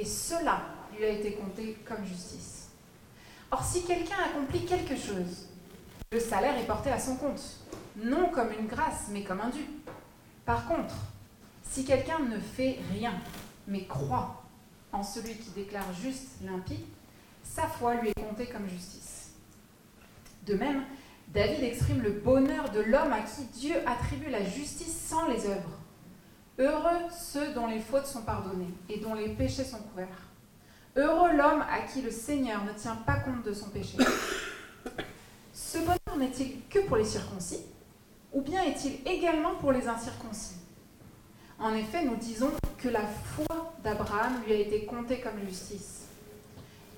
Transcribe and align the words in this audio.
et 0.00 0.04
cela 0.06 0.62
lui 0.96 1.04
a 1.04 1.10
été 1.10 1.34
compté 1.34 1.76
comme 1.86 2.04
justice. 2.06 2.68
Or, 3.50 3.62
si 3.62 3.84
quelqu'un 3.84 4.16
accomplit 4.30 4.64
quelque 4.64 4.96
chose, 4.96 5.48
le 6.10 6.18
salaire 6.18 6.56
est 6.56 6.66
porté 6.66 6.90
à 6.90 6.98
son 6.98 7.16
compte, 7.16 7.42
non 7.96 8.30
comme 8.30 8.50
une 8.58 8.66
grâce, 8.66 9.08
mais 9.10 9.22
comme 9.22 9.40
un 9.40 9.50
dû. 9.50 9.64
Par 10.46 10.66
contre, 10.66 10.94
si 11.62 11.84
quelqu'un 11.84 12.20
ne 12.20 12.40
fait 12.40 12.78
rien, 12.92 13.12
mais 13.68 13.84
croit 13.84 14.42
en 14.92 15.02
celui 15.02 15.34
qui 15.34 15.50
déclare 15.50 15.92
juste 15.92 16.28
l'impie, 16.44 16.84
sa 17.42 17.66
foi 17.66 17.96
lui 17.96 18.08
est 18.08 18.20
comptée 18.20 18.46
comme 18.46 18.68
justice. 18.68 19.32
De 20.46 20.54
même, 20.54 20.82
David 21.28 21.62
exprime 21.62 22.00
le 22.00 22.10
bonheur 22.10 22.70
de 22.70 22.80
l'homme 22.80 23.12
à 23.12 23.20
qui 23.20 23.44
Dieu 23.52 23.76
attribue 23.86 24.30
la 24.30 24.44
justice 24.44 25.08
sans 25.08 25.28
les 25.28 25.46
œuvres. 25.46 25.79
Heureux 26.58 27.08
ceux 27.10 27.52
dont 27.52 27.66
les 27.66 27.80
fautes 27.80 28.06
sont 28.06 28.22
pardonnées 28.22 28.72
et 28.88 28.98
dont 28.98 29.14
les 29.14 29.28
péchés 29.30 29.64
sont 29.64 29.78
couverts. 29.78 30.28
Heureux 30.96 31.32
l'homme 31.32 31.64
à 31.70 31.80
qui 31.82 32.02
le 32.02 32.10
Seigneur 32.10 32.64
ne 32.64 32.72
tient 32.72 32.96
pas 32.96 33.16
compte 33.20 33.44
de 33.44 33.52
son 33.52 33.68
péché. 33.70 33.96
Ce 35.54 35.78
bonheur 35.78 36.16
n'est-il 36.18 36.66
que 36.68 36.80
pour 36.80 36.96
les 36.96 37.04
circoncis 37.04 37.60
ou 38.32 38.42
bien 38.42 38.62
est-il 38.62 39.00
également 39.06 39.54
pour 39.56 39.72
les 39.72 39.88
incirconcis? 39.88 40.56
En 41.58 41.74
effet, 41.74 42.04
nous 42.04 42.16
disons 42.16 42.52
que 42.78 42.88
la 42.88 43.06
foi 43.06 43.74
d'Abraham 43.82 44.42
lui 44.46 44.52
a 44.52 44.56
été 44.56 44.84
comptée 44.84 45.20
comme 45.20 45.38
justice. 45.46 46.06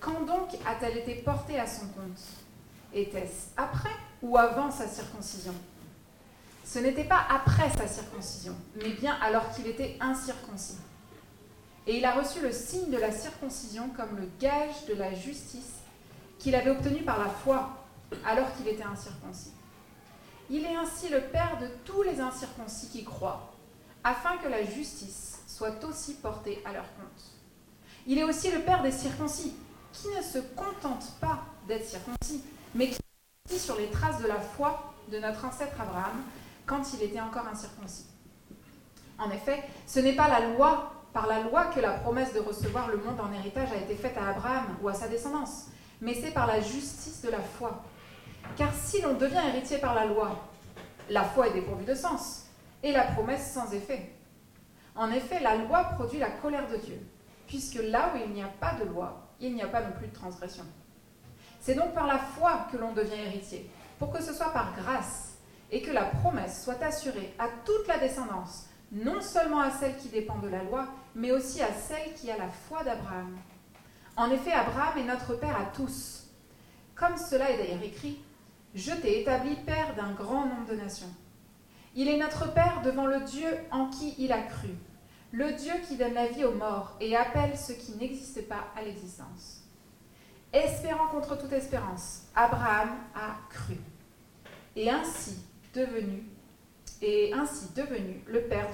Quand 0.00 0.20
donc 0.26 0.48
a-t-elle 0.66 0.98
été 0.98 1.16
portée 1.16 1.58
à 1.58 1.66
son 1.66 1.86
compte? 1.86 2.20
Était-ce 2.94 3.48
après 3.56 3.90
ou 4.20 4.36
avant 4.36 4.70
sa 4.70 4.86
circoncision? 4.86 5.54
Ce 6.72 6.78
n'était 6.78 7.04
pas 7.04 7.26
après 7.28 7.68
sa 7.76 7.86
circoncision, 7.86 8.56
mais 8.76 8.88
bien 8.88 9.14
alors 9.20 9.50
qu'il 9.50 9.66
était 9.66 9.98
incirconcis. 10.00 10.78
Et 11.86 11.98
il 11.98 12.04
a 12.06 12.12
reçu 12.12 12.40
le 12.40 12.50
signe 12.50 12.90
de 12.90 12.96
la 12.96 13.12
circoncision 13.12 13.90
comme 13.90 14.16
le 14.16 14.26
gage 14.40 14.86
de 14.88 14.94
la 14.94 15.12
justice 15.12 15.80
qu'il 16.38 16.54
avait 16.54 16.70
obtenu 16.70 17.02
par 17.02 17.18
la 17.18 17.28
foi 17.28 17.84
alors 18.24 18.54
qu'il 18.56 18.68
était 18.68 18.84
incirconcis. 18.84 19.52
Il 20.48 20.64
est 20.64 20.74
ainsi 20.74 21.10
le 21.10 21.20
Père 21.20 21.58
de 21.60 21.66
tous 21.84 22.02
les 22.04 22.20
incirconcis 22.20 22.88
qui 22.88 23.04
croient, 23.04 23.52
afin 24.02 24.38
que 24.38 24.48
la 24.48 24.64
justice 24.64 25.40
soit 25.46 25.84
aussi 25.84 26.14
portée 26.14 26.62
à 26.64 26.72
leur 26.72 26.86
compte. 26.94 27.22
Il 28.06 28.16
est 28.16 28.24
aussi 28.24 28.50
le 28.50 28.60
Père 28.60 28.82
des 28.82 28.92
circoncis, 28.92 29.52
qui 29.92 30.08
ne 30.08 30.22
se 30.22 30.38
contentent 30.56 31.12
pas 31.20 31.40
d'être 31.68 31.86
circoncis, 31.86 32.42
mais 32.74 32.88
qui 32.88 33.58
sur 33.58 33.76
les 33.76 33.90
traces 33.90 34.22
de 34.22 34.26
la 34.26 34.40
foi 34.40 34.94
de 35.10 35.18
notre 35.18 35.44
ancêtre 35.44 35.78
Abraham 35.78 36.22
quand 36.66 36.94
il 36.94 37.02
était 37.02 37.20
encore 37.20 37.46
incirconcis. 37.46 38.06
En 39.18 39.30
effet, 39.30 39.62
ce 39.86 40.00
n'est 40.00 40.14
pas 40.16 40.28
la 40.28 40.48
loi, 40.48 40.92
par 41.12 41.26
la 41.26 41.40
loi 41.40 41.66
que 41.66 41.80
la 41.80 41.92
promesse 41.92 42.32
de 42.32 42.40
recevoir 42.40 42.88
le 42.88 42.96
monde 42.96 43.20
en 43.20 43.32
héritage 43.32 43.70
a 43.72 43.76
été 43.76 43.94
faite 43.94 44.16
à 44.16 44.30
Abraham 44.30 44.64
ou 44.82 44.88
à 44.88 44.94
sa 44.94 45.08
descendance, 45.08 45.66
mais 46.00 46.14
c'est 46.14 46.32
par 46.32 46.46
la 46.46 46.60
justice 46.60 47.22
de 47.22 47.30
la 47.30 47.40
foi. 47.40 47.82
Car 48.56 48.72
si 48.74 49.00
l'on 49.00 49.14
devient 49.14 49.42
héritier 49.48 49.78
par 49.78 49.94
la 49.94 50.06
loi, 50.06 50.48
la 51.08 51.24
foi 51.24 51.48
est 51.48 51.52
dépourvue 51.52 51.84
de 51.84 51.94
sens, 51.94 52.46
et 52.82 52.92
la 52.92 53.04
promesse 53.04 53.52
sans 53.52 53.72
effet. 53.72 54.12
En 54.94 55.10
effet, 55.10 55.40
la 55.40 55.56
loi 55.56 55.84
produit 55.84 56.18
la 56.18 56.30
colère 56.30 56.68
de 56.68 56.76
Dieu, 56.76 57.00
puisque 57.46 57.80
là 57.82 58.12
où 58.12 58.18
il 58.24 58.32
n'y 58.32 58.42
a 58.42 58.48
pas 58.48 58.74
de 58.74 58.84
loi, 58.84 59.28
il 59.40 59.54
n'y 59.54 59.62
a 59.62 59.68
pas 59.68 59.82
non 59.82 59.92
plus 59.92 60.08
de 60.08 60.14
transgression. 60.14 60.64
C'est 61.60 61.74
donc 61.74 61.94
par 61.94 62.06
la 62.06 62.18
foi 62.18 62.66
que 62.72 62.76
l'on 62.76 62.92
devient 62.92 63.20
héritier, 63.26 63.70
pour 63.98 64.12
que 64.12 64.22
ce 64.22 64.32
soit 64.32 64.52
par 64.52 64.74
grâce, 64.74 65.31
et 65.72 65.80
que 65.80 65.90
la 65.90 66.04
promesse 66.04 66.62
soit 66.62 66.82
assurée 66.82 67.34
à 67.38 67.48
toute 67.64 67.88
la 67.88 67.98
descendance, 67.98 68.66
non 68.92 69.22
seulement 69.22 69.62
à 69.62 69.70
celle 69.70 69.96
qui 69.96 70.08
dépend 70.08 70.38
de 70.38 70.48
la 70.48 70.62
loi, 70.62 70.86
mais 71.14 71.32
aussi 71.32 71.62
à 71.62 71.72
celle 71.72 72.12
qui 72.14 72.30
a 72.30 72.36
la 72.36 72.48
foi 72.48 72.84
d'Abraham. 72.84 73.36
En 74.16 74.30
effet, 74.30 74.52
Abraham 74.52 74.98
est 74.98 75.04
notre 75.04 75.34
Père 75.34 75.58
à 75.58 75.64
tous. 75.74 76.28
Comme 76.94 77.16
cela 77.16 77.50
est 77.50 77.56
d'ailleurs 77.56 77.82
écrit, 77.82 78.22
je 78.74 78.92
t'ai 78.92 79.22
établi 79.22 79.56
Père 79.56 79.96
d'un 79.96 80.12
grand 80.12 80.44
nombre 80.44 80.66
de 80.68 80.76
nations. 80.76 81.12
Il 81.94 82.08
est 82.08 82.18
notre 82.18 82.52
Père 82.52 82.82
devant 82.84 83.06
le 83.06 83.20
Dieu 83.20 83.48
en 83.70 83.88
qui 83.88 84.14
il 84.18 84.30
a 84.30 84.42
cru, 84.42 84.68
le 85.30 85.52
Dieu 85.52 85.72
qui 85.88 85.96
donne 85.96 86.14
la 86.14 86.26
vie 86.26 86.44
aux 86.44 86.54
morts 86.54 86.96
et 87.00 87.16
appelle 87.16 87.56
ceux 87.56 87.74
qui 87.74 87.96
n'existent 87.96 88.42
pas 88.46 88.66
à 88.78 88.82
l'existence. 88.82 89.62
Espérant 90.52 91.08
contre 91.08 91.38
toute 91.38 91.52
espérance, 91.52 92.24
Abraham 92.34 92.90
a 93.14 93.36
cru, 93.48 93.76
et 94.76 94.90
ainsi 94.90 95.38
devenu, 95.72 96.24
et 97.00 97.32
ainsi 97.32 97.72
devenu 97.74 98.22
le 98.26 98.42
Père 98.42 98.68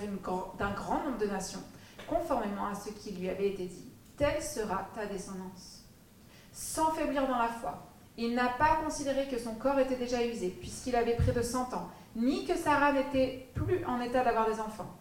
d'un 0.59 0.71
grand 0.73 1.05
nombre 1.05 1.19
de 1.19 1.27
nations, 1.27 1.63
conformément 2.07 2.67
à 2.67 2.75
ce 2.75 2.91
qui 2.91 3.13
lui 3.13 3.29
avait 3.29 3.51
été 3.51 3.67
dit. 3.67 3.93
Telle 4.17 4.43
sera 4.43 4.89
ta 4.95 5.07
descendance. 5.07 5.85
Sans 6.53 6.91
faiblir 6.93 7.27
dans 7.27 7.39
la 7.39 7.49
foi, 7.49 7.87
il 8.17 8.35
n'a 8.35 8.49
pas 8.49 8.81
considéré 8.85 9.29
que 9.29 9.39
son 9.39 9.55
corps 9.55 9.79
était 9.79 9.97
déjà 9.97 10.25
usé, 10.25 10.49
puisqu'il 10.49 10.97
avait 10.97 11.15
près 11.15 11.33
de 11.33 11.43
100 11.43 11.73
ans, 11.73 11.89
ni 12.17 12.45
que 12.45 12.57
Sarah 12.57 12.93
n'était 12.93 13.49
plus 13.55 13.85
en 13.85 14.01
état 14.01 14.25
d'avoir 14.25 14.51
des 14.51 14.61
enfants. 14.61 14.93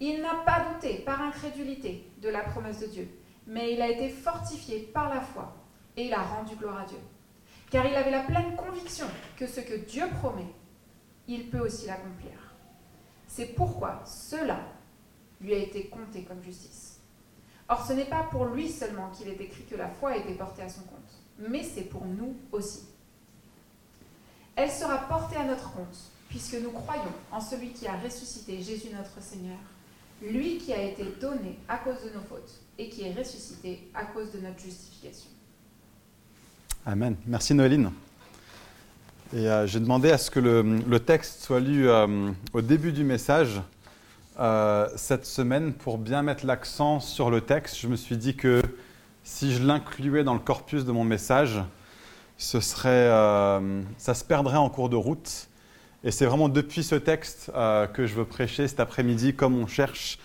Il 0.00 0.20
n'a 0.20 0.34
pas 0.44 0.66
douté, 0.72 0.98
par 0.98 1.22
incrédulité, 1.22 2.10
de 2.20 2.28
la 2.28 2.42
promesse 2.42 2.80
de 2.80 2.86
Dieu, 2.86 3.08
mais 3.46 3.72
il 3.72 3.80
a 3.80 3.88
été 3.88 4.10
fortifié 4.10 4.80
par 4.80 5.08
la 5.12 5.22
foi, 5.22 5.56
et 5.96 6.06
il 6.06 6.12
a 6.12 6.22
rendu 6.22 6.56
gloire 6.56 6.80
à 6.80 6.84
Dieu. 6.84 6.98
Car 7.70 7.86
il 7.86 7.94
avait 7.94 8.10
la 8.10 8.20
pleine 8.20 8.54
conviction 8.54 9.06
que 9.36 9.46
ce 9.46 9.60
que 9.60 9.74
Dieu 9.74 10.04
promet, 10.20 10.46
il 11.28 11.48
peut 11.50 11.60
aussi 11.60 11.86
l'accomplir. 11.86 12.32
C'est 13.26 13.54
pourquoi 13.54 14.02
cela 14.04 14.58
lui 15.40 15.54
a 15.54 15.58
été 15.58 15.86
compté 15.86 16.24
comme 16.24 16.42
justice. 16.42 16.98
Or, 17.68 17.86
ce 17.86 17.92
n'est 17.92 18.06
pas 18.06 18.24
pour 18.24 18.46
lui 18.46 18.68
seulement 18.68 19.10
qu'il 19.10 19.28
est 19.28 19.40
écrit 19.40 19.64
que 19.64 19.76
la 19.76 19.88
foi 19.88 20.10
a 20.12 20.16
été 20.16 20.32
portée 20.34 20.62
à 20.62 20.68
son 20.68 20.82
compte 20.82 21.18
mais 21.38 21.62
c'est 21.62 21.82
pour 21.82 22.04
nous 22.04 22.34
aussi. 22.52 22.80
Elle 24.56 24.70
sera 24.70 24.98
portée 25.08 25.36
à 25.36 25.44
notre 25.44 25.72
compte, 25.72 25.96
puisque 26.28 26.54
nous 26.54 26.70
croyons 26.70 27.12
en 27.30 27.40
celui 27.40 27.70
qui 27.70 27.86
a 27.86 27.96
ressuscité 27.96 28.60
Jésus 28.60 28.88
notre 28.92 29.22
Seigneur, 29.22 29.58
lui 30.20 30.58
qui 30.58 30.72
a 30.72 30.82
été 30.82 31.04
donné 31.20 31.58
à 31.68 31.78
cause 31.78 32.02
de 32.04 32.10
nos 32.10 32.24
fautes 32.24 32.60
et 32.76 32.88
qui 32.88 33.02
est 33.02 33.14
ressuscité 33.14 33.88
à 33.94 34.04
cause 34.06 34.32
de 34.32 34.40
notre 34.40 34.58
justification. 34.58 35.30
Amen. 36.84 37.16
Merci 37.26 37.54
Noéline. 37.54 37.90
Et 39.34 39.46
euh, 39.46 39.66
j'ai 39.66 39.78
demandé 39.78 40.10
à 40.10 40.16
ce 40.16 40.30
que 40.30 40.40
le, 40.40 41.00
texte 41.00 41.42
soit 41.42 41.60
lu 41.60 41.86
euh, 41.86 42.30
au 42.54 42.62
début 42.62 42.92
du 42.92 43.04
message 43.04 43.60
euh, 44.40 44.88
cette 44.96 45.26
semaine 45.26 45.74
pour 45.74 45.98
bien 45.98 46.22
mettre 46.22 46.46
l'accent 46.46 46.98
sur 46.98 47.28
le 47.28 47.42
texte. 47.42 47.78
Je 47.78 47.88
me 47.88 47.96
suis 47.96 48.16
dit 48.16 48.36
que 48.36 48.62
si 49.24 49.52
je 49.52 49.62
l'incluais 49.62 50.24
dans 50.24 50.32
le 50.32 50.40
corpus 50.40 50.86
de 50.86 50.92
mon 50.92 51.04
message, 51.04 51.62
ça 52.38 52.62
se 52.62 54.24
perdrait 54.26 54.56
en 54.56 54.70
cours 54.70 54.88
de 54.88 54.96
route. 54.96 55.48
Et 56.04 56.10
c'est 56.10 56.24
vraiment 56.24 56.48
depuis 56.48 56.82
ce 56.82 56.94
texte 56.94 57.52
que 57.92 58.06
je 58.06 58.14
veux 58.14 58.24
prêcher 58.24 58.66
cet 58.66 58.80
après-midi, 58.80 59.34
comme 59.34 59.58
on 59.58 59.66
cherche 59.66 60.18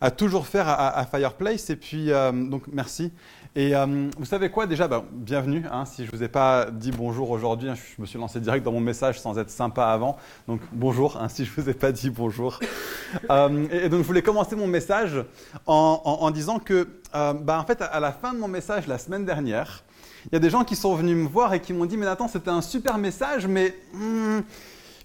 à 0.00 0.12
toujours 0.12 0.46
faire 0.46 0.68
à, 0.68 1.04
Fireplace. 1.06 1.70
Et 1.70 1.76
puis, 1.76 2.10
donc, 2.32 2.64
merci. 2.70 3.10
Et 3.56 3.72
vous 4.18 4.24
savez 4.24 4.50
quoi 4.50 4.66
déjà 4.66 4.88
ben, 4.88 5.04
Bienvenue. 5.12 5.64
Hein, 5.70 5.84
si 5.84 6.04
je 6.04 6.10
ne 6.10 6.16
vous 6.16 6.24
ai 6.24 6.28
pas 6.28 6.66
dit 6.72 6.90
bonjour 6.90 7.30
aujourd'hui, 7.30 7.68
hein, 7.68 7.74
je 7.76 8.02
me 8.02 8.06
suis 8.06 8.18
lancé 8.18 8.40
direct 8.40 8.64
dans 8.64 8.72
mon 8.72 8.80
message 8.80 9.20
sans 9.20 9.38
être 9.38 9.50
sympa 9.50 9.86
avant. 9.86 10.16
Donc 10.48 10.60
bonjour, 10.72 11.16
hein, 11.16 11.28
si 11.28 11.44
je 11.44 11.50
ne 11.50 11.62
vous 11.62 11.70
ai 11.70 11.74
pas 11.74 11.92
dit 11.92 12.10
bonjour. 12.10 12.58
et, 13.14 13.88
donc 13.88 14.02
je 14.02 14.06
voulais 14.06 14.22
commencer 14.22 14.56
mon 14.56 14.66
message 14.66 15.24
en, 15.66 16.00
en 16.04 16.30
disant 16.32 16.58
que 16.58 16.88
euh, 17.14 17.32
bah, 17.32 17.60
en 17.60 17.64
fait, 17.64 17.80
à 17.80 18.00
la 18.00 18.10
fin 18.10 18.32
de 18.34 18.38
mon 18.38 18.48
message 18.48 18.88
la 18.88 18.98
semaine 18.98 19.24
dernière, 19.24 19.84
il 20.26 20.32
y 20.32 20.36
a 20.36 20.40
des 20.40 20.50
gens 20.50 20.64
qui 20.64 20.74
sont 20.74 20.96
venus 20.96 21.16
me 21.16 21.28
voir 21.28 21.54
et 21.54 21.60
qui 21.60 21.72
m'ont 21.72 21.86
dit 21.86 21.96
Mais 21.96 22.06
Nathan, 22.06 22.26
c'était 22.26 22.50
un 22.50 22.62
super 22.62 22.98
message, 22.98 23.46
mais, 23.46 23.76
hmm, 23.92 24.40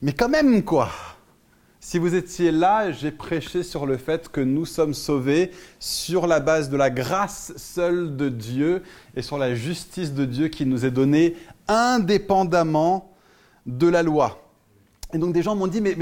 mais 0.02 0.14
quand 0.14 0.30
même, 0.30 0.64
quoi. 0.64 0.90
Si 1.90 1.98
vous 1.98 2.14
étiez 2.14 2.52
là, 2.52 2.92
j'ai 2.92 3.10
prêché 3.10 3.64
sur 3.64 3.88
le 3.88 3.98
fait 3.98 4.30
que 4.30 4.42
nous 4.42 4.68
sommes 4.68 4.94
sauvés 4.94 5.50
sur 5.80 6.28
la 6.28 6.40
base 6.40 6.70
de 6.70 6.78
la 6.78 6.92
grâce 6.92 7.52
seule 7.58 8.16
de 8.16 8.30
Dieu 8.30 8.84
et 9.16 9.24
sur 9.24 9.40
la 9.40 9.56
justice 9.56 10.14
de 10.14 10.24
Dieu 10.26 10.50
qui 10.50 10.68
nous 10.68 10.86
est 10.86 10.92
donnée 10.92 11.36
indépendamment 11.68 13.12
de 13.66 13.88
la 13.88 14.04
loi. 14.04 14.40
Et 15.16 15.18
donc 15.18 15.34
des 15.34 15.42
gens 15.42 15.56
m'ont 15.56 15.66
dit, 15.66 15.82
mais, 15.82 15.96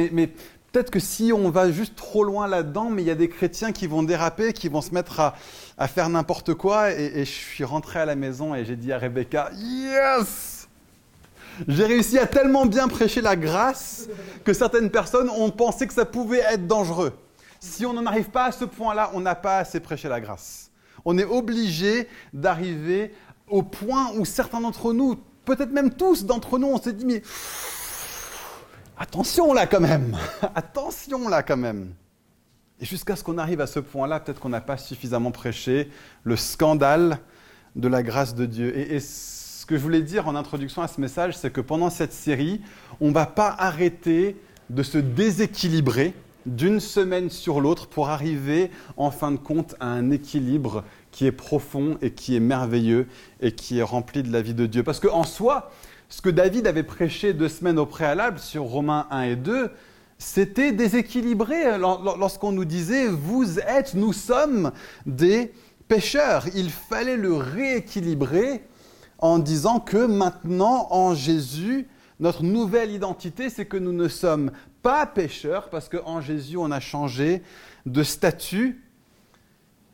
peut-être 0.74 0.92
que 0.92 1.00
si 1.00 1.32
on 1.32 1.50
va 1.50 1.72
juste 1.72 1.96
trop 1.96 2.26
loin 2.26 2.50
là-dedans, 2.50 2.90
mais 2.90 3.02
il 3.02 3.08
y 3.08 3.12
a 3.12 3.16
des 3.16 3.30
chrétiens 3.30 3.72
qui 3.72 3.88
vont 3.88 4.04
déraper, 4.04 4.52
qui 4.52 4.68
vont 4.68 4.82
se 4.82 4.94
mettre 4.94 5.22
à, 5.22 5.36
à 5.78 5.88
faire 5.88 6.10
n'importe 6.10 6.54
quoi. 6.54 6.92
Et, 6.92 7.24
je 7.24 7.32
suis 7.32 7.64
rentré 7.64 8.00
à 8.00 8.06
la 8.06 8.18
maison 8.18 8.54
et 8.54 8.66
j'ai 8.66 8.76
dit 8.76 8.92
à 8.92 8.98
Rebecca, 8.98 9.52
Yes 9.56 10.57
J'ai 11.68 11.86
réussi 11.86 12.20
à 12.20 12.28
tellement 12.28 12.66
bien 12.66 12.88
prêcher 12.88 13.22
la 13.22 13.36
grâce 13.36 14.08
que 14.44 14.54
certaines 14.54 14.90
personnes 14.90 15.30
ont 15.30 15.50
pensé 15.50 15.88
que 15.88 15.94
ça 15.94 16.06
pouvait 16.06 16.44
être 16.50 16.68
dangereux. 16.68 17.14
Si 17.60 17.86
on 17.86 17.94
n'en 17.94 18.06
arrive 18.06 18.30
pas 18.30 18.46
à 18.46 18.52
ce 18.52 18.66
point-là, 18.66 19.12
on 19.14 19.20
n'a 19.20 19.36
pas 19.36 19.58
assez 19.60 19.80
prêché 19.80 20.08
la 20.08 20.22
grâce. 20.22 20.72
On 21.06 21.18
est 21.18 21.26
obligé 21.26 22.08
d'arriver 22.34 23.14
au 23.48 23.64
point 23.64 24.12
où 24.18 24.26
certains 24.26 24.62
d'entre 24.62 24.94
nous 24.94 25.18
peut-être 25.48 25.72
même 25.72 25.92
tous 25.92 26.26
d'entre 26.26 26.60
nous, 26.60 26.68
on 26.68 26.80
s'est 26.80 26.94
dit, 26.94 27.06
mais 27.06 27.24
attention 28.98 29.54
là 29.54 29.66
quand 29.66 29.80
même, 29.80 30.18
attention 30.56 31.30
là 31.30 31.42
quand 31.42 31.58
même. 31.58 31.94
Et 32.80 32.86
jusqu'à 32.86 33.16
ce 33.16 33.24
qu'on 33.24 33.40
arrive 33.40 33.62
à 33.62 33.68
ce 33.68 33.80
point-là, 33.80 34.20
peut-être 34.20 34.40
qu'on 34.40 34.50
n'a 34.50 34.62
pas 34.62 34.78
suffisamment 34.78 35.32
prêché 35.32 35.90
le 36.24 36.36
scandale 36.36 37.20
de 37.76 37.88
la 37.88 38.04
grâce 38.04 38.36
de 38.36 38.46
Dieu. 38.46 38.78
Et, 38.78 39.00
ce 39.00 39.47
que 39.68 39.76
je 39.76 39.82
voulais 39.82 40.02
dire 40.02 40.28
en 40.28 40.36
introduction 40.36 40.82
à 40.82 40.88
ce 40.88 41.02
message, 41.02 41.38
c'est 41.38 41.52
que 41.52 41.60
pendant 41.62 41.90
cette 41.90 42.14
série, 42.14 42.62
on 43.02 43.10
ne 43.10 43.14
va 43.14 43.26
pas 43.26 43.54
arrêter 43.60 44.38
de 44.70 44.82
se 44.82 44.98
déséquilibrer 44.98 46.14
d'une 46.46 46.80
semaine 46.80 47.30
sur 47.30 47.60
l'autre 47.60 47.88
pour 47.88 48.08
arriver 48.08 48.72
en 48.96 49.12
fin 49.12 49.32
de 49.32 49.38
compte 49.38 49.76
à 49.82 49.88
un 49.88 50.10
équilibre 50.10 50.86
qui 51.12 51.26
est 51.26 51.34
profond 51.34 51.98
et 52.02 52.12
qui 52.12 52.38
est 52.38 52.40
merveilleux 52.40 53.08
et 53.42 53.52
qui 53.52 53.80
est 53.80 53.84
rempli 53.84 54.24
de 54.24 54.32
la 54.32 54.42
vie 54.42 54.54
de 54.54 54.66
Dieu. 54.66 54.84
Parce 54.84 55.02
qu'en 55.02 55.26
soi, 55.26 55.70
ce 56.08 56.22
que 56.22 56.30
David 56.30 56.66
avait 56.66 56.84
prêché 56.84 57.34
deux 57.34 57.50
semaines 57.50 57.78
au 57.78 57.86
préalable 57.86 58.40
sur 58.40 58.64
Romains 58.64 59.08
1 59.12 59.22
et 59.24 59.36
2, 59.36 59.70
c'était 60.18 60.72
déséquilibré 60.72 61.78
lorsqu'on 61.78 62.54
nous 62.54 62.66
disait 62.66 63.08
vous 63.08 63.60
êtes, 63.60 63.96
nous 63.96 64.14
sommes 64.14 64.72
des 65.06 65.52
pécheurs. 65.90 66.46
Il 66.56 66.70
fallait 66.70 67.18
le 67.18 67.36
rééquilibrer 67.36 68.62
en 69.20 69.40
disant 69.40 69.80
que 69.80 70.06
maintenant 70.06 70.88
en 70.92 71.16
Jésus, 71.16 71.88
notre 72.20 72.44
nouvelle 72.44 72.92
identité, 72.92 73.50
c'est 73.50 73.66
que 73.66 73.78
nous 73.78 73.94
ne 73.94 74.08
sommes 74.08 74.52
pas 74.82 75.06
pécheurs 75.06 75.70
parce 75.70 75.90
qu'en 75.90 76.22
Jésus, 76.22 76.58
on 76.58 76.72
a 76.72 76.80
changé 76.80 77.42
de 77.86 78.04
statut. 78.04 78.84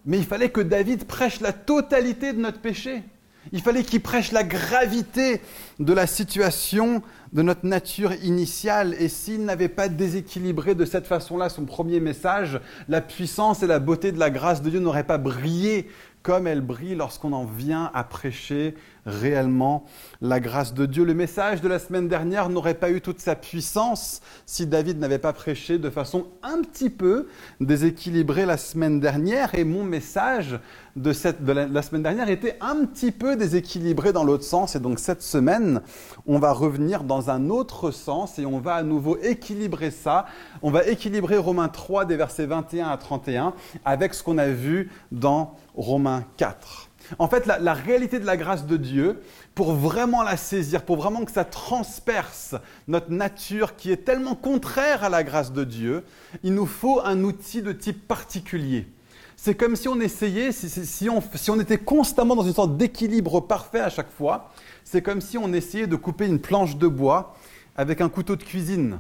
Mais 0.06 0.18
il 0.18 0.26
fallait 0.26 0.50
que 0.50 0.62
David 0.62 1.06
prêche 1.06 1.40
la 1.40 1.54
totalité 1.54 2.34
de 2.34 2.40
notre 2.40 2.60
péché. 2.60 3.04
Il 3.52 3.62
fallait 3.62 3.84
qu'il 3.84 4.02
prêche 4.02 4.32
la 4.32 4.44
gravité 4.44 5.42
de 5.80 5.92
la 5.92 6.08
situation 6.08 7.02
de 7.34 7.42
notre 7.42 7.66
nature 7.66 8.14
initiale. 8.24 8.96
Et 9.00 9.10
s'il 9.10 9.44
n'avait 9.44 9.68
pas 9.70 9.90
déséquilibré 9.90 10.76
de 10.76 10.86
cette 10.86 11.08
façon-là 11.08 11.50
son 11.50 11.66
premier 11.66 12.00
message, 12.00 12.62
la 12.88 13.02
puissance 13.02 13.62
et 13.62 13.68
la 13.68 13.80
beauté 13.80 14.12
de 14.14 14.20
la 14.20 14.30
grâce 14.30 14.62
de 14.62 14.70
Dieu 14.70 14.80
n'auraient 14.80 15.04
pas 15.04 15.18
brillé 15.18 15.90
comme 16.24 16.48
elle 16.48 16.62
brille 16.62 16.96
lorsqu'on 16.96 17.34
en 17.34 17.44
vient 17.44 17.92
à 17.94 18.06
prêcher 18.06 18.76
réellement 19.06 19.84
la 20.22 20.40
grâce 20.40 20.74
de 20.74 20.86
Dieu. 20.86 21.04
Le 21.04 21.14
message 21.14 21.60
de 21.60 21.68
la 21.68 21.80
semaine 21.80 22.08
dernière 22.08 22.48
n'aurait 22.48 22.74
pas 22.74 22.90
eu 22.90 23.02
toute 23.02 23.20
sa 23.20 23.36
puissance 23.36 24.22
si 24.46 24.66
David 24.66 25.00
n'avait 25.00 25.20
pas 25.20 25.34
prêché 25.34 25.78
de 25.78 25.90
façon 25.90 26.28
un 26.42 26.62
petit 26.62 26.90
peu 26.90 27.28
déséquilibrée 27.60 28.46
la 28.46 28.56
semaine 28.56 29.02
dernière. 29.02 29.54
Et 29.56 29.66
mon 29.66 29.84
message 29.84 30.58
de, 30.96 31.12
cette, 31.12 31.44
de 31.44 31.52
la, 31.52 31.82
semaine 31.82 32.04
dernière 32.04 32.30
était 32.30 32.58
un 32.62 32.86
petit 32.86 33.12
peu 33.12 33.36
déséquilibré 33.36 34.14
dans 34.14 34.24
l'autre 34.24 34.46
sens. 34.46 34.78
Et 34.78 34.80
donc 34.80 35.00
cette 35.00 35.22
semaine, 35.22 35.82
on 36.26 36.40
va 36.40 36.54
revenir 36.54 37.04
dans 37.04 37.30
un 37.30 37.50
autre 37.50 37.92
sens 37.92 38.40
et 38.40 38.46
on 38.46 38.60
va 38.60 38.76
à 38.76 38.84
nouveau 38.84 39.18
équilibrer 39.18 39.92
ça. 39.92 40.26
On 40.62 40.72
va 40.72 40.86
équilibrer 40.86 41.36
Romains 41.36 41.68
3 41.68 42.06
des 42.06 42.16
versets 42.16 42.46
21 42.46 42.88
à 42.88 42.98
31 42.98 43.54
avec 43.84 44.14
ce 44.14 44.24
qu'on 44.24 44.38
a 44.38 44.48
vu 44.48 44.90
dans 45.12 45.58
Romains 45.76 46.26
4. 46.38 46.90
En 47.20 47.28
fait, 47.28 47.46
la, 47.46 47.74
réalité 47.74 48.20
de 48.20 48.26
la 48.26 48.38
grâce 48.38 48.66
de 48.66 48.78
Dieu, 48.78 49.22
pour 49.56 49.74
vraiment 49.74 50.24
la 50.24 50.38
saisir, 50.38 50.84
pour 50.84 50.98
vraiment 50.98 51.26
que 51.26 51.32
ça 51.32 51.44
transperce 51.44 52.56
notre 52.88 53.12
nature 53.12 53.76
qui 53.76 53.92
est 53.92 54.06
tellement 54.06 54.36
contraire 54.36 55.04
à 55.04 55.10
la 55.10 55.24
grâce 55.24 55.52
de 55.52 55.64
Dieu, 55.64 56.04
il 56.44 56.54
nous 56.54 56.66
faut 56.66 57.02
un 57.04 57.24
outil 57.24 57.62
de 57.62 57.72
type 57.72 58.08
particulier. 58.08 58.88
C'est 59.36 59.56
comme 59.56 59.76
si 59.76 59.90
on 59.90 60.00
essayait, 60.00 60.52
si, 60.52 61.10
on, 61.10 61.22
si 61.36 61.52
on 61.52 61.60
était 61.60 61.78
constamment 61.78 62.36
dans 62.36 62.44
une 62.44 62.54
sorte 62.54 62.78
d'équilibre 62.78 63.42
parfait 63.42 63.82
à 63.82 63.90
chaque 63.90 64.12
fois, 64.12 64.52
c'est 64.84 65.02
comme 65.02 65.22
si 65.22 65.38
on 65.38 65.52
essayait 65.52 65.88
de 65.88 65.96
couper 65.96 66.26
une 66.26 66.40
planche 66.40 66.78
de 66.78 66.88
bois 66.88 67.36
avec 67.76 68.00
un 68.00 68.10
couteau 68.10 68.36
de 68.36 68.44
cuisine. 68.44 69.00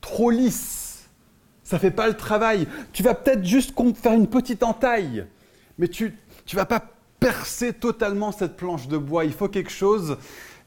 Trop 0.00 0.30
lisse. 0.30 1.08
Ça 1.62 1.76
ne 1.76 1.80
fait 1.80 1.90
pas 1.92 2.08
le 2.08 2.16
travail. 2.16 2.66
Tu 2.92 3.02
vas 3.02 3.14
peut-être 3.14 3.44
juste 3.44 3.72
faire 3.94 4.12
une 4.12 4.26
petite 4.26 4.62
entaille, 4.62 5.26
mais 5.82 5.88
tu 5.88 6.14
ne 6.52 6.56
vas 6.56 6.64
pas 6.64 6.80
percer 7.18 7.72
totalement 7.72 8.30
cette 8.30 8.56
planche 8.56 8.86
de 8.86 8.96
bois. 8.96 9.24
Il 9.24 9.32
faut 9.32 9.48
quelque 9.48 9.72
chose 9.72 10.16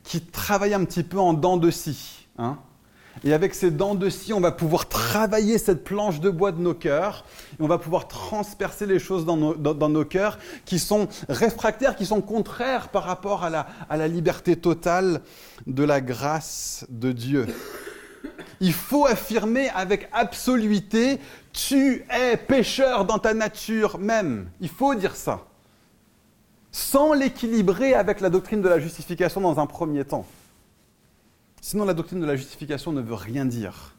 qui 0.03 0.19
travaille 0.19 0.73
un 0.73 0.83
petit 0.83 1.03
peu 1.03 1.17
en 1.17 1.31
dents 1.31 1.55
de 1.55 1.71
scie. 1.71 2.27
Hein. 2.37 2.57
et 3.23 3.31
avec 3.31 3.55
ces 3.55 3.71
dents 3.71 3.95
de 3.95 4.09
scie, 4.09 4.33
on 4.33 4.41
va 4.41 4.51
pouvoir 4.51 4.89
travailler 4.89 5.57
cette 5.57 5.85
planche 5.85 6.19
de 6.19 6.29
bois 6.29 6.51
de 6.51 6.59
nos 6.59 6.73
cœurs. 6.73 7.23
Et 7.53 7.63
on 7.63 7.67
va 7.67 7.77
pouvoir 7.77 8.09
transpercer 8.09 8.85
les 8.85 8.99
choses 8.99 9.23
dans 9.23 9.37
nos, 9.37 9.55
dans, 9.55 9.87
nos 9.87 10.03
cœurs 10.03 10.37
qui 10.65 10.79
sont 10.79 11.07
réfractaires, 11.29 11.95
qui 11.95 12.05
sont 12.05 12.19
contraires 12.19 12.89
par 12.89 13.05
rapport 13.05 13.45
à 13.45 13.49
la, 13.49 13.67
à 13.89 13.95
la 13.95 14.09
liberté 14.09 14.57
totale 14.57 15.21
de 15.65 15.85
la 15.85 16.01
grâce 16.01 16.85
de 16.89 17.13
Dieu. 17.13 17.45
Il 18.59 18.73
faut 18.73 19.05
affirmer 19.05 19.69
avec 19.69 20.09
absoluité, 20.13 21.19
tu 21.53 22.05
es 22.09 22.37
pécheur 22.37 23.05
dans 23.05 23.19
ta 23.19 23.33
nature 23.33 23.97
même. 23.97 24.49
Il 24.61 24.69
faut 24.69 24.95
dire 24.95 25.15
ça 25.15 25.45
sans 26.75 27.13
l'équilibrer 27.13 27.93
avec 27.93 28.19
la 28.19 28.29
doctrine 28.29 28.61
de 28.61 28.67
la 28.67 28.79
justification 28.79 29.39
dans 29.39 29.61
un 29.61 29.65
premier 29.65 30.03
temps. 30.03 30.25
Sinon, 31.61 31.85
la 31.85 31.93
doctrine 31.93 32.19
de 32.19 32.25
la 32.25 32.35
justification 32.35 32.91
ne 32.91 32.99
veut 32.99 33.13
rien 33.13 33.45
dire. 33.45 33.95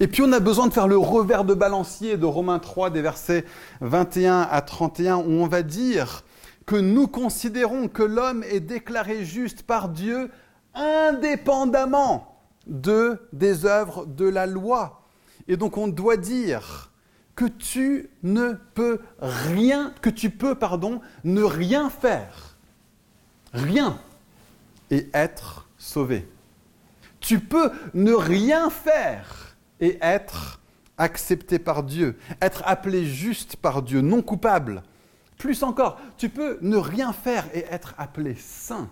Et 0.00 0.08
puis, 0.08 0.20
on 0.20 0.32
a 0.32 0.40
besoin 0.40 0.66
de 0.66 0.72
faire 0.72 0.88
le 0.88 0.98
revers 0.98 1.44
de 1.44 1.54
balancier 1.54 2.16
de 2.16 2.26
Romains 2.26 2.58
3, 2.58 2.90
des 2.90 3.00
versets 3.00 3.44
21 3.80 4.40
à 4.50 4.60
31, 4.60 5.18
où 5.18 5.30
on 5.30 5.46
va 5.46 5.62
dire 5.62 6.24
que 6.66 6.74
nous 6.74 7.06
considérons 7.06 7.86
que 7.86 8.02
l'homme 8.02 8.42
est 8.42 8.58
déclaré 8.58 9.24
juste 9.24 9.62
par 9.62 9.88
Dieu 9.88 10.32
indépendamment 10.74 12.33
de, 12.66 13.20
des 13.32 13.66
œuvres 13.66 14.06
de 14.06 14.26
la 14.26 14.46
loi. 14.46 15.02
Et 15.48 15.56
donc, 15.56 15.76
on 15.76 15.88
doit 15.88 16.16
dire 16.16 16.90
que 17.36 17.44
tu 17.44 18.10
ne 18.22 18.54
peux 18.74 19.00
rien, 19.18 19.92
que 20.00 20.10
tu 20.10 20.30
peux, 20.30 20.54
pardon, 20.54 21.00
ne 21.24 21.42
rien 21.42 21.90
faire. 21.90 22.56
Rien. 23.52 23.98
Et 24.90 25.08
être 25.12 25.66
sauvé. 25.78 26.28
Tu 27.20 27.40
peux 27.40 27.70
ne 27.94 28.12
rien 28.12 28.70
faire 28.70 29.56
et 29.80 29.98
être 30.00 30.60
accepté 30.98 31.58
par 31.58 31.82
Dieu, 31.82 32.16
être 32.40 32.62
appelé 32.64 33.04
juste 33.04 33.56
par 33.56 33.82
Dieu, 33.82 34.00
non 34.00 34.22
coupable. 34.22 34.82
Plus 35.38 35.62
encore, 35.62 35.98
tu 36.16 36.28
peux 36.28 36.58
ne 36.60 36.76
rien 36.76 37.12
faire 37.12 37.48
et 37.52 37.64
être 37.70 37.94
appelé 37.98 38.36
saint 38.36 38.88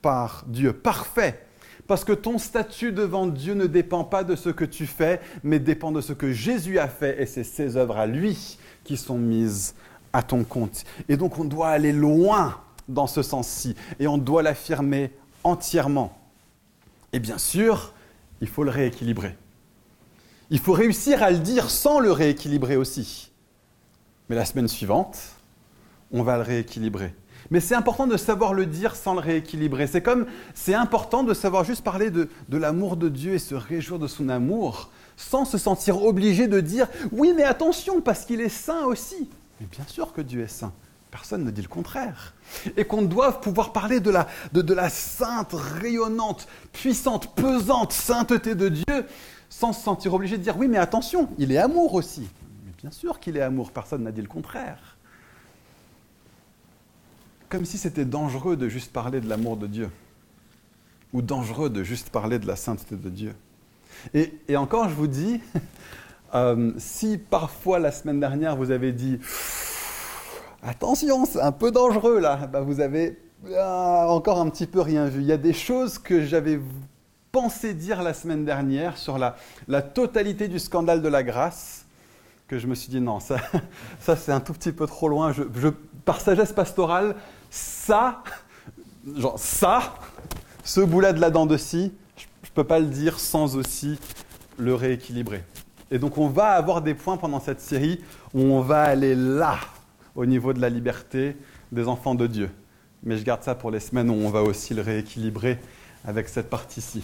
par 0.00 0.44
Dieu, 0.46 0.72
parfait 0.72 1.46
parce 1.90 2.04
que 2.04 2.12
ton 2.12 2.38
statut 2.38 2.92
devant 2.92 3.26
Dieu 3.26 3.54
ne 3.54 3.66
dépend 3.66 4.04
pas 4.04 4.22
de 4.22 4.36
ce 4.36 4.48
que 4.48 4.64
tu 4.64 4.86
fais, 4.86 5.20
mais 5.42 5.58
dépend 5.58 5.90
de 5.90 6.00
ce 6.00 6.12
que 6.12 6.30
Jésus 6.30 6.78
a 6.78 6.86
fait, 6.86 7.20
et 7.20 7.26
c'est 7.26 7.42
ses 7.42 7.76
œuvres 7.76 7.96
à 7.96 8.06
lui 8.06 8.58
qui 8.84 8.96
sont 8.96 9.18
mises 9.18 9.74
à 10.12 10.22
ton 10.22 10.44
compte. 10.44 10.84
Et 11.08 11.16
donc 11.16 11.40
on 11.40 11.44
doit 11.44 11.70
aller 11.70 11.92
loin 11.92 12.60
dans 12.86 13.08
ce 13.08 13.22
sens-ci, 13.24 13.74
et 13.98 14.06
on 14.06 14.18
doit 14.18 14.44
l'affirmer 14.44 15.10
entièrement. 15.42 16.16
Et 17.12 17.18
bien 17.18 17.38
sûr, 17.38 17.92
il 18.40 18.46
faut 18.46 18.62
le 18.62 18.70
rééquilibrer. 18.70 19.36
Il 20.50 20.60
faut 20.60 20.74
réussir 20.74 21.24
à 21.24 21.32
le 21.32 21.38
dire 21.38 21.70
sans 21.70 21.98
le 21.98 22.12
rééquilibrer 22.12 22.76
aussi. 22.76 23.32
Mais 24.28 24.36
la 24.36 24.44
semaine 24.44 24.68
suivante, 24.68 25.18
on 26.12 26.22
va 26.22 26.36
le 26.36 26.44
rééquilibrer. 26.44 27.12
Mais 27.50 27.60
c'est 27.60 27.74
important 27.74 28.06
de 28.06 28.16
savoir 28.16 28.54
le 28.54 28.66
dire 28.66 28.94
sans 28.96 29.14
le 29.14 29.20
rééquilibrer. 29.20 29.86
C'est 29.86 30.02
comme, 30.02 30.26
c'est 30.54 30.74
important 30.74 31.24
de 31.24 31.34
savoir 31.34 31.64
juste 31.64 31.82
parler 31.82 32.10
de, 32.10 32.28
l'amour 32.50 32.96
de 32.96 33.08
Dieu 33.08 33.34
et 33.34 33.38
se 33.38 33.54
réjouir 33.54 33.98
de 33.98 34.06
son 34.06 34.28
amour, 34.28 34.90
sans 35.16 35.44
se 35.44 35.58
sentir 35.58 36.02
obligé 36.02 36.46
de 36.46 36.60
dire, 36.60 36.88
oui, 37.12 37.32
mais 37.36 37.44
attention, 37.44 38.00
parce 38.00 38.24
qu'il 38.24 38.40
est 38.40 38.48
saint 38.48 38.84
aussi. 38.84 39.28
Mais 39.60 39.66
bien 39.66 39.84
sûr 39.86 40.12
que 40.12 40.20
Dieu 40.20 40.42
est 40.42 40.48
saint. 40.48 40.72
Personne 41.10 41.44
ne 41.44 41.50
dit 41.50 41.62
le 41.62 41.68
contraire. 41.68 42.34
Et 42.76 42.84
qu'on 42.84 43.02
doit 43.02 43.40
pouvoir 43.40 43.72
parler 43.72 43.98
de 43.98 44.10
la, 44.10 44.28
de 44.52 44.74
la 44.74 44.88
sainte, 44.88 45.54
rayonnante, 45.54 46.46
puissante, 46.72 47.34
pesante 47.34 47.92
sainteté 47.92 48.54
de 48.54 48.68
Dieu, 48.68 49.06
sans 49.48 49.72
se 49.72 49.82
sentir 49.82 50.14
obligé 50.14 50.38
de 50.38 50.42
dire, 50.42 50.56
oui, 50.56 50.68
mais 50.68 50.78
attention, 50.78 51.28
il 51.36 51.50
est 51.50 51.58
amour 51.58 51.94
aussi. 51.94 52.28
Mais 52.64 52.72
bien 52.80 52.92
sûr 52.92 53.18
qu'il 53.18 53.36
est 53.36 53.42
amour, 53.42 53.72
personne 53.72 54.04
n'a 54.04 54.12
dit 54.12 54.22
le 54.22 54.28
contraire 54.28 54.89
comme 57.50 57.64
si 57.64 57.76
c'était 57.76 58.04
dangereux 58.04 58.56
de 58.56 58.68
juste 58.68 58.92
parler 58.92 59.20
de 59.20 59.28
l'amour 59.28 59.56
de 59.56 59.66
Dieu, 59.66 59.90
ou 61.12 61.20
dangereux 61.20 61.68
de 61.68 61.82
juste 61.82 62.08
parler 62.10 62.38
de 62.38 62.46
la 62.46 62.56
sainteté 62.56 62.96
de 62.96 63.10
Dieu. 63.10 63.34
Et, 64.14 64.56
encore, 64.56 64.88
je 64.88 64.94
vous 64.94 65.08
dis, 65.08 65.40
euh, 66.34 66.72
si 66.78 67.18
parfois 67.18 67.80
la 67.80 67.90
semaine 67.90 68.20
dernière 68.20 68.56
vous 68.56 68.70
avez 68.70 68.92
dit 68.92 69.18
attention, 70.62 71.26
c'est 71.26 71.40
un 71.40 71.52
peu 71.52 71.72
dangereux 71.72 72.20
là, 72.20 72.46
bah, 72.46 72.60
vous 72.60 72.80
avez 72.80 73.18
ah, 73.58 74.06
encore 74.08 74.38
un 74.38 74.48
petit 74.48 74.66
peu 74.66 74.80
rien 74.80 75.06
vu. 75.06 75.20
Il 75.20 75.26
y 75.26 75.32
a 75.32 75.36
des 75.36 75.52
choses 75.52 75.98
que 75.98 76.24
j'avais 76.24 76.60
pensé 77.32 77.74
dire 77.74 78.02
la 78.02 78.14
semaine 78.14 78.44
dernière 78.44 78.96
sur 78.96 79.18
la, 79.18 79.34
totalité 79.82 80.46
du 80.46 80.60
scandale 80.60 81.02
de 81.02 81.08
la 81.08 81.24
grâce, 81.24 81.84
que 82.46 82.58
je 82.58 82.68
me 82.68 82.76
suis 82.76 82.90
dit 82.90 83.00
non, 83.00 83.18
ça, 83.18 83.38
ça 84.00 84.14
c'est 84.14 84.32
un 84.32 84.40
tout 84.40 84.52
petit 84.52 84.72
peu 84.72 84.86
trop 84.86 85.08
loin. 85.08 85.32
je, 85.32 85.68
par 86.04 86.20
sagesse 86.20 86.52
pastorale, 86.52 87.16
ça, 87.50 88.22
genre 89.16 89.38
ça, 89.38 89.94
ce 90.64 90.80
bout-là 90.80 91.12
de 91.12 91.20
la 91.20 91.30
dent 91.30 91.46
de 91.46 91.56
scie, 91.56 91.92
je 92.16 92.24
ne 92.24 92.54
peux 92.54 92.64
pas 92.64 92.78
le 92.78 92.86
dire 92.86 93.18
sans 93.18 93.56
aussi 93.56 93.98
le 94.58 94.74
rééquilibrer. 94.74 95.44
Et 95.90 95.98
donc 95.98 96.16
on 96.18 96.28
va 96.28 96.50
avoir 96.50 96.82
des 96.82 96.94
points 96.94 97.16
pendant 97.16 97.40
cette 97.40 97.60
série 97.60 98.00
où 98.32 98.40
on 98.40 98.60
va 98.60 98.82
aller 98.82 99.14
là, 99.14 99.58
au 100.14 100.24
niveau 100.24 100.52
de 100.52 100.60
la 100.60 100.68
liberté 100.68 101.36
des 101.72 101.88
enfants 101.88 102.14
de 102.14 102.26
Dieu. 102.26 102.50
Mais 103.02 103.16
je 103.16 103.24
garde 103.24 103.42
ça 103.42 103.54
pour 103.54 103.70
les 103.70 103.80
semaines 103.80 104.10
où 104.10 104.14
on 104.14 104.30
va 104.30 104.42
aussi 104.42 104.74
le 104.74 104.82
rééquilibrer 104.82 105.58
avec 106.04 106.28
cette 106.28 106.48
partie-ci, 106.48 107.02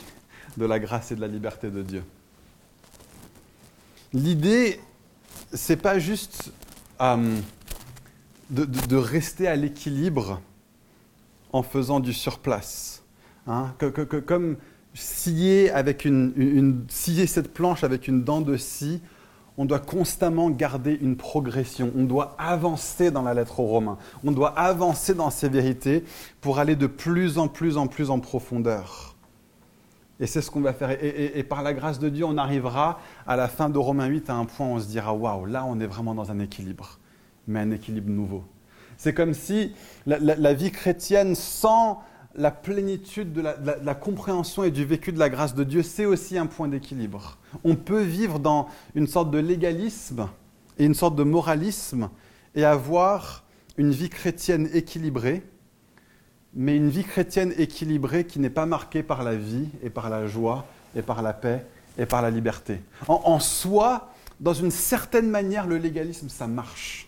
de 0.57 0.65
la 0.65 0.79
grâce 0.79 1.11
et 1.13 1.17
de 1.17 1.21
la 1.21 1.27
liberté 1.27 1.71
de 1.71 1.83
Dieu. 1.83 2.03
L'idée, 4.13 4.81
c'est 5.53 5.77
pas 5.77 5.99
juste 5.99 6.53
euh, 7.01 7.39
de, 8.51 8.97
rester 8.97 9.49
à 9.49 9.57
l'équilibre 9.57 10.41
en 11.53 11.63
faisant 11.63 12.01
du 12.01 12.13
surplace. 12.13 13.03
Hein, 13.47 13.73
comme 14.27 14.57
scier, 14.95 15.71
avec 15.71 16.05
une, 16.05 16.85
cette 16.89 17.53
planche 17.53 17.85
avec 17.85 18.09
une 18.09 18.25
dent 18.25 18.41
de 18.41 18.57
scie, 18.57 19.01
on 19.59 19.65
doit 19.65 19.79
constamment 19.79 20.51
garder 20.51 20.99
une 21.01 21.17
progression, 21.17 21.91
on 21.97 22.05
doit 22.05 22.35
avancer 22.39 23.11
dans 23.11 23.23
la 23.23 23.35
lettre 23.35 23.61
aux 23.61 23.67
Romains, 23.67 23.99
on 24.25 24.33
doit 24.33 24.59
avancer 24.59 25.15
dans 25.15 25.31
ces 25.31 25.49
vérités 25.49 26.05
pour 26.41 26.59
aller 26.59 26.77
de 26.77 26.87
plus 26.87 27.39
en 27.39 27.49
plus 27.49 27.77
en 27.77 27.87
plus 27.87 28.11
en 28.11 28.21
profondeur. 28.21 29.15
Et 30.19 30.27
c'est 30.27 30.41
ce 30.41 30.51
qu'on 30.51 30.63
va 30.63 30.73
faire. 30.73 30.97
Et, 31.03 31.43
par 31.43 31.63
la 31.63 31.75
grâce 31.75 31.99
de 31.99 32.09
Dieu, 32.09 32.25
on 32.25 32.39
arrivera 32.39 33.01
à 33.27 33.37
la 33.37 33.49
fin 33.49 33.69
de 33.69 33.77
Romains 33.77 34.07
8 34.07 34.31
à 34.31 34.35
un 34.35 34.47
point 34.47 34.67
où 34.67 34.71
on 34.71 34.81
se 34.81 34.87
dira 34.87 35.15
waouh, 35.15 35.45
là 35.45 35.65
on 35.67 35.79
est 35.81 35.87
vraiment 35.87 36.15
dans 36.15 36.31
un 36.31 36.39
équilibre, 36.39 36.99
mais 37.47 37.61
un 37.61 37.71
équilibre 37.71 38.11
nouveau. 38.11 38.45
C'est 38.97 39.15
comme 39.15 39.35
si 39.35 39.73
la 40.07 40.55
vie 40.55 40.71
chrétienne 40.71 41.35
sans 41.35 42.03
la 42.37 42.51
plénitude 42.51 43.33
de 43.33 43.41
la, 43.41 43.95
compréhension 43.95 44.63
et 44.63 44.71
du 44.71 44.85
vécu 44.85 45.13
de 45.13 45.19
la 45.19 45.31
grâce 45.31 45.55
de 45.55 45.65
Dieu, 45.65 45.83
c'est 45.83 46.05
aussi 46.05 46.37
un 46.37 46.47
point 46.47 46.69
d'équilibre. 46.69 47.39
On 47.65 47.77
peut 47.77 48.03
vivre 48.03 48.39
dans 48.39 48.69
une 48.95 49.07
sorte 49.07 49.31
de 49.31 49.39
légalisme 49.39 50.29
et 50.79 50.85
une 50.85 50.95
sorte 50.95 51.17
de 51.17 51.23
moralisme 51.23 52.11
et 52.55 52.65
avoir 52.65 53.45
une 53.79 53.91
vie 53.91 54.11
chrétienne 54.11 54.69
équilibrée, 54.73 55.43
mais 56.55 56.77
une 56.77 56.91
vie 56.91 57.05
chrétienne 57.05 57.55
équilibrée 57.57 58.27
qui 58.27 58.39
n'est 58.39 58.51
pas 58.51 58.67
marquée 58.67 59.03
par 59.03 59.23
la 59.23 59.35
vie 59.35 59.69
et 59.83 59.91
par 59.91 60.11
la 60.11 60.27
joie 60.27 60.67
et 60.95 61.03
par 61.03 61.23
la 61.23 61.33
paix 61.33 61.67
et 61.99 62.07
par 62.07 62.21
la 62.21 62.31
liberté. 62.31 62.81
En, 63.09 63.41
soi, 63.41 64.13
dans 64.41 64.55
une 64.55 64.71
certaine 64.71 65.31
manière, 65.31 65.67
le 65.67 65.79
légalisme, 65.79 66.29
ça 66.29 66.47
marche. 66.47 67.06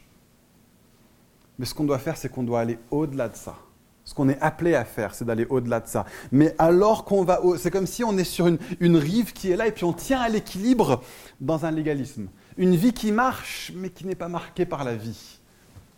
Mais 1.59 1.67
ce 1.67 1.75
qu'on 1.75 1.85
doit 1.85 1.99
faire, 1.99 2.17
c'est 2.17 2.29
qu'on 2.29 2.43
doit 2.43 2.61
aller 2.61 2.79
au-delà 2.91 3.29
de 3.29 3.37
ça. 3.37 3.57
Ce 4.05 4.15
qu'on 4.15 4.29
est 4.29 4.41
appelé 4.41 4.75
à 4.75 4.85
faire, 4.85 5.15
c'est 5.15 5.25
d'aller 5.25 5.47
au-delà 5.51 5.81
de 5.81 5.87
ça. 5.87 6.07
Mais 6.33 6.55
alors 6.59 7.05
qu'on 7.05 7.25
va, 7.25 7.41
c'est 7.59 7.71
comme 7.71 7.87
si 7.87 8.05
on 8.05 8.17
est 8.17 8.25
sur 8.25 8.47
une, 8.47 8.97
rive 8.97 9.33
qui 9.35 9.51
est 9.51 9.57
là 9.57 9.67
et 9.67 9.73
puis 9.73 9.85
on 9.85 9.93
tient 9.93 10.21
à 10.21 10.29
l'équilibre 10.31 11.03
dans 11.41 11.67
un 11.67 11.71
légalisme. 11.71 12.29
Une 12.57 12.75
vie 12.75 12.95
qui 12.95 13.13
marche, 13.13 13.71
mais 13.75 13.91
qui 13.91 14.07
n'est 14.07 14.15
pas 14.15 14.29
marquée 14.29 14.65
par 14.65 14.85
la 14.85 14.95
vie, 14.95 15.41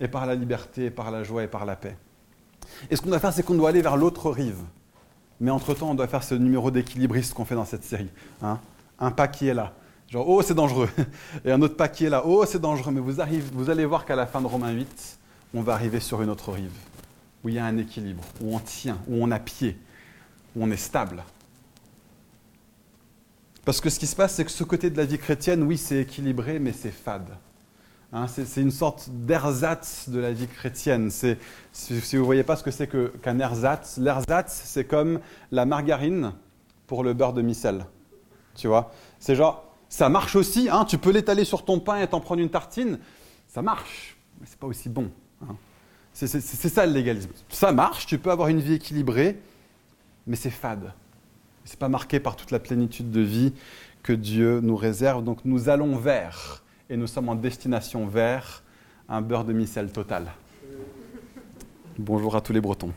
et 0.01 0.09
par 0.09 0.27
la 0.27 0.35
liberté, 0.35 0.91
par 0.91 1.11
la 1.11 1.23
joie 1.23 1.45
et 1.45 1.47
par 1.47 1.65
la 1.65 1.77
paix. 1.77 1.97
Et 2.91 2.97
ce 2.97 3.03
qu'on 3.03 3.11
doit 3.11 3.21
faire, 3.21 3.33
c'est 3.33 3.45
qu'on 3.45 3.55
doit 3.55 3.69
aller 3.69 3.83
vers 3.83 3.97
l'autre 3.97 4.31
rive. 4.31 4.63
Mais 5.41 5.51
entre-temps, 5.51 5.91
on 5.91 5.95
doit 5.95 6.09
faire 6.09 6.23
ce 6.23 6.35
numéro 6.35 6.71
d'équilibriste 6.71 7.35
qu'on 7.35 7.45
fait 7.45 7.55
dans 7.55 7.65
cette 7.65 7.85
série. 7.85 8.11
Hein. 8.43 8.59
un 8.99 9.11
pas 9.11 9.29
qui 9.29 9.47
est 9.49 9.55
là. 9.55 9.73
Genre, 10.09 10.29
oh, 10.29 10.43
c'est 10.43 10.55
dangereux. 10.55 10.89
Et 11.45 11.53
un 11.53 11.63
autre 11.63 11.77
pas 11.77 11.89
qui 11.89 12.07
est 12.07 12.11
là. 12.11 12.23
Oh, 12.27 12.45
c'est 12.45 12.61
dangereux. 12.61 12.91
Mais 12.93 13.01
vous, 13.01 13.21
arrivez, 13.21 13.45
vous 13.53 13.71
allez 13.71 13.87
voir 13.87 14.05
qu'à 14.05 14.17
la 14.17 14.27
fin 14.27 14.41
de 14.41 14.47
Romains 14.47 14.73
8, 14.73 15.20
on 15.55 15.63
va 15.63 15.75
arriver 15.75 16.01
sur 16.01 16.23
une 16.23 16.31
autre 16.31 16.53
rive 16.53 16.73
où 17.43 17.49
il 17.49 17.55
y 17.55 17.59
a 17.59 17.65
un 17.65 17.79
équilibre, 17.79 18.23
où 18.41 18.55
on 18.55 18.59
tient, 18.59 18.99
où 19.09 19.23
on 19.23 19.31
a 19.31 19.39
pied, 19.39 19.79
où 20.55 20.65
on 20.65 20.71
est 20.71 20.77
stable. 20.77 21.25
Parce 23.65 23.81
que 23.81 23.91
ce 23.91 23.99
qui 23.99 24.07
se 24.07 24.17
passe, 24.17 24.35
c'est 24.35 24.45
que 24.45 24.51
ce 24.51 24.65
côté 24.65 24.91
de 24.91 24.97
la 24.97 25.05
vie 25.05 25.19
chrétienne, 25.19 25.63
oui, 25.63 25.79
c'est 25.79 26.03
équilibré, 26.03 26.59
mais 26.59 26.73
c'est 26.73 26.91
fade. 26.91 27.31
Hein, 28.13 28.27
c'est 28.27 28.61
une 28.61 28.73
sorte 28.73 29.09
d'ersatz 29.09 30.09
de 30.09 30.19
la 30.19 30.33
vie 30.33 30.49
chrétienne. 30.49 31.11
Si, 31.11 31.37
vous 31.89 32.17
ne 32.17 32.19
voyez 32.19 32.43
pas 32.43 32.57
ce 32.57 32.65
que 32.65 32.73
c'est 32.73 32.89
qu'un 32.89 33.39
ersatz, 33.39 33.99
l'ersatz, 33.99 34.63
c'est 34.65 34.85
comme 34.85 35.21
la 35.53 35.65
margarine 35.65 36.33
pour 36.87 37.05
le 37.05 37.15
beurre 37.15 37.33
de 37.33 37.43
micelle. 37.43 37.87
Tu 38.57 38.67
vois? 38.67 38.93
C'est 39.21 39.37
genre, 39.37 39.65
ça 39.89 40.09
marche 40.09 40.35
aussi, 40.35 40.69
hein, 40.69 40.85
tu 40.85 40.99
peux 40.99 41.11
l'étaler 41.11 41.45
sur 41.45 41.65
ton 41.65 41.79
pain 41.79 42.01
et 42.01 42.09
t'en 42.09 42.21
prendre 42.21 42.43
une 42.43 42.51
tartine, 42.51 42.99
ça 43.47 43.63
marche, 43.63 44.17
mais 44.41 44.47
c'est 44.49 44.59
pas 44.59 44.67
aussi 44.67 44.89
bon. 44.89 45.11
Hein. 45.43 45.57
C'est 46.13 46.69
ça 46.69 46.87
le 46.87 46.93
légalisme. 46.93 47.31
Ça 47.49 47.73
marche, 47.73 48.07
tu 48.07 48.19
peux 48.19 48.31
avoir 48.31 48.49
une 48.49 48.61
vie 48.61 48.75
équilibrée, 48.75 49.39
mais 50.27 50.37
c'est 50.37 50.51
fade. 50.51 50.93
Ce 51.65 51.73
n'est 51.73 51.79
pas 51.79 51.89
marqué 51.89 52.21
par 52.21 52.37
toute 52.37 52.51
la 52.51 52.59
plénitude 52.59 53.11
de 53.11 53.21
vie 53.21 53.53
que 54.03 54.13
Dieu 54.13 54.61
nous 54.61 54.77
réserve. 54.77 55.25
Donc 55.25 55.39
nous 55.45 55.69
allons 55.69 55.97
vers, 55.97 56.63
et 56.89 56.97
nous 56.97 57.07
sommes 57.07 57.29
en 57.29 57.35
destination 57.35 58.07
vers, 58.07 58.63
un 59.09 59.23
beurre 59.23 59.45
de 59.45 59.53
micelle 59.53 59.93
total. 59.93 60.33
Bonjour 61.99 62.37
à 62.37 62.41
tous 62.41 62.53
les 62.53 62.61
Bretons. 62.61 62.93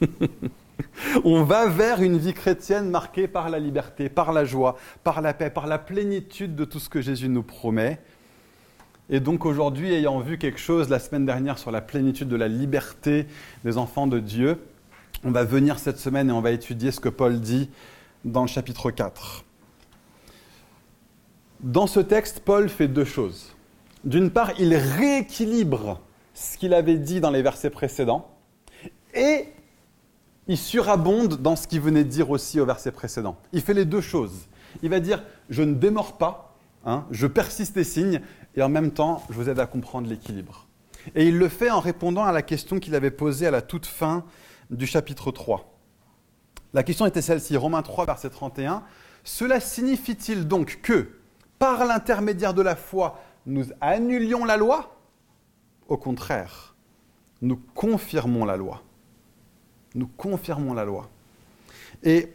On 1.24 1.42
va 1.42 1.66
vers 1.66 2.02
une 2.02 2.18
vie 2.18 2.34
chrétienne 2.34 2.90
marquée 2.90 3.28
par 3.28 3.48
la 3.48 3.58
liberté, 3.58 4.08
par 4.08 4.32
la 4.32 4.44
joie, 4.44 4.76
par 5.02 5.20
la 5.20 5.34
paix, 5.34 5.50
par 5.50 5.66
la 5.66 5.78
plénitude 5.78 6.54
de 6.54 6.64
tout 6.64 6.78
ce 6.78 6.88
que 6.88 7.00
Jésus 7.00 7.28
nous 7.28 7.42
promet. 7.42 7.98
Et 9.08 9.20
donc 9.20 9.46
aujourd'hui, 9.46 9.92
ayant 9.92 10.18
vu 10.18 10.36
quelque 10.36 10.58
chose 10.58 10.88
la 10.88 10.98
semaine 10.98 11.26
dernière 11.26 11.58
sur 11.58 11.70
la 11.70 11.80
plénitude 11.80 12.28
de 12.28 12.36
la 12.36 12.48
liberté 12.48 13.26
des 13.64 13.78
enfants 13.78 14.08
de 14.08 14.18
Dieu, 14.18 14.58
on 15.22 15.30
va 15.30 15.44
venir 15.44 15.78
cette 15.78 15.98
semaine 15.98 16.28
et 16.28 16.32
on 16.32 16.40
va 16.40 16.50
étudier 16.50 16.90
ce 16.90 16.98
que 16.98 17.08
Paul 17.08 17.40
dit 17.40 17.70
dans 18.24 18.42
le 18.42 18.48
chapitre 18.48 18.90
4. 18.90 19.44
Dans 21.60 21.86
ce 21.86 22.00
texte, 22.00 22.40
Paul 22.40 22.68
fait 22.68 22.88
deux 22.88 23.04
choses. 23.04 23.54
D'une 24.04 24.30
part, 24.30 24.52
il 24.58 24.74
rééquilibre 24.74 26.00
ce 26.34 26.58
qu'il 26.58 26.74
avait 26.74 26.98
dit 26.98 27.20
dans 27.20 27.30
les 27.30 27.42
versets 27.42 27.70
précédents 27.70 28.28
et 29.14 29.46
il 30.48 30.58
surabonde 30.58 31.40
dans 31.40 31.56
ce 31.56 31.66
qu'il 31.66 31.80
venait 31.80 32.04
de 32.04 32.08
dire 32.08 32.30
aussi 32.30 32.60
au 32.60 32.66
verset 32.66 32.92
précédent. 32.92 33.36
Il 33.52 33.62
fait 33.62 33.74
les 33.74 33.84
deux 33.84 34.00
choses. 34.00 34.46
Il 34.82 34.90
va 34.90 35.00
dire, 35.00 35.22
je 35.48 35.62
ne 35.62 35.74
démords 35.74 36.18
pas, 36.18 36.45
hein, 36.86 37.04
je 37.10 37.26
persiste 37.26 37.76
et 37.76 37.84
signe, 37.84 38.22
et 38.56 38.62
en 38.62 38.70
même 38.70 38.92
temps, 38.92 39.22
je 39.28 39.34
vous 39.34 39.50
aide 39.50 39.60
à 39.60 39.66
comprendre 39.66 40.08
l'équilibre. 40.08 40.66
Et 41.14 41.26
il 41.26 41.38
le 41.38 41.48
fait 41.48 41.70
en 41.70 41.80
répondant 41.80 42.24
à 42.24 42.32
la 42.32 42.42
question 42.42 42.80
qu'il 42.80 42.94
avait 42.94 43.10
posée 43.10 43.46
à 43.46 43.50
la 43.50 43.62
toute 43.62 43.86
fin 43.86 44.24
du 44.70 44.86
chapitre 44.86 45.30
3. 45.30 45.72
La 46.72 46.82
question 46.82 47.06
était 47.06 47.22
celle-ci, 47.22 47.56
Romains 47.56 47.82
3, 47.82 48.06
verset 48.06 48.30
31. 48.30 48.82
Cela 49.24 49.60
signifie-t-il 49.60 50.48
donc 50.48 50.80
que, 50.82 51.10
par 51.58 51.84
l'intermédiaire 51.84 52.54
de 52.54 52.62
la 52.62 52.76
foi, 52.76 53.20
nous 53.46 53.66
annulions 53.80 54.44
la 54.44 54.56
loi? 54.56 54.96
Au 55.88 55.96
contraire, 55.96 56.74
nous 57.42 57.60
confirmons 57.74 58.44
la 58.44 58.56
loi. 58.56 58.82
Nous 59.94 60.08
confirmons 60.08 60.74
la 60.74 60.84
loi. 60.84 61.08
Et 62.02 62.32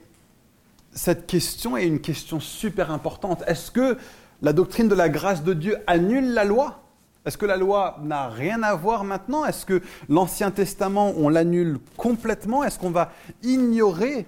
cette 0.91 1.27
question 1.27 1.77
est 1.77 1.85
une 1.85 2.01
question 2.01 2.39
super 2.39 2.91
importante. 2.91 3.43
Est-ce 3.47 3.71
que 3.71 3.97
la 4.41 4.53
doctrine 4.53 4.87
de 4.87 4.95
la 4.95 5.09
grâce 5.09 5.43
de 5.43 5.53
Dieu 5.53 5.77
annule 5.87 6.33
la 6.33 6.43
loi. 6.43 6.81
Est-ce 7.25 7.37
que 7.37 7.45
la 7.45 7.57
loi 7.57 7.97
n'a 8.01 8.29
rien 8.29 8.63
à 8.63 8.73
voir 8.73 9.03
maintenant? 9.03 9.45
Est-ce 9.45 9.65
que 9.65 9.81
l'Ancien 10.09 10.49
Testament, 10.49 11.13
on 11.17 11.29
l'annule 11.29 11.77
complètement? 11.95 12.63
Est-ce 12.63 12.79
qu'on 12.79 12.89
va 12.89 13.11
ignorer 13.43 14.25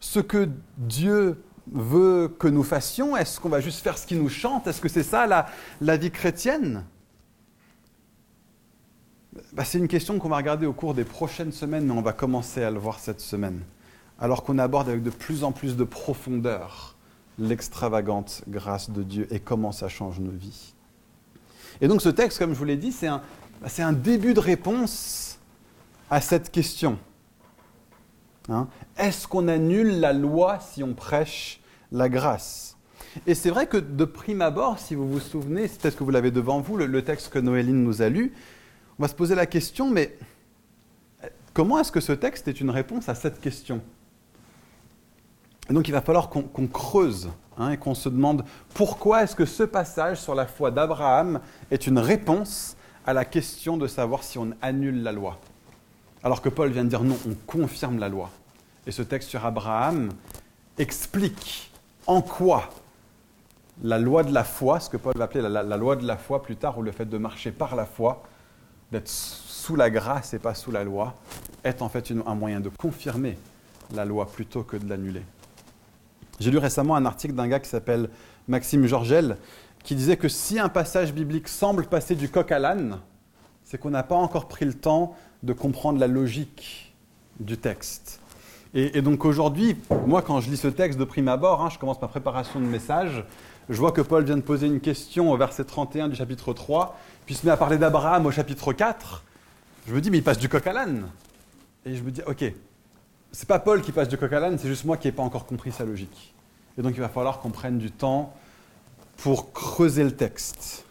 ce 0.00 0.20
que 0.20 0.48
Dieu 0.78 1.42
veut 1.70 2.34
que 2.38 2.48
nous 2.48 2.62
fassions? 2.62 3.16
Est-ce 3.16 3.38
qu'on 3.38 3.50
va 3.50 3.60
juste 3.60 3.80
faire 3.80 3.98
ce 3.98 4.06
qui 4.06 4.14
nous 4.14 4.30
chante? 4.30 4.66
Est-ce 4.66 4.80
que 4.80 4.88
c'est 4.88 5.02
ça 5.02 5.26
la, 5.26 5.96
vie 5.98 6.10
chrétienne? 6.10 6.84
Bah, 9.52 9.64
C'est 9.64 9.78
une 9.78 9.88
question 9.88 10.18
qu'on 10.18 10.30
va 10.30 10.36
regarder 10.38 10.64
au 10.64 10.72
cours 10.72 10.94
des 10.94 11.04
prochaines 11.04 11.52
semaines, 11.52 11.84
mais 11.84 11.92
on 11.92 12.02
va 12.02 12.14
commencer 12.14 12.62
à 12.62 12.70
le 12.70 12.78
voir 12.78 12.98
cette 12.98 13.20
semaine, 13.20 13.60
alors 14.18 14.42
qu'on 14.42 14.58
aborde 14.58 14.88
avec 14.88 15.02
de 15.02 15.10
plus 15.10 15.44
en 15.44 15.52
plus 15.52 15.76
de 15.76 15.84
profondeur 15.84 16.91
l'extravagante 17.38 18.42
grâce 18.48 18.90
de 18.90 19.02
Dieu 19.02 19.26
et 19.30 19.40
comment 19.40 19.72
ça 19.72 19.88
change 19.88 20.20
nos 20.20 20.30
vies. 20.30 20.74
Et 21.80 21.88
donc 21.88 22.02
ce 22.02 22.08
texte, 22.08 22.38
comme 22.38 22.52
je 22.52 22.58
vous 22.58 22.64
l'ai 22.64 22.76
dit, 22.76 22.92
c'est 22.92 23.08
un, 23.08 23.92
début 23.92 24.34
de 24.34 24.40
réponse 24.40 25.38
à 26.10 26.20
cette 26.20 26.50
question. 26.50 26.98
Hein? 28.48 28.68
Est-ce 28.96 29.26
qu'on 29.26 29.48
annule 29.48 30.00
la 30.00 30.12
loi 30.12 30.60
si 30.60 30.82
on 30.82 30.94
prêche 30.94 31.60
la 31.90 32.08
grâce? 32.08 32.76
Et 33.26 33.34
c'est 33.34 33.50
vrai 33.50 33.66
que 33.66 33.76
de 33.76 34.04
prime 34.04 34.42
abord, 34.42 34.78
si 34.78 34.94
vous 34.94 35.08
vous 35.08 35.20
souvenez, 35.20 35.68
c'est 35.68 35.80
peut-être 35.80 35.96
que 35.96 36.04
vous 36.04 36.10
l'avez 36.10 36.30
devant 36.30 36.60
vous, 36.60 36.76
le, 36.76 37.02
texte 37.02 37.28
que 37.30 37.38
Noéline 37.38 37.82
nous 37.82 38.02
a 38.02 38.08
lu, 38.08 38.32
on 38.98 39.02
va 39.02 39.08
se 39.08 39.14
poser 39.14 39.34
la 39.34 39.46
question, 39.46 39.90
mais 39.90 40.16
comment 41.52 41.78
est-ce 41.78 41.92
que 41.92 42.00
ce 42.00 42.12
texte 42.12 42.48
est 42.48 42.60
une 42.60 42.70
réponse 42.70 43.08
à 43.08 43.14
cette 43.14 43.40
question? 43.40 43.82
Et 45.72 45.74
donc 45.74 45.88
il 45.88 45.92
va 45.92 46.02
falloir 46.02 46.28
qu'on 46.28 46.66
creuse 46.66 47.30
hein, 47.56 47.70
et 47.70 47.78
qu'on 47.78 47.94
se 47.94 48.10
demande 48.10 48.44
pourquoi 48.74 49.22
est-ce 49.22 49.34
que 49.34 49.46
ce 49.46 49.62
passage 49.62 50.20
sur 50.20 50.34
la 50.34 50.44
foi 50.44 50.70
d'Abraham 50.70 51.40
est 51.70 51.86
une 51.86 51.98
réponse 51.98 52.76
à 53.06 53.14
la 53.14 53.24
question 53.24 53.78
de 53.78 53.86
savoir 53.86 54.22
si 54.22 54.36
on 54.36 54.50
annule 54.60 55.02
la 55.02 55.12
loi. 55.12 55.38
Alors 56.22 56.42
que 56.42 56.50
Paul 56.50 56.70
vient 56.70 56.84
de 56.84 56.90
dire 56.90 57.02
non, 57.02 57.16
on 57.26 57.32
confirme 57.46 57.98
la 57.98 58.10
loi. 58.10 58.28
Et 58.86 58.90
ce 58.90 59.00
texte 59.00 59.30
sur 59.30 59.46
Abraham 59.46 60.10
explique 60.76 61.72
en 62.06 62.20
quoi 62.20 62.68
la 63.82 63.98
loi 63.98 64.24
de 64.24 64.34
la 64.34 64.44
foi, 64.44 64.78
ce 64.78 64.90
que 64.90 64.98
Paul 64.98 65.14
va 65.16 65.24
appeler 65.24 65.40
la, 65.48 65.62
loi 65.78 65.96
de 65.96 66.06
la 66.06 66.18
foi 66.18 66.42
plus 66.42 66.56
tard, 66.56 66.76
ou 66.76 66.82
le 66.82 66.92
fait 66.92 67.06
de 67.06 67.16
marcher 67.16 67.50
par 67.50 67.76
la 67.76 67.86
foi, 67.86 68.24
d'être 68.90 69.08
sous 69.08 69.74
la 69.74 69.88
grâce 69.88 70.34
et 70.34 70.38
pas 70.38 70.54
sous 70.54 70.70
la 70.70 70.84
loi, 70.84 71.14
est 71.64 71.80
en 71.80 71.88
fait 71.88 72.12
un 72.26 72.34
moyen 72.34 72.60
de 72.60 72.68
confirmer 72.68 73.38
la 73.94 74.04
loi 74.04 74.26
plutôt 74.26 74.64
que 74.64 74.76
de 74.76 74.86
l'annuler. 74.86 75.22
J'ai 76.40 76.50
lu 76.50 76.58
récemment 76.58 76.96
un 76.96 77.06
article 77.06 77.34
d'un 77.34 77.48
gars 77.48 77.60
qui 77.60 77.68
s'appelle 77.68 78.08
Maxime 78.48 78.86
Georgel, 78.86 79.36
qui 79.84 79.94
disait 79.94 80.16
que 80.16 80.28
si 80.28 80.58
un 80.58 80.68
passage 80.68 81.12
biblique 81.12 81.48
semble 81.48 81.86
passer 81.86 82.14
du 82.14 82.28
coq 82.28 82.50
à 82.52 82.58
l'âne, 82.58 82.98
c'est 83.64 83.78
qu'on 83.78 83.90
n'a 83.90 84.02
pas 84.02 84.16
encore 84.16 84.48
pris 84.48 84.64
le 84.64 84.74
temps 84.74 85.14
de 85.42 85.52
comprendre 85.52 85.98
la 85.98 86.06
logique 86.06 86.94
du 87.40 87.56
texte. 87.56 88.20
Et, 88.74 89.02
donc 89.02 89.26
aujourd'hui, 89.26 89.76
moi 90.06 90.22
quand 90.22 90.40
je 90.40 90.50
lis 90.50 90.56
ce 90.56 90.68
texte 90.68 90.98
de 90.98 91.04
prime 91.04 91.28
abord, 91.28 91.62
hein, 91.62 91.68
je 91.70 91.78
commence 91.78 92.00
ma 92.00 92.08
préparation 92.08 92.58
de 92.58 92.64
message, 92.64 93.24
je 93.68 93.76
vois 93.76 93.92
que 93.92 94.00
Paul 94.00 94.24
vient 94.24 94.36
de 94.36 94.42
poser 94.42 94.66
une 94.66 94.80
question 94.80 95.30
au 95.30 95.36
verset 95.36 95.64
31 95.64 96.08
du 96.08 96.16
chapitre 96.16 96.52
3, 96.52 96.96
puis 97.26 97.34
se 97.34 97.44
met 97.44 97.52
à 97.52 97.56
parler 97.56 97.76
d'Abraham 97.76 98.26
au 98.26 98.30
chapitre 98.30 98.72
4. 98.72 99.22
Je 99.86 99.94
me 99.94 100.00
dis, 100.00 100.10
mais 100.10 100.18
il 100.18 100.24
passe 100.24 100.38
du 100.38 100.48
coq 100.48 100.66
à 100.66 100.72
l'âne. 100.72 101.06
Et 101.84 101.94
je 101.94 102.02
me 102.02 102.10
dis, 102.10 102.22
ok, 102.26 102.44
c'est 103.32 103.48
pas 103.48 103.58
Paul 103.58 103.80
qui 103.80 103.92
passe 103.92 104.08
du 104.08 104.18
coq 104.18 104.32
à 104.32 104.40
l'âne, 104.40 104.58
c'est 104.58 104.68
juste 104.68 104.84
moi 104.84 104.96
qui 104.96 105.08
n'ai 105.08 105.12
pas 105.12 105.22
encore 105.22 105.46
compris 105.46 105.72
sa 105.72 105.84
logique. 105.84 106.34
Et 106.78 106.82
donc 106.82 106.92
il 106.94 107.00
va 107.00 107.08
falloir 107.08 107.40
qu'on 107.40 107.50
prenne 107.50 107.78
du 107.78 107.90
temps 107.90 108.34
pour 109.16 109.52
creuser 109.52 110.04
le 110.04 110.14
texte, 110.14 110.84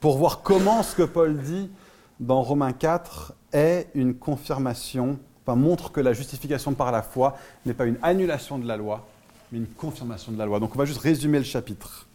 pour 0.00 0.18
voir 0.18 0.42
comment 0.42 0.82
ce 0.82 0.96
que 0.96 1.02
Paul 1.02 1.38
dit 1.38 1.70
dans 2.18 2.42
Romains 2.42 2.72
4 2.72 3.34
est 3.52 3.88
une 3.94 4.14
confirmation, 4.14 5.18
enfin 5.44 5.56
montre 5.56 5.92
que 5.92 6.00
la 6.00 6.12
justification 6.12 6.74
par 6.74 6.90
la 6.90 7.02
foi 7.02 7.36
n'est 7.64 7.74
pas 7.74 7.86
une 7.86 7.98
annulation 8.02 8.58
de 8.58 8.66
la 8.66 8.76
loi, 8.76 9.06
mais 9.52 9.58
une 9.58 9.66
confirmation 9.66 10.32
de 10.32 10.38
la 10.38 10.46
loi. 10.46 10.58
Donc 10.58 10.74
on 10.74 10.78
va 10.78 10.84
juste 10.84 11.00
résumer 11.00 11.38
le 11.38 11.44
chapitre. 11.44 12.06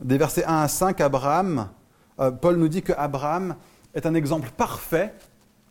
Des 0.00 0.18
versets 0.18 0.44
1 0.44 0.62
à 0.62 0.68
5, 0.68 1.00
Abraham, 1.00 1.68
euh, 2.20 2.30
Paul 2.30 2.56
nous 2.56 2.68
dit 2.68 2.82
que 2.82 2.92
Abraham 2.92 3.56
est 3.94 4.06
un 4.06 4.14
exemple 4.14 4.50
parfait 4.56 5.14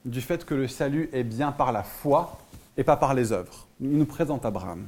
du 0.06 0.22
fait 0.22 0.46
que 0.46 0.54
le 0.54 0.68
salut 0.68 1.10
est 1.14 1.24
bien 1.24 1.52
par 1.52 1.72
la 1.72 1.84
foi 1.84 2.38
et 2.78 2.84
pas 2.84 2.98
par 2.98 3.14
les 3.14 3.32
œuvres. 3.32 3.68
Il 3.80 3.98
nous 3.98 4.06
présente 4.06 4.46
Abraham. 4.46 4.88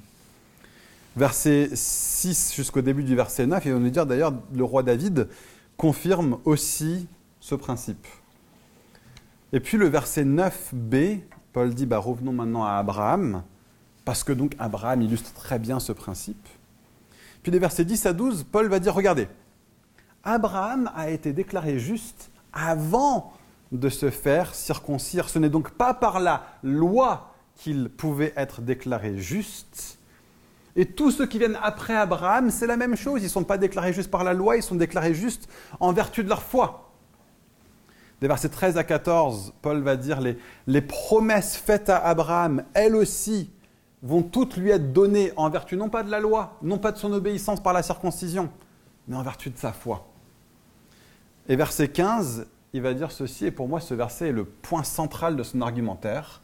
Verset 1.16 1.70
6 1.74 2.54
jusqu'au 2.56 2.82
début 2.82 3.04
du 3.04 3.16
verset 3.16 3.48
9, 3.48 3.66
il 3.66 3.74
va 3.74 3.80
nous 3.80 3.90
dire 3.90 4.06
d'ailleurs, 4.06 4.34
le 4.54 4.64
roi 4.64 4.84
David 4.84 5.30
confirme 5.78 6.40
aussi 6.44 7.08
ce 7.40 7.56
principe. 7.56 8.06
Et 9.54 9.60
puis 9.62 9.78
le 9.78 9.88
verset 9.88 10.26
9b, 10.26 11.22
Paul 11.54 11.74
dit, 11.74 11.86
bah, 11.86 12.00
revenons 12.00 12.34
maintenant 12.34 12.66
à 12.66 12.72
Abraham, 12.72 13.44
parce 14.04 14.24
que 14.24 14.34
donc 14.34 14.56
Abraham 14.60 15.02
illustre 15.02 15.34
très 15.34 15.60
bien 15.60 15.80
ce 15.80 15.94
principe. 15.94 16.48
Puis 17.44 17.52
les 17.52 17.60
versets 17.60 17.86
10 17.86 18.06
à 18.08 18.14
12, 18.14 18.46
Paul 18.52 18.68
va 18.68 18.80
dire, 18.80 18.94
regardez, 18.94 19.28
Abraham 20.24 20.92
a 20.96 21.10
été 21.10 21.32
déclaré 21.32 21.80
juste 21.80 22.32
avant 22.52 23.34
de 23.72 23.90
se 23.90 24.10
faire 24.10 24.54
circoncire. 24.56 25.30
Ce 25.30 25.40
n'est 25.40 25.50
donc 25.50 25.72
pas 25.72 25.94
par 25.94 26.20
la 26.20 26.44
loi 26.64 27.34
qu'il 27.56 27.90
pouvait 27.90 28.34
être 28.36 28.62
déclaré 28.62 29.18
juste. 29.18 29.98
Et 30.76 30.86
tous 30.86 31.12
ceux 31.12 31.26
qui 31.26 31.40
viennent 31.40 31.58
après 31.62 31.96
Abraham, 31.96 32.52
c'est 32.52 32.68
la 32.68 32.78
même 32.78 32.96
chose. 32.96 33.22
Ils 33.22 33.26
ne 33.26 33.30
sont 33.30 33.44
pas 33.44 33.58
déclarés 33.58 33.94
juste 33.94 34.12
par 34.12 34.24
la 34.24 34.34
loi, 34.34 34.58
ils 34.58 34.64
sont 34.64 34.76
déclarés 34.76 35.14
justes 35.14 35.48
en 35.80 35.94
vertu 35.94 36.24
de 36.24 36.30
leur 36.30 36.44
foi. 36.44 36.92
Des 38.22 38.28
versets 38.28 38.50
13 38.50 38.78
à 38.78 38.84
14, 38.84 39.54
Paul 39.62 39.82
va 39.82 39.96
dire 39.96 40.22
les, 40.22 40.38
les 40.68 40.82
promesses 40.82 41.56
faites 41.56 41.90
à 41.90 41.98
Abraham, 41.98 42.64
elles 42.74 42.96
aussi, 42.96 43.50
vont 44.02 44.22
toutes 44.22 44.58
lui 44.58 44.70
être 44.70 44.94
données 44.94 45.34
en 45.36 45.50
vertu 45.50 45.76
non 45.76 45.90
pas 45.90 46.04
de 46.04 46.12
la 46.12 46.20
loi, 46.20 46.58
non 46.62 46.78
pas 46.78 46.92
de 46.92 46.98
son 46.98 47.12
obéissance 47.12 47.62
par 47.62 47.74
la 47.74 47.84
circoncision, 47.84 48.50
mais 49.08 49.16
en 49.16 49.24
vertu 49.24 49.50
de 49.50 49.58
sa 49.58 49.74
foi. 49.74 50.08
Et 51.48 51.56
verset 51.56 51.90
15, 51.90 52.48
il 52.76 52.82
va 52.82 52.94
dire 52.94 53.14
ceci, 53.14 53.46
et 53.46 53.52
pour 53.52 53.70
moi 53.70 53.80
ce 53.80 53.94
verset 53.94 54.28
est 54.28 54.34
le 54.34 54.44
point 54.44 54.84
central 54.84 55.38
de 55.38 55.44
son 55.44 55.62
argumentaire. 55.62 56.42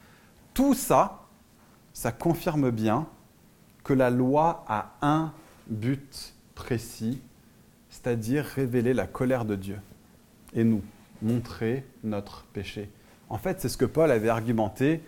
Tout 0.54 0.74
ça, 0.74 1.28
ça 1.92 2.14
confirme 2.14 2.72
bien 2.72 3.06
que 3.84 3.92
la 3.92 4.10
loi 4.10 4.64
a 4.70 4.94
un 5.02 5.34
but 5.68 6.34
précis, 6.56 7.20
c'est-à-dire 7.90 8.46
révéler 8.46 8.94
la 8.94 9.08
colère 9.08 9.44
de 9.44 9.58
Dieu 9.58 9.78
et 10.54 10.64
nous 10.64 10.82
montrer 11.22 11.86
notre 12.06 12.46
péché. 12.54 12.90
En 13.28 13.38
fait, 13.38 13.60
c'est 13.60 13.68
ce 13.68 13.76
que 13.76 13.84
Paul 13.84 14.10
avait 14.10 14.30
argumenté 14.30 15.04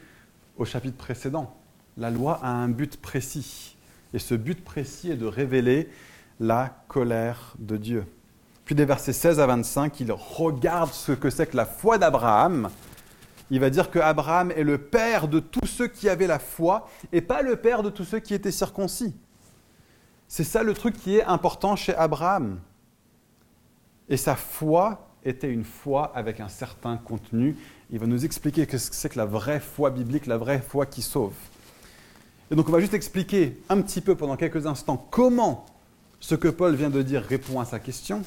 au 0.57 0.65
chapitre 0.65 0.97
précédent. 0.97 1.55
La 1.95 2.11
loi 2.11 2.37
a 2.43 2.49
un 2.49 2.67
but 2.67 2.97
précis, 2.97 3.77
et 4.13 4.19
ce 4.19 4.35
but 4.35 4.61
précis 4.61 5.11
est 5.11 5.15
de 5.15 5.25
révéler 5.25 5.87
la 6.41 6.83
colère 6.89 7.53
de 7.59 7.77
Dieu. 7.77 8.05
Puis 8.65 8.75
des 8.75 8.85
versets 8.85 9.13
16 9.13 9.39
à 9.39 9.47
25, 9.47 9.99
il 9.99 10.11
regarde 10.11 10.93
ce 10.93 11.11
que 11.11 11.29
c'est 11.29 11.47
que 11.47 11.57
la 11.57 11.65
foi 11.65 11.97
d'Abraham. 11.97 12.69
Il 13.51 13.59
va 13.59 13.69
dire 13.69 13.91
que 13.91 13.99
Abraham 13.99 14.51
est 14.51 14.63
le 14.63 14.77
père 14.77 15.27
de 15.27 15.39
tous 15.39 15.65
ceux 15.65 15.87
qui 15.87 16.07
avaient 16.07 16.27
la 16.27 16.39
foi 16.39 16.89
et 17.11 17.21
pas 17.21 17.41
le 17.41 17.57
père 17.57 17.83
de 17.83 17.89
tous 17.89 18.05
ceux 18.05 18.19
qui 18.19 18.33
étaient 18.33 18.51
circoncis. 18.51 19.15
C'est 20.27 20.45
ça 20.45 20.63
le 20.63 20.73
truc 20.73 20.97
qui 20.97 21.17
est 21.17 21.23
important 21.23 21.75
chez 21.75 21.93
Abraham. 21.93 22.59
Et 24.09 24.17
sa 24.17 24.35
foi 24.35 25.09
était 25.25 25.51
une 25.51 25.63
foi 25.63 26.11
avec 26.15 26.39
un 26.39 26.49
certain 26.49 26.97
contenu. 26.97 27.57
Il 27.91 27.99
va 27.99 28.07
nous 28.07 28.25
expliquer 28.25 28.65
ce 28.77 28.89
que 28.89 28.95
c'est 28.95 29.09
que 29.09 29.17
la 29.17 29.25
vraie 29.25 29.59
foi 29.59 29.89
biblique, 29.91 30.25
la 30.25 30.37
vraie 30.37 30.59
foi 30.59 30.85
qui 30.85 31.01
sauve. 31.01 31.35
Et 32.49 32.55
donc 32.55 32.67
on 32.69 32.71
va 32.71 32.79
juste 32.79 32.93
expliquer 32.93 33.61
un 33.69 33.81
petit 33.81 34.01
peu 34.01 34.15
pendant 34.15 34.35
quelques 34.35 34.65
instants 34.65 35.07
comment 35.11 35.65
ce 36.19 36.35
que 36.35 36.47
Paul 36.47 36.75
vient 36.75 36.89
de 36.89 37.01
dire 37.01 37.21
répond 37.21 37.59
à 37.59 37.65
sa 37.65 37.79
question. 37.79 38.23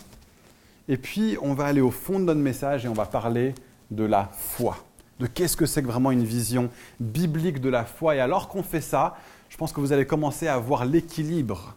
Et 0.89 0.97
puis, 0.97 1.37
on 1.43 1.55
va 1.55 1.67
aller 1.67 1.81
au 1.81 1.91
fond 1.91 2.19
de 2.19 2.25
notre 2.25 2.41
message 2.41 2.85
et 2.85 2.89
on 2.89 2.95
va 2.95 3.07
parler 3.07 3.55
de 3.91 4.05
la 4.05 4.31
foi. 4.33 4.79
De 5.19 5.27
qu'est-ce 5.27 5.57
que 5.57 5.67
c'est 5.67 5.83
que 5.83 5.87
vraiment 5.87 6.11
une 6.11 6.25
vision 6.25 6.71
biblique 7.01 7.61
de 7.61 7.69
la 7.69 7.85
foi. 7.85 8.17
Et 8.17 8.21
alors 8.21 8.49
qu'on 8.49 8.63
fait 8.63 8.81
ça, 8.81 9.17
je 9.49 9.57
pense 9.57 9.73
que 9.73 9.81
vous 9.81 9.93
allez 9.93 10.07
commencer 10.07 10.49
à 10.49 10.59
voir 10.59 10.85
l'équilibre 10.85 11.75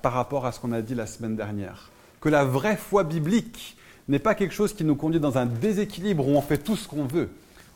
par 0.00 0.12
rapport 0.12 0.46
à 0.46 0.52
ce 0.52 0.60
qu'on 0.60 0.72
a 0.72 0.82
dit 0.82 0.94
la 0.94 1.06
semaine 1.06 1.36
dernière. 1.36 1.90
Que 2.20 2.28
la 2.28 2.44
vraie 2.44 2.76
foi 2.76 3.04
biblique 3.04 3.76
n'est 4.08 4.18
pas 4.18 4.34
quelque 4.34 4.54
chose 4.54 4.72
qui 4.72 4.84
nous 4.84 4.96
conduit 4.96 5.20
dans 5.20 5.38
un 5.38 5.46
déséquilibre 5.46 6.26
où 6.26 6.32
on 6.32 6.42
fait 6.42 6.58
tout 6.58 6.76
ce 6.76 6.88
qu'on 6.88 7.04
veut. 7.04 7.30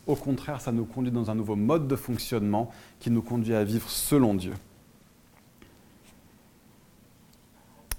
Au 0.06 0.14
contraire, 0.14 0.60
ça 0.60 0.72
nous 0.72 0.84
conduit 0.84 1.10
dans 1.10 1.30
un 1.30 1.34
nouveau 1.34 1.56
mode 1.56 1.88
de 1.88 1.96
fonctionnement 1.96 2.70
qui 3.00 3.10
nous 3.10 3.22
conduit 3.22 3.54
à 3.54 3.64
vivre 3.64 3.88
selon 3.90 4.34
Dieu. 4.34 4.54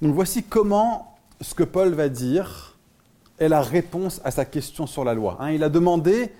Donc 0.01 0.13
voici 0.13 0.43
comment 0.43 1.16
ce 1.41 1.54
que 1.54 1.63
Paul 1.63 1.93
va 1.93 2.10
dire 2.10 2.78
est 3.39 3.50
la 3.50 3.62
réponse 3.62 4.21
à 4.23 4.32
sa 4.32 4.45
question 4.45 4.88
sur 4.88 5.04
la 5.04 5.13
loi. 5.13 5.38
Hein. 5.39 5.52
il 5.52 5.63
a 5.63 5.69
demandé, 5.69 6.32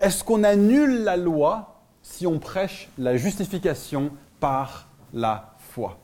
est-ce 0.00 0.22
qu'on 0.24 0.44
annule 0.44 1.02
la 1.02 1.16
loi 1.16 1.80
si 2.02 2.26
on 2.26 2.38
prêche 2.38 2.90
la 2.98 3.16
justification 3.16 4.10
par 4.40 4.88
la 5.12 5.54
foi? 5.58 5.98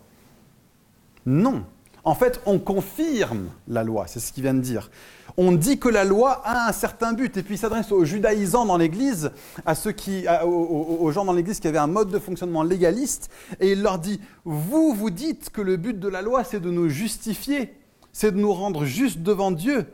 Non. 1.27 1.65
En 2.03 2.15
fait, 2.15 2.41
on 2.47 2.59
confirme 2.59 3.49
la 3.69 3.85
loi, 3.85 4.07
c'est 4.07 4.21
ce 4.21 4.33
qu'il 4.33 4.43
vient 4.43 4.55
de 4.55 4.61
dire. 4.61 4.91
On 5.37 5.53
dit 5.53 5.79
que 5.79 5.91
la 5.91 6.05
loi 6.05 6.41
a 6.45 6.69
un 6.69 6.73
certain 6.73 7.13
but, 7.13 7.37
et 7.37 7.43
puis 7.43 7.55
il 7.55 7.59
s'adresse 7.59 7.93
aux 7.93 8.07
judaïsants 8.07 8.65
dans 8.65 8.79
l'Église, 8.79 9.31
à 9.67 9.75
ceux 9.75 9.93
qui, 9.93 10.25
aux, 10.45 11.11
gens 11.13 11.27
dans 11.27 11.35
l'Église 11.35 11.61
qui 11.61 11.69
avaient 11.69 11.79
un 11.79 11.87
mode 11.87 12.11
de 12.11 12.19
fonctionnement 12.19 12.63
légaliste, 12.63 13.31
et 13.61 13.73
il 13.73 13.83
leur 13.83 13.99
dit 13.99 14.19
Vous, 14.47 14.95
vous 14.95 15.11
dites 15.11 15.51
que 15.51 15.61
le 15.61 15.77
but 15.77 15.99
de 15.99 16.09
la 16.09 16.23
loi, 16.23 16.43
c'est 16.43 16.61
de 16.61 16.71
nous 16.71 16.89
justifier 16.89 17.75
c'est 18.13 18.33
de 18.33 18.39
nous 18.39 18.53
rendre 18.53 18.85
justes 18.85 19.21
devant 19.21 19.51
Dieu. 19.51 19.87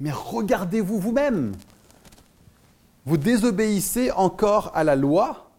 Mais 0.00 0.10
regardez-vous 0.12 0.98
vous-même. 0.98 1.52
Vous 3.06 3.16
désobéissez 3.16 4.10
encore 4.12 4.72
à 4.74 4.84
la 4.84 4.96
loi 4.96 5.50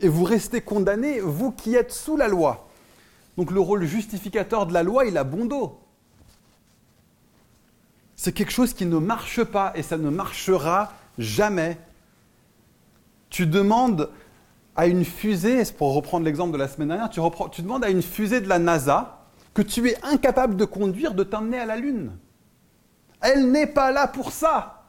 et 0.00 0.08
vous 0.08 0.24
restez 0.24 0.60
condamnés, 0.60 1.20
vous 1.20 1.50
qui 1.50 1.74
êtes 1.74 1.92
sous 1.92 2.16
la 2.16 2.28
loi. 2.28 2.68
Donc 3.36 3.50
le 3.50 3.60
rôle 3.60 3.84
justificateur 3.84 4.66
de 4.66 4.72
la 4.72 4.82
loi, 4.82 5.06
il 5.06 5.18
a 5.18 5.24
bon 5.24 5.44
dos. 5.44 5.78
C'est 8.14 8.32
quelque 8.32 8.52
chose 8.52 8.72
qui 8.72 8.86
ne 8.86 8.98
marche 8.98 9.44
pas 9.44 9.72
et 9.74 9.82
ça 9.82 9.98
ne 9.98 10.08
marchera 10.08 10.92
jamais. 11.18 11.78
Tu 13.28 13.46
demandes 13.46 14.10
à 14.74 14.86
une 14.86 15.04
fusée, 15.04 15.62
pour 15.76 15.94
reprendre 15.94 16.24
l'exemple 16.24 16.52
de 16.52 16.58
la 16.58 16.68
semaine 16.68 16.88
dernière, 16.88 17.10
tu 17.10 17.62
demandes 17.62 17.84
à 17.84 17.90
une 17.90 18.02
fusée 18.02 18.40
de 18.40 18.48
la 18.48 18.58
NASA 18.58 19.25
que 19.56 19.62
tu 19.62 19.88
es 19.88 19.96
incapable 20.04 20.54
de 20.54 20.66
conduire, 20.66 21.14
de 21.14 21.24
t'emmener 21.24 21.58
à 21.58 21.64
la 21.64 21.78
Lune. 21.78 22.12
Elle 23.22 23.50
n'est 23.50 23.66
pas 23.66 23.90
là 23.90 24.06
pour 24.06 24.30
ça. 24.30 24.84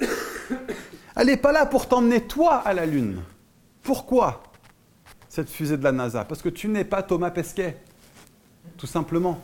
Elle 0.00 1.26
n'est 1.26 1.36
pas 1.36 1.52
là 1.52 1.64
pour 1.64 1.86
t'emmener 1.86 2.26
toi 2.26 2.56
à 2.56 2.74
la 2.74 2.84
Lune. 2.84 3.22
Pourquoi 3.80 4.42
cette 5.28 5.48
fusée 5.48 5.76
de 5.76 5.84
la 5.84 5.92
NASA? 5.92 6.24
Parce 6.24 6.42
que 6.42 6.48
tu 6.48 6.66
n'es 6.66 6.82
pas 6.82 7.04
Thomas 7.04 7.30
Pesquet. 7.30 7.80
Tout 8.76 8.88
simplement. 8.88 9.40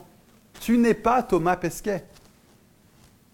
Tu 0.61 0.77
n'es 0.77 0.95
pas 0.95 1.23
Thomas 1.23 1.55
Pesquet. 1.55 2.05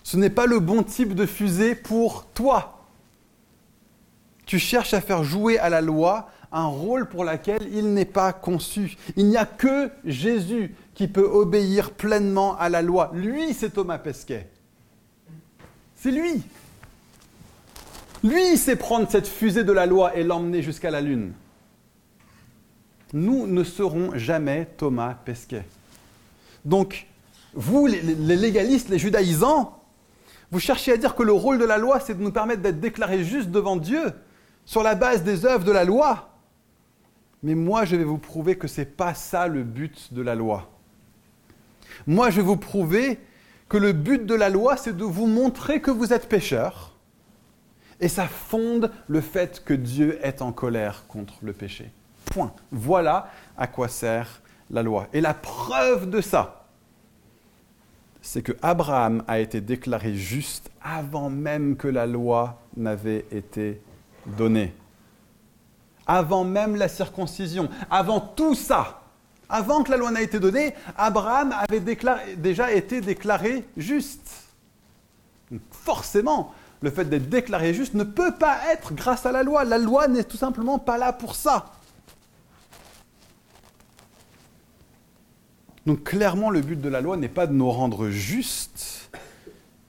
Ce 0.03 0.19
n'est 0.19 0.29
pas 0.29 0.45
le 0.45 0.61
bon 0.61 0.83
type 0.83 1.15
de 1.15 1.25
fusée 1.25 1.75
pour 1.75 2.27
toi. 2.35 2.85
Tu 4.45 4.59
cherches 4.59 4.93
à 4.93 5.01
faire 5.01 5.25
jouer 5.25 5.59
à 5.59 5.71
la 5.71 5.81
loi 5.81 6.29
un 6.55 6.67
rôle 6.67 7.09
pour 7.09 7.25
lequel 7.25 7.61
il 7.73 7.93
n'est 7.93 8.05
pas 8.05 8.33
conçu. 8.33 8.97
Il 9.17 9.27
n'y 9.27 9.37
a 9.37 9.45
que 9.45 9.91
Jésus 10.05 10.75
qui 10.95 11.09
peut 11.09 11.25
obéir 11.25 11.91
pleinement 11.91 12.57
à 12.57 12.69
la 12.69 12.81
loi. 12.81 13.11
Lui, 13.13 13.53
c'est 13.53 13.71
Thomas 13.71 13.99
Pesquet. 13.99 14.49
C'est 15.97 16.13
lui. 16.13 16.43
Lui, 18.23 18.57
sait 18.57 18.77
prendre 18.77 19.11
cette 19.11 19.27
fusée 19.27 19.65
de 19.65 19.73
la 19.73 19.85
loi 19.87 20.17
et 20.17 20.23
l'emmener 20.23 20.63
jusqu'à 20.63 20.91
la 20.91 21.01
lune. 21.01 21.33
Nous 23.13 23.47
ne 23.47 23.65
serons 23.65 24.17
jamais 24.17 24.69
Thomas 24.77 25.15
Pesquet. 25.25 25.65
Donc, 26.65 27.07
vous, 27.53 27.87
les 27.87 28.37
légalistes, 28.37 28.89
les 28.89 28.99
judaïsants, 28.99 29.83
vous 30.51 30.61
cherchez 30.61 30.93
à 30.93 30.97
dire 30.97 31.17
que 31.17 31.23
le 31.23 31.33
rôle 31.33 31.59
de 31.59 31.65
la 31.65 31.79
loi, 31.79 31.99
c'est 31.99 32.17
de 32.17 32.23
nous 32.23 32.31
permettre 32.31 32.63
d'être 32.63 32.81
déclarés 32.81 33.25
justes 33.25 33.51
devant 33.51 33.77
Dieu 33.77 34.13
sur 34.65 34.83
la 34.83 34.95
base 34.95 35.25
des 35.25 35.45
œuvres 35.45 35.65
de 35.65 35.73
la 35.73 35.85
loi. 35.85 36.34
Mais 37.45 37.55
moi, 37.55 37.85
je 37.85 37.95
vais 37.95 38.05
vous 38.05 38.17
prouver 38.17 38.57
que 38.57 38.67
ce 38.67 38.81
n'est 38.81 38.87
pas 38.87 39.13
ça 39.13 39.49
le 39.49 39.65
but 39.65 40.15
de 40.15 40.23
la 40.23 40.35
loi. 40.35 40.71
Moi, 42.07 42.31
je 42.31 42.37
vais 42.37 42.47
vous 42.47 42.57
prouver 42.57 43.21
que 43.69 43.77
le 43.77 43.93
but 43.93 44.25
de 44.25 44.35
la 44.35 44.49
loi, 44.49 44.79
c'est 44.79 44.97
de 44.97 45.05
vous 45.05 45.27
montrer 45.27 45.83
que 45.83 45.91
vous 45.91 46.15
êtes 46.15 46.27
pécheur. 46.27 46.97
Et 48.01 48.09
ça 48.09 48.27
fonde 48.27 48.91
le 49.09 49.21
fait 49.21 49.63
que 49.63 49.75
Dieu 49.75 50.19
est 50.23 50.41
en 50.41 50.53
colère 50.53 51.05
contre 51.07 51.35
le 51.43 51.53
péché. 51.53 51.91
Point. 52.25 52.55
Voilà 52.73 53.31
à 53.59 53.67
quoi 53.67 53.89
sert 53.89 54.41
la 54.71 54.83
loi. 54.83 55.09
Et 55.13 55.21
la 55.21 55.35
preuve 55.35 56.09
de 56.09 56.23
ça, 56.23 56.65
c'est 58.23 58.41
que 58.41 58.53
Abraham 58.63 59.23
a 59.29 59.39
été 59.39 59.61
déclaré 59.61 60.15
juste 60.15 60.71
avant 60.83 61.29
même 61.29 61.77
que 61.77 61.89
la 61.89 62.07
loi 62.07 62.59
n'avait 62.75 63.27
été 63.31 63.83
donnée. 64.39 64.73
Avant 66.07 66.45
même 66.45 66.77
la 66.77 66.89
circoncision, 66.89 67.69
avant 67.91 68.21
tout 68.21 68.55
ça, 68.55 69.01
avant 69.49 69.83
que 69.83 69.91
la 69.91 69.97
loi 69.97 70.11
n'ait 70.11 70.25
été 70.25 70.41
donnée, 70.41 70.75
Abraham 70.97 71.55
avait 71.57 71.81
déjà 72.37 72.73
été 72.73 73.01
déclaré 73.01 73.65
juste. 73.77 74.31
forcément, 75.71 76.53
le 76.81 76.91
fait 76.91 77.05
d'être 77.05 77.29
déclaré 77.29 77.73
juste 77.73 77.95
ne 77.95 78.05
peut 78.05 78.35
pas 78.35 78.59
être 78.73 78.95
grâce 78.95 79.27
à 79.27 79.33
la 79.33 79.43
loi. 79.43 79.65
La 79.65 79.79
loi 79.79 80.09
n'est 80.09 80.25
tout 80.25 80.37
simplement 80.37 80.79
pas 80.79 80.99
là 80.99 81.13
pour 81.13 81.35
ça. 81.35 81.73
Donc 85.87 86.05
clairement, 86.05 86.51
le 86.51 86.61
but 86.61 86.81
de 86.81 86.89
la 86.89 87.01
loi 87.01 87.17
n'est 87.17 87.29
pas 87.29 87.47
de 87.47 87.53
nous 87.53 87.71
rendre 87.71 88.09
justes. 88.09 89.11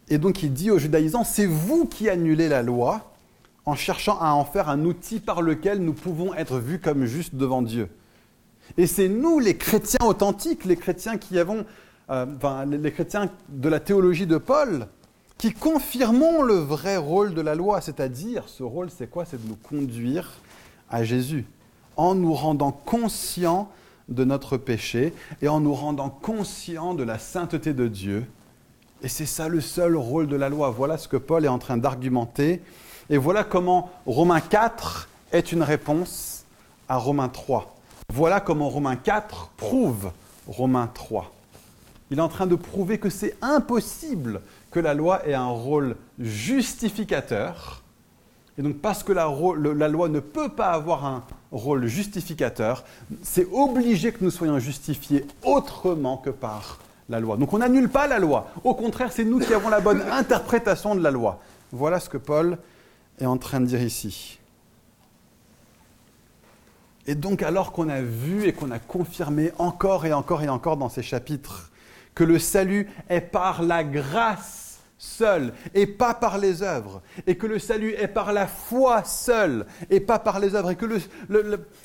Et 0.09 0.17
donc 0.17 0.43
il 0.43 0.53
dit 0.53 0.69
aux 0.71 0.77
judaïsants, 0.77 1.23
c'est 1.23 1.45
vous 1.45 1.85
qui 1.85 2.09
annulez 2.09 2.49
la 2.49 2.61
loi 2.61 3.14
en 3.65 3.75
cherchant 3.75 4.19
à 4.19 4.31
en 4.31 4.45
faire 4.45 4.69
un 4.69 4.85
outil 4.85 5.19
par 5.19 5.41
lequel 5.41 5.79
nous 5.79 5.93
pouvons 5.93 6.33
être 6.33 6.59
vus 6.59 6.79
comme 6.79 7.05
justes 7.05 7.35
devant 7.35 7.61
Dieu. 7.61 7.89
Et 8.77 8.87
c'est 8.87 9.09
nous, 9.09 9.39
les 9.39 9.57
chrétiens 9.57 10.05
authentiques, 10.05 10.65
les 10.65 10.75
chrétiens 10.75 11.17
qui 11.17 11.39
avons, 11.39 11.65
euh, 12.09 12.25
les 12.65 12.91
chrétiens 12.91 13.29
de 13.49 13.69
la 13.69 13.79
théologie 13.79 14.27
de 14.27 14.37
Paul, 14.37 14.87
qui 15.37 15.53
confirmons 15.53 16.41
le 16.41 16.55
vrai 16.55 16.97
rôle 16.97 17.33
de 17.33 17.41
la 17.41 17.55
loi, 17.55 17.81
c'est-à-dire, 17.81 18.43
ce 18.47 18.63
rôle, 18.63 18.89
c'est 18.89 19.09
quoi? 19.09 19.25
C'est 19.25 19.43
de 19.43 19.47
nous 19.47 19.57
conduire 19.57 20.31
à 20.89 21.03
Jésus, 21.03 21.45
en 21.97 22.15
nous 22.15 22.33
rendant 22.33 22.71
conscients 22.71 23.69
de 24.07 24.23
notre 24.23 24.57
péché 24.57 25.13
et 25.41 25.47
en 25.47 25.59
nous 25.59 25.73
rendant 25.73 26.09
conscients 26.09 26.93
de 26.93 27.03
la 27.03 27.17
sainteté 27.17 27.73
de 27.73 27.87
Dieu. 27.87 28.25
Et 29.01 29.07
c'est 29.07 29.25
ça 29.25 29.47
le 29.47 29.61
seul 29.61 29.95
rôle 29.95 30.27
de 30.27 30.35
la 30.35 30.49
loi. 30.49 30.69
Voilà 30.69 30.97
ce 30.97 31.07
que 31.07 31.17
Paul 31.17 31.43
est 31.43 31.49
en 31.49 31.59
train 31.59 31.77
d'argumenter. 31.77 32.61
Et 33.09 33.17
voilà 33.17 33.43
comment 33.43 33.91
Romains 34.07 34.41
4 34.41 35.07
est 35.31 35.51
une 35.51 35.61
réponse 35.61 36.43
à 36.89 36.97
Romains 36.97 37.29
3. 37.29 37.75
Voilà 38.11 38.39
comment 38.39 38.69
Romains 38.69 38.95
4 38.95 39.51
prouve 39.57 40.11
Romains 40.47 40.89
3. 40.93 41.31
Il 42.09 42.17
est 42.17 42.21
en 42.21 42.29
train 42.29 42.47
de 42.47 42.55
prouver 42.55 42.97
que 42.97 43.09
c'est 43.09 43.35
impossible 43.41 44.41
que 44.71 44.79
la 44.79 44.93
loi 44.93 45.27
ait 45.27 45.33
un 45.35 45.47
rôle 45.47 45.95
justificateur. 46.19 47.83
Et 48.57 48.61
donc 48.61 48.77
parce 48.77 49.03
que 49.03 49.11
la, 49.11 49.31
la 49.75 49.87
loi 49.87 50.09
ne 50.09 50.19
peut 50.19 50.49
pas 50.49 50.69
avoir 50.69 51.05
un 51.05 51.23
rôle 51.51 51.85
justificateur, 51.85 52.85
c'est 53.21 53.47
obligé 53.51 54.13
que 54.13 54.23
nous 54.23 54.31
soyons 54.31 54.57
justifiés 54.59 55.27
autrement 55.43 56.17
que 56.17 56.29
par 56.31 56.79
la 57.09 57.19
loi. 57.19 57.37
Donc 57.37 57.53
on 57.53 57.59
n'annule 57.59 57.89
pas 57.89 58.07
la 58.07 58.17
loi. 58.17 58.47
Au 58.63 58.73
contraire, 58.73 59.11
c'est 59.11 59.25
nous 59.25 59.39
qui 59.39 59.53
avons 59.53 59.69
la 59.69 59.79
bonne 59.81 60.01
interprétation 60.11 60.95
de 60.95 61.01
la 61.01 61.11
loi. 61.11 61.39
Voilà 61.71 61.99
ce 61.99 62.09
que 62.09 62.17
Paul 62.17 62.57
est 63.19 63.25
en 63.25 63.37
train 63.37 63.61
de 63.61 63.65
dire 63.65 63.81
ici. 63.81 64.39
Et 67.07 67.15
donc 67.15 67.43
alors 67.43 67.71
qu'on 67.71 67.89
a 67.89 68.01
vu 68.01 68.45
et 68.45 68.53
qu'on 68.53 68.71
a 68.71 68.79
confirmé 68.79 69.51
encore 69.57 70.05
et 70.05 70.13
encore 70.13 70.41
et 70.41 70.49
encore 70.49 70.77
dans 70.77 70.89
ces 70.89 71.03
chapitres 71.03 71.71
que 72.15 72.23
le 72.23 72.39
salut 72.39 72.89
est 73.09 73.21
par 73.21 73.61
la 73.61 73.83
grâce 73.83 74.79
seul 74.97 75.53
et 75.73 75.85
pas 75.85 76.13
par 76.13 76.37
les 76.37 76.63
œuvres, 76.63 77.01
et 77.27 77.35
que 77.37 77.45
le 77.45 77.59
salut 77.59 77.91
est 77.91 78.07
par 78.07 78.33
la 78.33 78.47
foi 78.47 79.03
seul 79.03 79.65
et 79.89 79.99
pas 79.99 80.19
par 80.19 80.39
les 80.39 80.55
œuvres, 80.55 80.71
et 80.71 80.75
que 80.75 80.85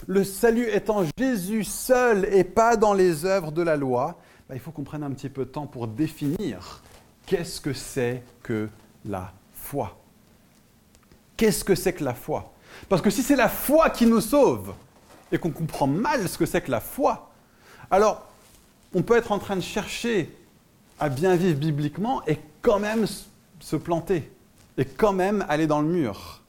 le, 0.07 0.25
salut 0.25 0.67
est 0.67 0.89
en 0.89 1.05
Jésus 1.19 1.65
seul 1.65 2.27
et 2.33 2.45
pas 2.45 2.77
dans 2.77 2.95
les 2.95 3.25
œuvres 3.25 3.53
de 3.53 3.63
la 3.63 3.77
loi, 3.77 4.19
bah, 4.49 4.55
il 4.55 4.61
faut 4.61 4.71
qu'on 4.71 4.85
prenne 4.85 5.03
un 5.03 5.11
petit 5.11 5.29
peu 5.29 5.45
de 5.45 5.51
temps 5.51 5.67
pour 5.67 5.89
définir 5.89 6.83
qu'est-ce 7.27 7.61
que 7.61 7.73
c'est 7.73 8.23
que 8.43 8.69
la 9.05 9.33
foi. 9.53 10.00
Qu'est-ce 11.41 11.65
que 11.65 11.75
c'est 11.75 11.95
que 11.95 12.05
la 12.05 12.13
foi? 12.13 12.53
Parce 12.91 13.01
que 13.01 13.09
si 13.09 13.23
c'est 13.23 13.35
la 13.35 13.49
foi 13.49 13.89
qui 13.89 14.05
nous 14.05 14.21
sauve, 14.21 14.75
et 15.33 15.39
qu'on 15.39 15.51
comprend 15.51 15.87
mal 15.87 16.29
ce 16.29 16.37
que 16.37 16.45
c'est 16.45 16.61
que 16.61 16.71
la 16.71 16.83
foi, 16.83 17.31
alors 17.91 18.29
on 18.93 19.01
peut 19.01 19.17
être 19.17 19.33
en 19.33 19.39
train 19.39 19.57
de 19.57 19.63
chercher 19.63 20.37
à 20.99 21.09
bien 21.09 21.37
vivre 21.37 21.59
bibliquement 21.59 22.21
et 22.27 22.39
quand 22.61 22.79
même 22.79 23.07
se 23.59 23.77
planter 23.77 24.31
et 24.77 24.85
quand 24.85 25.15
même 25.15 25.47
aller 25.49 25.67
dans 25.67 25.81
le 25.81 25.89
mur. 25.89 26.43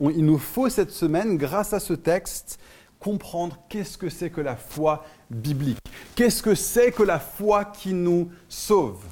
il 0.00 0.24
nous 0.24 0.38
faut 0.38 0.70
cette 0.70 0.92
semaine, 0.92 1.36
grâce 1.36 1.74
à 1.74 1.78
ce 1.78 1.92
texte, 1.92 2.58
comprendre 2.98 3.58
qu'est-ce 3.68 3.98
que 3.98 4.08
c'est 4.08 4.30
que 4.30 4.40
la 4.40 4.56
foi 4.56 5.04
biblique. 5.28 5.76
Qu'est-ce 6.14 6.42
que 6.42 6.54
c'est 6.54 6.90
que 6.90 7.02
la 7.02 7.20
foi 7.20 7.66
qui 7.66 7.92
nous 7.92 8.30
sauve? 8.48 9.04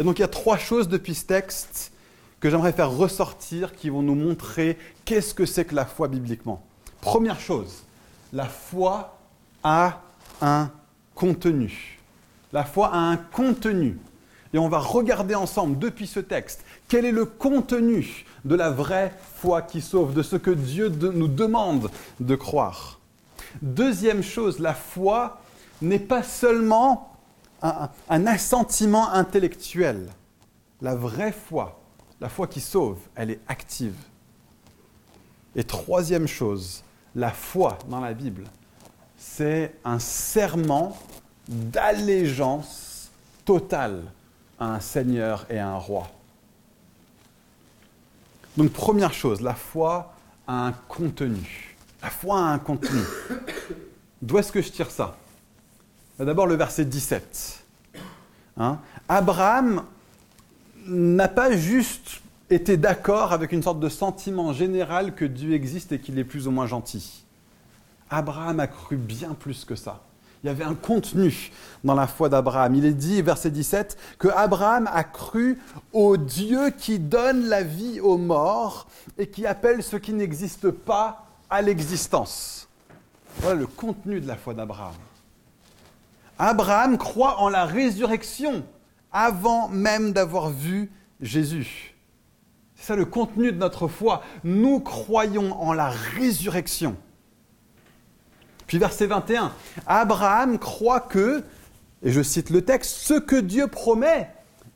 Et 0.00 0.02
donc 0.02 0.18
il 0.18 0.22
y 0.22 0.24
a 0.24 0.28
trois 0.28 0.58
choses 0.58 0.88
depuis 0.88 1.14
ce 1.14 1.26
texte 1.26 1.89
que 2.40 2.50
j'aimerais 2.50 2.72
faire 2.72 2.90
ressortir 2.90 3.74
qui 3.74 3.90
vont 3.90 4.02
nous 4.02 4.14
montrer 4.14 4.78
qu'est-ce 5.04 5.34
que 5.34 5.46
c'est 5.46 5.66
que 5.66 5.74
la 5.74 5.84
foi 5.84 6.08
bibliquement. 6.08 6.62
Première 7.00 7.38
chose, 7.38 7.84
la 8.32 8.46
foi 8.46 9.18
a 9.62 10.00
un 10.40 10.70
contenu. 11.14 12.00
La 12.52 12.64
foi 12.64 12.88
a 12.92 12.98
un 12.98 13.16
contenu. 13.16 13.98
Et 14.52 14.58
on 14.58 14.68
va 14.68 14.78
regarder 14.78 15.34
ensemble, 15.34 15.78
depuis 15.78 16.06
ce 16.06 16.18
texte, 16.18 16.64
quel 16.88 17.04
est 17.04 17.12
le 17.12 17.24
contenu 17.24 18.24
de 18.44 18.56
la 18.56 18.70
vraie 18.70 19.12
foi 19.36 19.62
qui 19.62 19.80
sauve, 19.80 20.12
de 20.12 20.22
ce 20.22 20.36
que 20.36 20.50
Dieu 20.50 20.88
nous 20.88 21.28
demande 21.28 21.90
de 22.18 22.34
croire. 22.34 22.98
Deuxième 23.62 24.22
chose, 24.22 24.58
la 24.58 24.74
foi 24.74 25.40
n'est 25.82 25.98
pas 25.98 26.22
seulement 26.22 27.16
un, 27.62 27.90
un, 28.08 28.26
assentiment 28.26 29.10
intellectuel. 29.12 30.08
La 30.82 30.94
vraie 30.94 31.32
foi, 31.32 31.79
la 32.20 32.28
foi 32.28 32.46
qui 32.46 32.60
sauve, 32.60 32.98
elle 33.14 33.30
est 33.30 33.40
active. 33.48 33.96
Et 35.56 35.64
troisième 35.64 36.28
chose, 36.28 36.84
la 37.14 37.30
foi 37.30 37.78
dans 37.88 38.00
la 38.00 38.12
Bible, 38.12 38.44
c'est 39.16 39.74
un 39.84 39.98
serment 39.98 40.96
d'allégeance 41.48 43.10
totale 43.44 44.04
à 44.58 44.74
un 44.74 44.80
seigneur 44.80 45.46
et 45.50 45.58
à 45.58 45.68
un 45.68 45.76
roi. 45.76 46.08
Donc 48.56 48.72
première 48.72 49.12
chose, 49.12 49.40
la 49.40 49.54
foi 49.54 50.14
a 50.46 50.66
un 50.66 50.72
contenu. 50.72 51.76
La 52.02 52.10
foi 52.10 52.38
a 52.38 52.52
un 52.52 52.58
contenu. 52.58 53.00
D'où 54.22 54.38
est-ce 54.38 54.52
que 54.52 54.60
je 54.60 54.70
tire 54.70 54.90
ça? 54.90 55.16
D'abord 56.18 56.46
le 56.46 56.54
verset 56.54 56.84
17. 56.84 57.64
Hein 58.58 58.78
Abraham 59.08 59.84
n'a 60.90 61.28
pas 61.28 61.56
juste 61.56 62.20
été 62.50 62.76
d'accord 62.76 63.32
avec 63.32 63.52
une 63.52 63.62
sorte 63.62 63.80
de 63.80 63.88
sentiment 63.88 64.52
général 64.52 65.14
que 65.14 65.24
Dieu 65.24 65.54
existe 65.54 65.92
et 65.92 66.00
qu'il 66.00 66.18
est 66.18 66.24
plus 66.24 66.48
ou 66.48 66.50
moins 66.50 66.66
gentil. 66.66 67.24
Abraham 68.10 68.58
a 68.58 68.66
cru 68.66 68.96
bien 68.96 69.34
plus 69.34 69.64
que 69.64 69.76
ça. 69.76 70.00
Il 70.42 70.46
y 70.46 70.50
avait 70.50 70.64
un 70.64 70.74
contenu 70.74 71.52
dans 71.84 71.94
la 71.94 72.06
foi 72.06 72.28
d'Abraham. 72.28 72.74
Il 72.74 72.84
est 72.84 72.94
dit, 72.94 73.20
verset 73.22 73.50
17, 73.50 73.96
que 74.18 74.28
Abraham 74.28 74.88
a 74.92 75.04
cru 75.04 75.58
au 75.92 76.16
Dieu 76.16 76.70
qui 76.70 76.98
donne 76.98 77.46
la 77.46 77.62
vie 77.62 78.00
aux 78.00 78.16
morts 78.16 78.88
et 79.18 79.28
qui 79.28 79.46
appelle 79.46 79.82
ce 79.82 79.96
qui 79.96 80.12
n'existe 80.12 80.70
pas 80.70 81.26
à 81.50 81.62
l'existence. 81.62 82.68
Voilà 83.38 83.60
le 83.60 83.66
contenu 83.66 84.20
de 84.20 84.26
la 84.26 84.36
foi 84.36 84.54
d'Abraham. 84.54 84.94
Abraham 86.38 86.96
croit 86.96 87.38
en 87.38 87.50
la 87.50 87.66
résurrection 87.66 88.64
avant 89.12 89.68
même 89.68 90.12
d'avoir 90.12 90.50
vu 90.50 90.90
Jésus. 91.20 91.94
C'est 92.74 92.86
ça 92.86 92.96
le 92.96 93.04
contenu 93.04 93.52
de 93.52 93.58
notre 93.58 93.88
foi. 93.88 94.22
Nous 94.42 94.80
croyons 94.80 95.52
en 95.60 95.72
la 95.72 95.90
résurrection. 95.90 96.96
Puis 98.66 98.78
verset 98.78 99.06
21, 99.06 99.52
Abraham 99.86 100.58
croit 100.58 101.00
que, 101.00 101.42
et 102.02 102.12
je 102.12 102.22
cite 102.22 102.50
le 102.50 102.62
texte, 102.62 102.96
ce 102.96 103.14
que 103.14 103.36
Dieu 103.36 103.66
promet, 103.66 104.30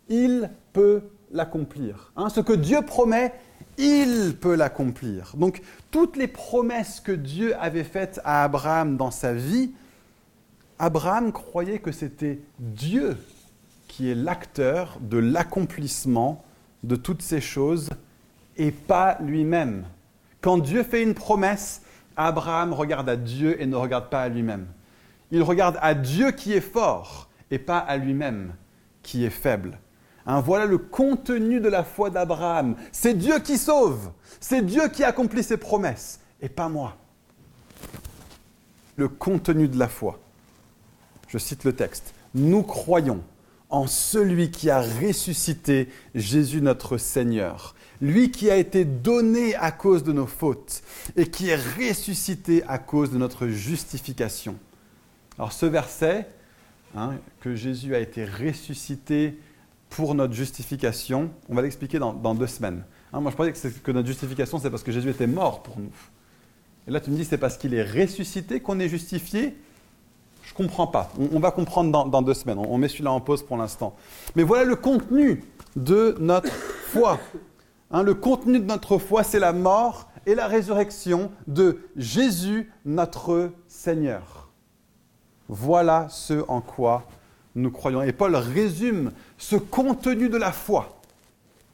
il 0.09 0.51
peut 0.73 1.03
l'accomplir. 1.31 2.13
Hein, 2.17 2.29
ce 2.29 2.41
que 2.41 2.53
Dieu 2.53 2.83
promet, 2.83 3.33
il 3.79 4.37
peut 4.39 4.55
l'accomplir. 4.55 5.33
Donc 5.37 5.63
toutes 5.91 6.17
les 6.17 6.29
promesses 6.29 7.01
que 7.01 7.13
Dieu 7.13 7.57
avait 7.59 7.85
faites 7.85 8.21
à 8.25 8.45
Abraham 8.45 8.97
dans 8.97 9.11
sa 9.11 9.33
vie, 9.33 9.73
Abraham 10.79 11.33
croyait 11.33 11.79
que 11.79 11.93
c'était 11.93 12.41
Dieu 12.59 13.17
qui 13.95 14.11
est 14.11 14.17
l'acteur 14.17 14.99
de 15.01 15.19
l'accomplissement 15.19 16.45
de 16.83 16.97
toutes 16.97 17.23
ces 17.23 17.41
choses 17.41 17.91
et 18.57 18.73
pas 18.73 19.19
lui-même. 19.21 19.85
Quand 20.41 20.59
Dieu 20.59 20.83
fait 20.83 21.05
une 21.05 21.15
promesse, 21.15 21.81
Abraham 22.17 22.73
regarde 22.73 23.09
à 23.09 23.15
Dieu 23.15 23.63
et 23.63 23.67
ne 23.67 23.77
regarde 23.77 24.11
pas 24.11 24.23
à 24.23 24.29
lui-même. 24.29 24.67
Il 25.31 25.45
regarde 25.45 25.79
à 25.81 25.95
Dieu 25.95 26.33
qui 26.33 26.55
est 26.55 26.61
fort 26.61 27.29
et 27.53 27.61
pas 27.61 27.79
à 27.79 27.97
lui-même 27.97 28.55
qui 29.05 29.25
est 29.25 29.31
faible. 29.31 29.79
Hein, 30.27 30.41
voilà 30.41 30.67
le 30.67 30.79
contenu 30.79 31.61
de 31.61 31.69
la 31.69 31.85
foi 31.85 32.11
d'Abraham. 32.11 32.75
C'est 32.91 33.15
Dieu 33.15 33.39
qui 33.39 33.59
sauve. 33.59 34.11
C'est 34.41 34.63
Dieu 34.63 34.89
qui 34.89 35.05
accomplit 35.05 35.45
ses 35.45 35.57
promesses 35.57 36.19
et 36.43 36.49
pas 36.49 36.69
moi. 36.69 36.97
Le 38.97 39.07
contenu 39.07 39.69
de 39.69 39.79
la 39.79 39.87
foi. 39.87 40.19
Je 41.29 41.39
cite 41.39 41.63
le 41.63 41.77
texte. 41.77 42.13
Nous 42.35 42.65
croyons 42.65 43.23
en 43.75 43.89
celui 43.89 44.53
qui 44.53 44.71
a 44.71 44.81
ressuscité 44.81 45.89
Jésus 46.15 46.63
notre 46.63 46.97
Seigneur, 46.97 47.75
lui 48.01 48.31
qui 48.31 48.49
a 48.49 48.57
été 48.57 48.85
donné 48.85 49.57
à 49.57 49.73
cause 49.73 50.05
de 50.05 50.13
nos 50.13 50.29
fautes 50.29 50.83
et 51.17 51.27
qui 51.27 51.49
est 51.49 51.57
ressuscité 51.57 52.63
à 52.69 52.79
cause 52.79 53.11
de 53.11 53.19
notre 53.19 53.49
justification. 53.49 54.55
Alors 55.39 55.53
ce 55.53 55.67
verset, 55.67 56.29
hein, 56.95 57.15
que 57.41 57.57
Jésus 57.57 57.97
a 57.97 57.99
été 57.99 58.25
ressuscité 58.25 59.41
pour 59.91 60.15
notre 60.15 60.35
justification, 60.35 61.33
on 61.49 61.57
va 61.57 61.63
l'expliquer 61.63 61.99
dans, 61.99 62.35
deux 62.37 62.47
semaines. 62.47 62.85
Hein, 63.13 63.23
moi 63.23 63.33
je 63.33 63.37
pensais 63.37 63.53
que, 63.53 63.79
que 63.81 63.91
notre 63.91 64.07
justification 64.07 64.61
c'est 64.61 64.71
parce 64.71 64.85
que 64.85 64.93
Jésus 64.93 65.11
était 65.11 65.27
mort 65.27 65.65
pour 65.65 65.81
nous. 65.81 65.91
Et 66.87 66.93
là 66.93 67.01
tu 67.01 67.11
me 67.11 67.17
dis 67.17 67.25
c'est 67.25 67.39
parce 67.39 67.57
qu'il 67.57 67.75
est 67.75 67.83
ressuscité 67.83 68.61
qu'on 68.61 68.79
est 68.79 68.89
justifié? 68.89 69.57
Ne 70.59 70.67
comprends 70.67 70.87
pas. 70.87 71.11
On, 71.33 71.41
va 71.41 71.51
comprendre 71.51 72.09
dans, 72.09 72.23
deux 72.23 72.35
semaines. 72.35 72.59
On, 72.59 72.79
met 72.79 72.89
celui-là 72.89 73.13
en 73.13 73.21
pause 73.21 73.43
pour 73.43 73.57
l'instant. 73.57 73.95
Mais 74.37 74.43
voilà 74.43 74.65
le 74.65 74.77
contenu 74.77 75.45
de 75.77 76.17
notre 76.21 76.53
foi. 76.53 77.19
Hein, 77.91 78.03
le 78.03 78.15
contenu 78.15 78.61
de 78.61 78.65
notre 78.65 78.99
foi, 78.99 79.23
c'est 79.25 79.39
la 79.39 79.53
mort 79.53 80.09
et 80.27 80.35
la 80.35 80.47
résurrection 80.47 81.31
de 81.47 81.81
Jésus, 81.97 82.73
notre 82.85 83.51
Seigneur. 83.69 84.49
Voilà 85.49 86.07
ce 86.09 86.45
en 86.49 86.61
quoi 86.61 87.05
nous 87.55 87.71
croyons. 87.71 88.03
Et 88.03 88.13
Paul 88.13 88.35
résume 88.37 89.13
ce 89.39 89.57
contenu 89.57 90.29
de 90.29 90.37
la 90.37 90.53
foi 90.53 91.01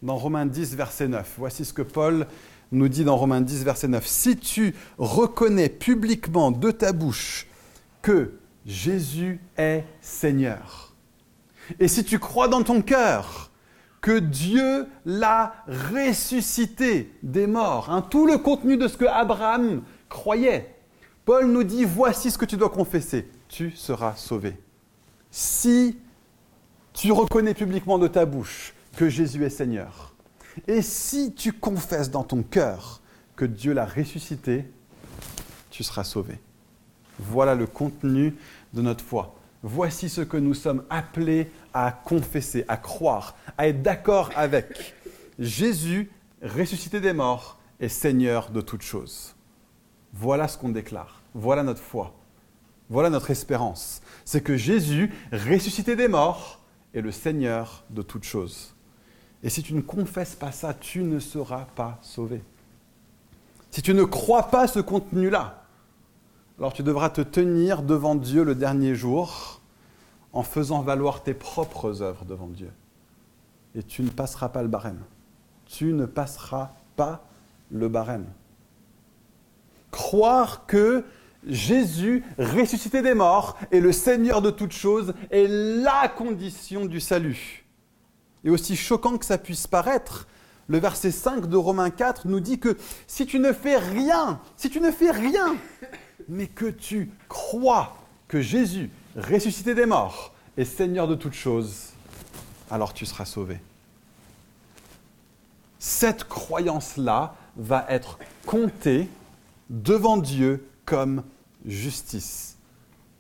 dans 0.02 0.16
Romains 0.16 0.46
10, 0.46 0.74
verset 0.74 1.08
9. 1.08 1.34
Voici 1.38 1.64
ce 1.64 1.72
que 1.72 1.82
Paul 1.82 2.26
nous 2.72 2.88
dit 2.88 3.04
dans 3.04 3.16
Romains 3.16 3.40
10, 3.40 3.64
verset 3.64 3.88
9. 3.88 4.06
Si 4.06 4.36
tu 4.36 4.74
reconnais 4.98 5.68
publiquement 5.68 6.50
de 6.50 6.70
ta 6.70 6.92
bouche 6.92 7.46
que 8.02 8.39
Jésus 8.66 9.40
est 9.56 9.84
Seigneur. 10.00 10.94
Et 11.78 11.88
si 11.88 12.04
tu 12.04 12.18
crois 12.18 12.48
dans 12.48 12.62
ton 12.62 12.82
cœur 12.82 13.50
que 14.00 14.18
Dieu 14.18 14.86
l'a 15.04 15.54
ressuscité 15.92 17.12
des 17.22 17.46
morts, 17.46 17.90
hein, 17.90 18.02
tout 18.02 18.26
le 18.26 18.38
contenu 18.38 18.76
de 18.76 18.88
ce 18.88 18.96
que 18.96 19.04
Abraham 19.04 19.82
croyait, 20.08 20.74
Paul 21.24 21.46
nous 21.46 21.64
dit, 21.64 21.84
voici 21.84 22.30
ce 22.30 22.38
que 22.38 22.44
tu 22.44 22.56
dois 22.56 22.70
confesser, 22.70 23.28
tu 23.48 23.70
seras 23.72 24.16
sauvé. 24.16 24.56
Si 25.30 25.98
tu 26.92 27.12
reconnais 27.12 27.54
publiquement 27.54 27.98
de 27.98 28.08
ta 28.08 28.24
bouche 28.24 28.74
que 28.96 29.08
Jésus 29.08 29.44
est 29.44 29.50
Seigneur, 29.50 30.14
et 30.66 30.82
si 30.82 31.32
tu 31.34 31.52
confesses 31.52 32.10
dans 32.10 32.24
ton 32.24 32.42
cœur 32.42 33.00
que 33.36 33.44
Dieu 33.44 33.72
l'a 33.72 33.86
ressuscité, 33.86 34.66
tu 35.70 35.84
seras 35.84 36.04
sauvé. 36.04 36.40
Voilà 37.20 37.54
le 37.54 37.66
contenu 37.66 38.34
de 38.72 38.82
notre 38.82 39.04
foi. 39.04 39.34
Voici 39.62 40.08
ce 40.08 40.22
que 40.22 40.38
nous 40.38 40.54
sommes 40.54 40.84
appelés 40.88 41.50
à 41.74 41.92
confesser, 41.92 42.64
à 42.66 42.78
croire, 42.78 43.36
à 43.58 43.68
être 43.68 43.82
d'accord 43.82 44.30
avec. 44.34 44.94
Jésus, 45.38 46.10
ressuscité 46.42 47.00
des 47.00 47.12
morts, 47.12 47.58
est 47.78 47.88
Seigneur 47.88 48.50
de 48.50 48.62
toutes 48.62 48.82
choses. 48.82 49.34
Voilà 50.14 50.48
ce 50.48 50.56
qu'on 50.56 50.70
déclare. 50.70 51.20
Voilà 51.34 51.62
notre 51.62 51.82
foi. 51.82 52.14
Voilà 52.88 53.10
notre 53.10 53.30
espérance. 53.30 54.00
C'est 54.24 54.42
que 54.42 54.56
Jésus, 54.56 55.12
ressuscité 55.30 55.96
des 55.96 56.08
morts, 56.08 56.60
est 56.94 57.02
le 57.02 57.12
Seigneur 57.12 57.84
de 57.90 58.02
toutes 58.02 58.24
choses. 58.24 58.74
Et 59.42 59.50
si 59.50 59.62
tu 59.62 59.74
ne 59.74 59.80
confesses 59.80 60.34
pas 60.34 60.52
ça, 60.52 60.74
tu 60.74 61.02
ne 61.02 61.18
seras 61.18 61.66
pas 61.76 61.98
sauvé. 62.02 62.42
Si 63.70 63.82
tu 63.82 63.94
ne 63.94 64.04
crois 64.04 64.44
pas 64.44 64.66
ce 64.66 64.80
contenu-là, 64.80 65.59
alors 66.60 66.74
tu 66.74 66.82
devras 66.82 67.08
te 67.08 67.22
tenir 67.22 67.82
devant 67.82 68.14
Dieu 68.14 68.44
le 68.44 68.54
dernier 68.54 68.94
jour 68.94 69.62
en 70.34 70.42
faisant 70.42 70.82
valoir 70.82 71.22
tes 71.22 71.32
propres 71.32 72.02
œuvres 72.02 72.26
devant 72.26 72.48
Dieu. 72.48 72.70
Et 73.74 73.82
tu 73.82 74.02
ne 74.02 74.10
passeras 74.10 74.50
pas 74.50 74.62
le 74.62 74.68
barème. 74.68 75.00
Tu 75.64 75.94
ne 75.94 76.04
passeras 76.04 76.72
pas 76.96 77.24
le 77.70 77.88
barème. 77.88 78.26
Croire 79.90 80.66
que 80.66 81.02
Jésus, 81.46 82.22
ressuscité 82.38 83.00
des 83.00 83.14
morts, 83.14 83.56
est 83.70 83.80
le 83.80 83.92
Seigneur 83.92 84.42
de 84.42 84.50
toutes 84.50 84.72
choses, 84.72 85.14
est 85.30 85.48
la 85.48 86.08
condition 86.08 86.84
du 86.84 87.00
salut. 87.00 87.64
Et 88.44 88.50
aussi 88.50 88.76
choquant 88.76 89.16
que 89.16 89.24
ça 89.24 89.38
puisse 89.38 89.66
paraître, 89.66 90.28
le 90.68 90.78
verset 90.78 91.10
5 91.10 91.46
de 91.46 91.56
Romains 91.56 91.90
4 91.90 92.28
nous 92.28 92.40
dit 92.40 92.60
que 92.60 92.76
si 93.06 93.24
tu 93.24 93.38
ne 93.38 93.52
fais 93.54 93.78
rien, 93.78 94.40
si 94.56 94.68
tu 94.68 94.80
ne 94.80 94.90
fais 94.90 95.10
rien, 95.10 95.56
mais 96.28 96.46
que 96.46 96.66
tu 96.66 97.10
crois 97.28 97.96
que 98.28 98.40
Jésus, 98.40 98.90
ressuscité 99.16 99.74
des 99.74 99.86
morts, 99.86 100.32
est 100.56 100.64
Seigneur 100.64 101.08
de 101.08 101.14
toutes 101.14 101.34
choses, 101.34 101.90
alors 102.70 102.94
tu 102.94 103.06
seras 103.06 103.24
sauvé. 103.24 103.58
Cette 105.78 106.24
croyance-là 106.24 107.34
va 107.56 107.86
être 107.88 108.18
comptée 108.46 109.08
devant 109.70 110.18
Dieu 110.18 110.66
comme 110.84 111.22
justice. 111.64 112.56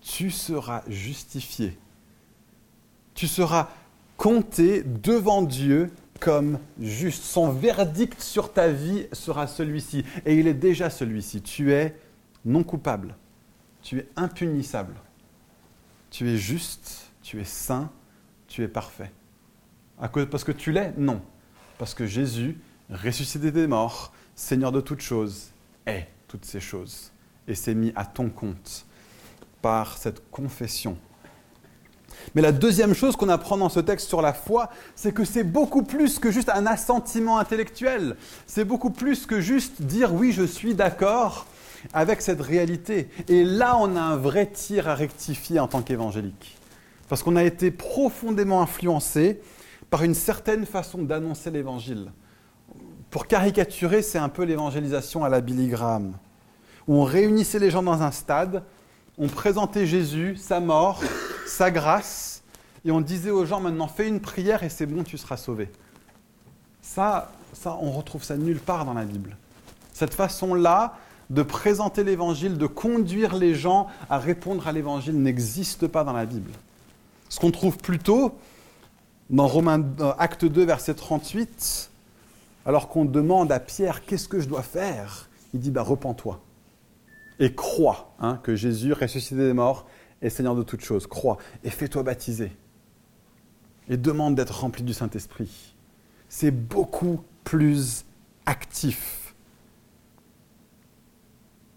Tu 0.00 0.30
seras 0.30 0.82
justifié. 0.88 1.78
Tu 3.14 3.26
seras 3.26 3.68
compté 4.16 4.82
devant 4.82 5.42
Dieu 5.42 5.90
comme 6.20 6.58
juste. 6.80 7.24
Son 7.24 7.50
verdict 7.50 8.20
sur 8.20 8.52
ta 8.52 8.68
vie 8.68 9.06
sera 9.12 9.46
celui-ci. 9.46 10.04
Et 10.26 10.38
il 10.38 10.46
est 10.46 10.54
déjà 10.54 10.90
celui-ci. 10.90 11.42
Tu 11.42 11.72
es 11.72 11.96
non 12.44 12.62
coupable, 12.62 13.14
tu 13.82 13.98
es 13.98 14.08
impunissable, 14.16 14.94
tu 16.10 16.28
es 16.28 16.36
juste, 16.36 17.10
tu 17.22 17.40
es 17.40 17.44
saint, 17.44 17.90
tu 18.48 18.62
es 18.62 18.68
parfait. 18.68 19.12
parce 20.30 20.44
que 20.44 20.52
tu 20.52 20.72
l'es 20.72 20.92
Non. 20.96 21.22
Parce 21.78 21.94
que 21.94 22.06
Jésus, 22.06 22.58
ressuscité 22.90 23.50
des 23.50 23.66
morts, 23.66 24.12
Seigneur 24.34 24.72
de 24.72 24.80
toutes 24.80 25.00
choses, 25.00 25.50
est 25.86 26.08
toutes 26.28 26.44
ces 26.44 26.60
choses 26.60 27.12
et 27.48 27.54
s'est 27.54 27.74
mis 27.74 27.92
à 27.96 28.04
ton 28.04 28.28
compte 28.28 28.86
par 29.62 29.96
cette 29.98 30.30
confession. 30.30 30.98
Mais 32.34 32.42
la 32.42 32.52
deuxième 32.52 32.94
chose 32.94 33.16
qu'on 33.16 33.28
apprend 33.28 33.56
dans 33.56 33.68
ce 33.68 33.80
texte 33.80 34.08
sur 34.08 34.22
la 34.22 34.32
foi, 34.32 34.70
c'est 34.94 35.12
que 35.12 35.24
c'est 35.24 35.44
beaucoup 35.44 35.82
plus 35.82 36.18
que 36.18 36.30
juste 36.30 36.50
un 36.50 36.66
assentiment 36.66 37.38
intellectuel. 37.38 38.16
C'est 38.46 38.64
beaucoup 38.64 38.90
plus 38.90 39.26
que 39.26 39.40
juste 39.40 39.82
dire 39.82 40.14
oui, 40.14 40.32
je 40.32 40.42
suis 40.42 40.74
d'accord 40.74 41.46
avec 41.92 42.22
cette 42.22 42.40
réalité. 42.40 43.08
Et 43.28 43.44
là, 43.44 43.76
on 43.78 43.96
a 43.96 44.00
un 44.00 44.16
vrai 44.16 44.46
tir 44.46 44.88
à 44.88 44.94
rectifier 44.94 45.60
en 45.60 45.68
tant 45.68 45.82
qu'évangélique. 45.82 46.58
Parce 47.08 47.22
qu'on 47.22 47.36
a 47.36 47.44
été 47.44 47.70
profondément 47.70 48.62
influencé 48.62 49.40
par 49.90 50.04
une 50.04 50.14
certaine 50.14 50.66
façon 50.66 51.02
d'annoncer 51.02 51.50
l'évangile. 51.50 52.12
Pour 53.10 53.26
caricaturer, 53.26 54.02
c'est 54.02 54.18
un 54.18 54.28
peu 54.28 54.44
l'évangélisation 54.44 55.24
à 55.24 55.28
la 55.28 55.40
Billy 55.40 55.68
Graham, 55.68 56.14
où 56.86 56.94
on 56.94 57.04
réunissait 57.04 57.58
les 57.58 57.70
gens 57.70 57.82
dans 57.82 58.02
un 58.02 58.12
stade, 58.12 58.62
on 59.18 59.26
présentait 59.26 59.86
Jésus, 59.86 60.36
sa 60.36 60.60
mort, 60.60 61.02
sa 61.46 61.72
grâce, 61.72 62.42
et 62.84 62.90
on 62.92 63.00
disait 63.00 63.30
aux 63.30 63.44
gens 63.44 63.60
maintenant 63.60 63.88
fais 63.88 64.08
une 64.08 64.20
prière 64.20 64.62
et 64.62 64.68
c'est 64.68 64.86
bon, 64.86 65.02
tu 65.02 65.18
seras 65.18 65.36
sauvé. 65.36 65.70
Ça, 66.80 67.32
ça, 67.52 67.76
on 67.80 67.90
retrouve 67.90 68.22
ça 68.22 68.36
nulle 68.36 68.60
part 68.60 68.84
dans 68.84 68.94
la 68.94 69.04
Bible. 69.04 69.36
Cette 69.92 70.14
façon-là, 70.14 70.94
de 71.30 71.42
présenter 71.42 72.04
l'évangile, 72.04 72.58
de 72.58 72.66
conduire 72.66 73.36
les 73.36 73.54
gens 73.54 73.86
à 74.10 74.18
répondre 74.18 74.66
à 74.66 74.72
l'évangile 74.72 75.20
n'existe 75.22 75.86
pas 75.86 76.04
dans 76.04 76.12
la 76.12 76.26
Bible. 76.26 76.50
Ce 77.28 77.38
qu'on 77.38 77.52
trouve 77.52 77.78
plutôt 77.78 78.34
dans 79.30 79.46
Romains, 79.46 79.84
Acte 80.18 80.44
2, 80.44 80.64
verset 80.64 80.94
38, 80.94 81.90
Alors 82.66 82.88
qu'on 82.88 83.04
demande 83.04 83.52
à 83.52 83.60
Pierre, 83.60 84.04
qu'est-ce 84.04 84.28
que 84.28 84.40
je 84.40 84.48
dois 84.48 84.62
faire? 84.62 85.28
Il 85.54 85.60
dit, 85.60 85.70
bah, 85.70 85.82
repens-toi. 85.82 86.40
Et 87.38 87.54
crois 87.54 88.12
hein, 88.20 88.38
que 88.42 88.56
Jésus, 88.56 88.92
ressuscité 88.92 89.36
des 89.36 89.52
morts, 89.52 89.86
est 90.20 90.30
Seigneur 90.30 90.56
de 90.56 90.62
toutes 90.62 90.82
choses. 90.82 91.06
Crois 91.06 91.38
et 91.64 91.70
fais-toi 91.70 92.02
baptiser. 92.02 92.52
Et 93.88 93.96
demande 93.96 94.34
d'être 94.34 94.60
rempli 94.60 94.82
du 94.82 94.92
Saint-Esprit. 94.92 95.74
C'est 96.28 96.50
beaucoup 96.50 97.20
plus 97.44 98.04
actif. 98.46 99.19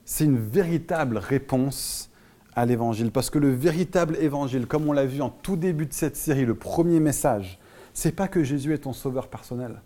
C'est 0.06 0.26
une 0.26 0.38
véritable 0.38 1.18
réponse 1.18 2.10
à 2.56 2.66
l'évangile. 2.66 3.12
Parce 3.12 3.30
que 3.30 3.40
le 3.40 3.52
véritable 3.52 4.18
évangile, 4.18 4.68
comme 4.68 4.88
on 4.88 4.94
l'a 4.94 5.06
vu 5.06 5.22
en 5.22 5.30
tout 5.30 5.56
début 5.56 5.86
de 5.86 5.94
cette 5.94 6.16
série, 6.16 6.46
le 6.46 6.56
premier 6.56 7.00
message, 7.00 7.60
c'est 7.94 8.12
pas 8.12 8.28
que 8.28 8.44
Jésus 8.44 8.74
est 8.74 8.80
ton 8.80 8.94
sauveur 8.94 9.28
personnel. 9.28 9.82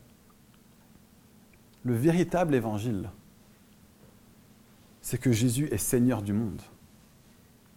Le 1.84 1.94
véritable 1.94 2.56
évangile, 2.56 3.10
c'est 5.02 5.20
que 5.20 5.32
Jésus 5.32 5.70
est 5.72 5.78
Seigneur 5.78 6.22
du 6.22 6.34
monde. 6.34 6.62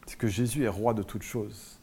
C'est 0.07 0.19
que 0.19 0.27
Jésus 0.27 0.65
est 0.65 0.69
roi 0.69 0.95
de 0.95 1.03
toutes 1.03 1.23
choses. 1.23 1.79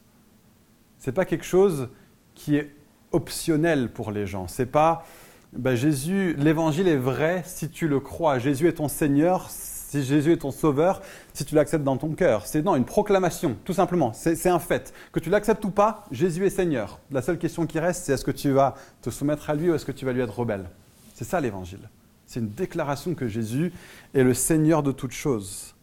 C'est 0.99 1.13
pas 1.13 1.25
quelque 1.25 1.45
chose 1.45 1.89
qui 2.35 2.57
est 2.57 2.75
optionnel 3.11 3.91
pour 3.91 4.11
les 4.11 4.27
gens. 4.27 4.47
C'est 4.47 4.65
pas 4.65 5.05
ben 5.53 5.75
Jésus, 5.75 6.35
l'évangile 6.37 6.89
est 6.89 6.97
vrai 6.97 7.41
si 7.45 7.69
tu 7.69 7.87
le 7.87 8.01
crois. 8.01 8.37
Jésus 8.37 8.67
est 8.67 8.73
ton 8.73 8.89
Seigneur, 8.89 9.49
si 9.87 10.03
Jésus 10.03 10.33
est 10.33 10.37
ton 10.37 10.51
sauveur, 10.51 11.01
si 11.33 11.45
tu 11.45 11.55
l'acceptes 11.55 11.85
dans 11.85 11.95
ton 11.95 12.09
cœur. 12.09 12.45
C'est 12.45 12.61
non, 12.61 12.75
une 12.75 12.83
proclamation, 12.83 13.55
tout 13.63 13.73
simplement. 13.73 14.11
C'est 14.11 14.49
un 14.49 14.59
fait. 14.59 14.93
Que 15.13 15.21
tu 15.21 15.29
l'acceptes 15.29 15.63
ou 15.63 15.69
pas, 15.69 16.05
Jésus 16.11 16.45
est 16.45 16.49
Seigneur. 16.49 16.99
La 17.09 17.21
seule 17.21 17.37
question 17.37 17.65
qui 17.65 17.79
reste, 17.79 18.03
c'est 18.03 18.11
est-ce 18.11 18.25
que 18.25 18.31
tu 18.31 18.51
vas 18.51 18.75
te 19.01 19.09
soumettre 19.09 19.49
à 19.49 19.55
lui 19.55 19.69
ou 19.69 19.75
est-ce 19.75 19.85
que 19.85 19.93
tu 19.93 20.05
vas 20.05 20.11
lui 20.11 20.21
être 20.21 20.37
rebelle? 20.37 20.69
C'est 21.15 21.23
ça 21.23 21.39
l'évangile. 21.39 21.89
C'est 22.25 22.41
une 22.41 22.49
déclaration 22.49 23.15
que 23.15 23.29
Jésus 23.29 23.71
est 24.13 24.23
le 24.23 24.33
Seigneur 24.33 24.83
de 24.83 24.91
toutes 24.91 25.13
choses. 25.13 25.73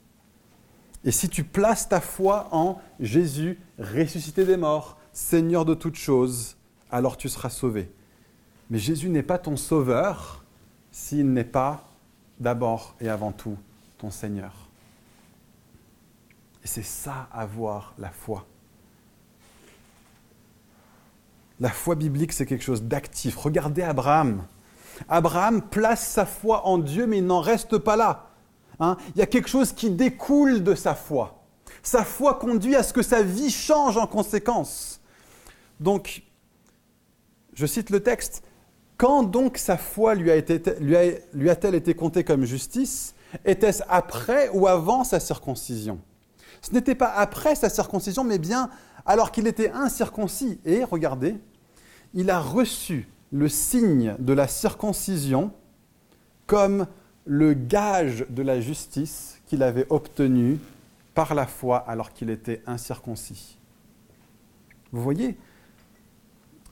Et 1.02 1.10
si 1.10 1.30
tu 1.30 1.42
places 1.42 1.88
ta 1.88 2.02
foi 2.02 2.48
en 2.52 2.80
Jésus, 3.00 3.58
ressuscité 3.78 4.44
des 4.44 4.58
morts, 4.58 4.98
Seigneur 5.14 5.64
de 5.64 5.72
toutes 5.72 5.96
choses, 5.96 6.56
alors 6.90 7.16
tu 7.16 7.30
seras 7.30 7.48
sauvé. 7.48 7.90
Mais 8.68 8.78
Jésus 8.78 9.08
n'est 9.08 9.22
pas 9.22 9.38
ton 9.38 9.56
sauveur 9.56 10.44
s'il 10.92 11.32
n'est 11.32 11.44
pas 11.44 11.88
d'abord 12.38 12.96
et 13.00 13.08
avant 13.08 13.32
tout 13.32 13.56
Seigneur. 14.10 14.52
Et 16.62 16.66
c'est 16.66 16.82
ça 16.82 17.28
avoir 17.32 17.94
la 17.98 18.10
foi. 18.10 18.46
La 21.60 21.70
foi 21.70 21.94
biblique, 21.94 22.32
c'est 22.32 22.46
quelque 22.46 22.64
chose 22.64 22.82
d'actif. 22.82 23.36
Regardez 23.36 23.82
Abraham. 23.82 24.44
Abraham 25.08 25.62
place 25.62 26.06
sa 26.06 26.26
foi 26.26 26.66
en 26.66 26.78
Dieu, 26.78 27.06
mais 27.06 27.18
il 27.18 27.26
n'en 27.26 27.40
reste 27.40 27.78
pas 27.78 27.96
là. 27.96 28.30
Hein. 28.80 28.96
il 29.14 29.20
y 29.20 29.22
a 29.22 29.26
quelque 29.26 29.48
chose 29.48 29.72
qui 29.72 29.88
découle 29.90 30.64
de 30.64 30.74
sa 30.74 30.96
foi. 30.96 31.44
Sa 31.82 32.02
foi 32.02 32.34
conduit 32.34 32.74
à 32.74 32.82
ce 32.82 32.92
que 32.92 33.02
sa 33.02 33.22
vie 33.22 33.50
change 33.50 33.96
en 33.96 34.06
conséquence. 34.06 35.00
Donc, 35.78 36.22
je 37.52 37.66
cite 37.66 37.90
le 37.90 38.00
texte, 38.00 38.42
quand 38.96 39.22
donc 39.22 39.58
sa 39.58 39.76
foi 39.76 40.14
lui 40.14 40.30
a-t-elle 40.30 41.74
été 41.74 41.94
comptée 41.94 42.24
comme 42.24 42.44
justice? 42.44 43.13
Était-ce 43.44 43.82
après 43.88 44.48
ou 44.50 44.66
avant 44.66 45.04
sa 45.04 45.20
circoncision? 45.20 46.00
Ce 46.62 46.72
n'était 46.72 46.94
pas 46.94 47.12
après 47.12 47.54
sa 47.54 47.68
circoncision, 47.68 48.24
mais 48.24 48.38
bien 48.38 48.70
alors 49.06 49.32
qu'il 49.32 49.46
était 49.46 49.70
incirconcis. 49.70 50.60
Et 50.64 50.84
regardez, 50.84 51.36
il 52.14 52.30
a 52.30 52.40
reçu 52.40 53.08
le 53.32 53.48
signe 53.48 54.14
de 54.18 54.32
la 54.32 54.48
circoncision 54.48 55.52
comme 56.46 56.86
le 57.26 57.54
gage 57.54 58.26
de 58.28 58.42
la 58.42 58.60
justice 58.60 59.40
qu'il 59.46 59.62
avait 59.62 59.86
obtenu 59.90 60.58
par 61.14 61.34
la 61.34 61.46
foi 61.46 61.78
alors 61.78 62.12
qu'il 62.12 62.30
était 62.30 62.62
incirconcis. 62.66 63.58
Vous 64.92 65.02
voyez, 65.02 65.36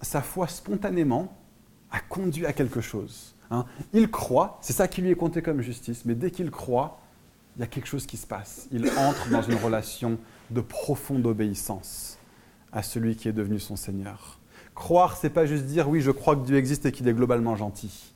sa 0.00 0.22
foi 0.22 0.48
spontanément 0.48 1.36
a 1.90 2.00
conduit 2.00 2.46
à 2.46 2.52
quelque 2.52 2.80
chose. 2.80 3.34
Hein. 3.52 3.66
Il 3.92 4.10
croit, 4.10 4.58
c'est 4.62 4.72
ça 4.72 4.88
qui 4.88 5.02
lui 5.02 5.10
est 5.10 5.14
compté 5.14 5.42
comme 5.42 5.60
justice, 5.60 6.04
mais 6.06 6.14
dès 6.14 6.30
qu'il 6.30 6.50
croit, 6.50 6.98
il 7.56 7.60
y 7.60 7.62
a 7.62 7.66
quelque 7.66 7.86
chose 7.86 8.06
qui 8.06 8.16
se 8.16 8.26
passe. 8.26 8.66
Il 8.72 8.88
entre 8.96 9.28
dans 9.28 9.42
une 9.42 9.56
relation 9.56 10.18
de 10.50 10.62
profonde 10.62 11.26
obéissance 11.26 12.18
à 12.72 12.82
celui 12.82 13.14
qui 13.14 13.28
est 13.28 13.32
devenu 13.32 13.60
son 13.60 13.76
Seigneur. 13.76 14.38
Croire, 14.74 15.18
c'est 15.18 15.30
pas 15.30 15.44
juste 15.44 15.66
dire 15.66 15.88
oui, 15.88 16.00
je 16.00 16.10
crois 16.10 16.34
que 16.34 16.46
Dieu 16.46 16.56
existe 16.56 16.86
et 16.86 16.92
qu'il 16.92 17.06
est 17.06 17.12
globalement 17.12 17.54
gentil. 17.54 18.14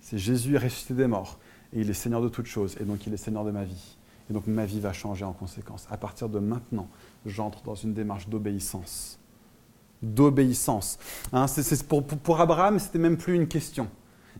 C'est 0.00 0.18
Jésus 0.18 0.56
est 0.56 0.58
ressuscité 0.58 0.94
des 0.94 1.06
morts 1.06 1.38
et 1.72 1.80
il 1.80 1.88
est 1.88 1.94
Seigneur 1.94 2.20
de 2.20 2.28
toutes 2.28 2.46
choses 2.46 2.76
et 2.80 2.84
donc 2.84 3.06
il 3.06 3.14
est 3.14 3.18
Seigneur 3.18 3.44
de 3.44 3.52
ma 3.52 3.62
vie. 3.62 3.96
Et 4.28 4.32
donc 4.32 4.48
ma 4.48 4.66
vie 4.66 4.80
va 4.80 4.92
changer 4.92 5.24
en 5.24 5.32
conséquence. 5.32 5.86
À 5.88 5.96
partir 5.96 6.28
de 6.28 6.40
maintenant, 6.40 6.88
j'entre 7.24 7.62
dans 7.62 7.76
une 7.76 7.94
démarche 7.94 8.28
d'obéissance. 8.28 9.20
D'obéissance. 10.02 10.98
Hein, 11.32 11.46
pour, 11.88 12.04
pour 12.04 12.40
Abraham, 12.40 12.80
c'était 12.80 12.98
même 12.98 13.16
plus 13.16 13.36
une 13.36 13.46
question. 13.46 13.88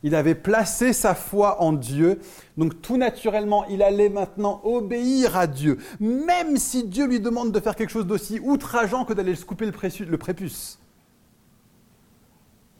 Il 0.02 0.14
avait 0.14 0.34
placé 0.34 0.92
sa 0.92 1.14
foi 1.14 1.60
en 1.60 1.72
Dieu. 1.72 2.20
Donc 2.56 2.80
tout 2.80 2.96
naturellement, 2.96 3.64
il 3.66 3.82
allait 3.82 4.08
maintenant 4.08 4.60
obéir 4.64 5.36
à 5.36 5.46
Dieu, 5.46 5.78
même 6.00 6.56
si 6.56 6.84
Dieu 6.84 7.06
lui 7.06 7.20
demande 7.20 7.52
de 7.52 7.60
faire 7.60 7.76
quelque 7.76 7.90
chose 7.90 8.06
d'aussi 8.06 8.40
outrageant 8.40 9.04
que 9.04 9.12
d'aller 9.12 9.36
couper 9.36 9.66
le, 9.66 10.16
prépuce. 10.18 10.78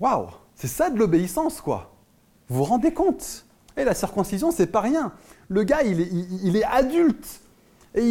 Waouh, 0.01 0.29
c'est 0.55 0.69
ça 0.69 0.91
de 0.91 0.99
l'obéissance, 0.99 1.61
quoi. 1.61 1.93
Vous 2.49 2.59
vous 2.59 2.65
rendez 2.65 2.93
compte? 2.93 3.45
Et 3.77 3.85
la 3.85 3.95
circoncision, 3.95 4.51
c'est 4.51 4.67
pas 4.67 4.81
rien. 4.81 5.13
Le 5.49 5.63
gars, 5.63 5.83
il 5.83 6.57
est, 6.57 6.65
adulte. 6.65 7.41
Et 7.95 8.03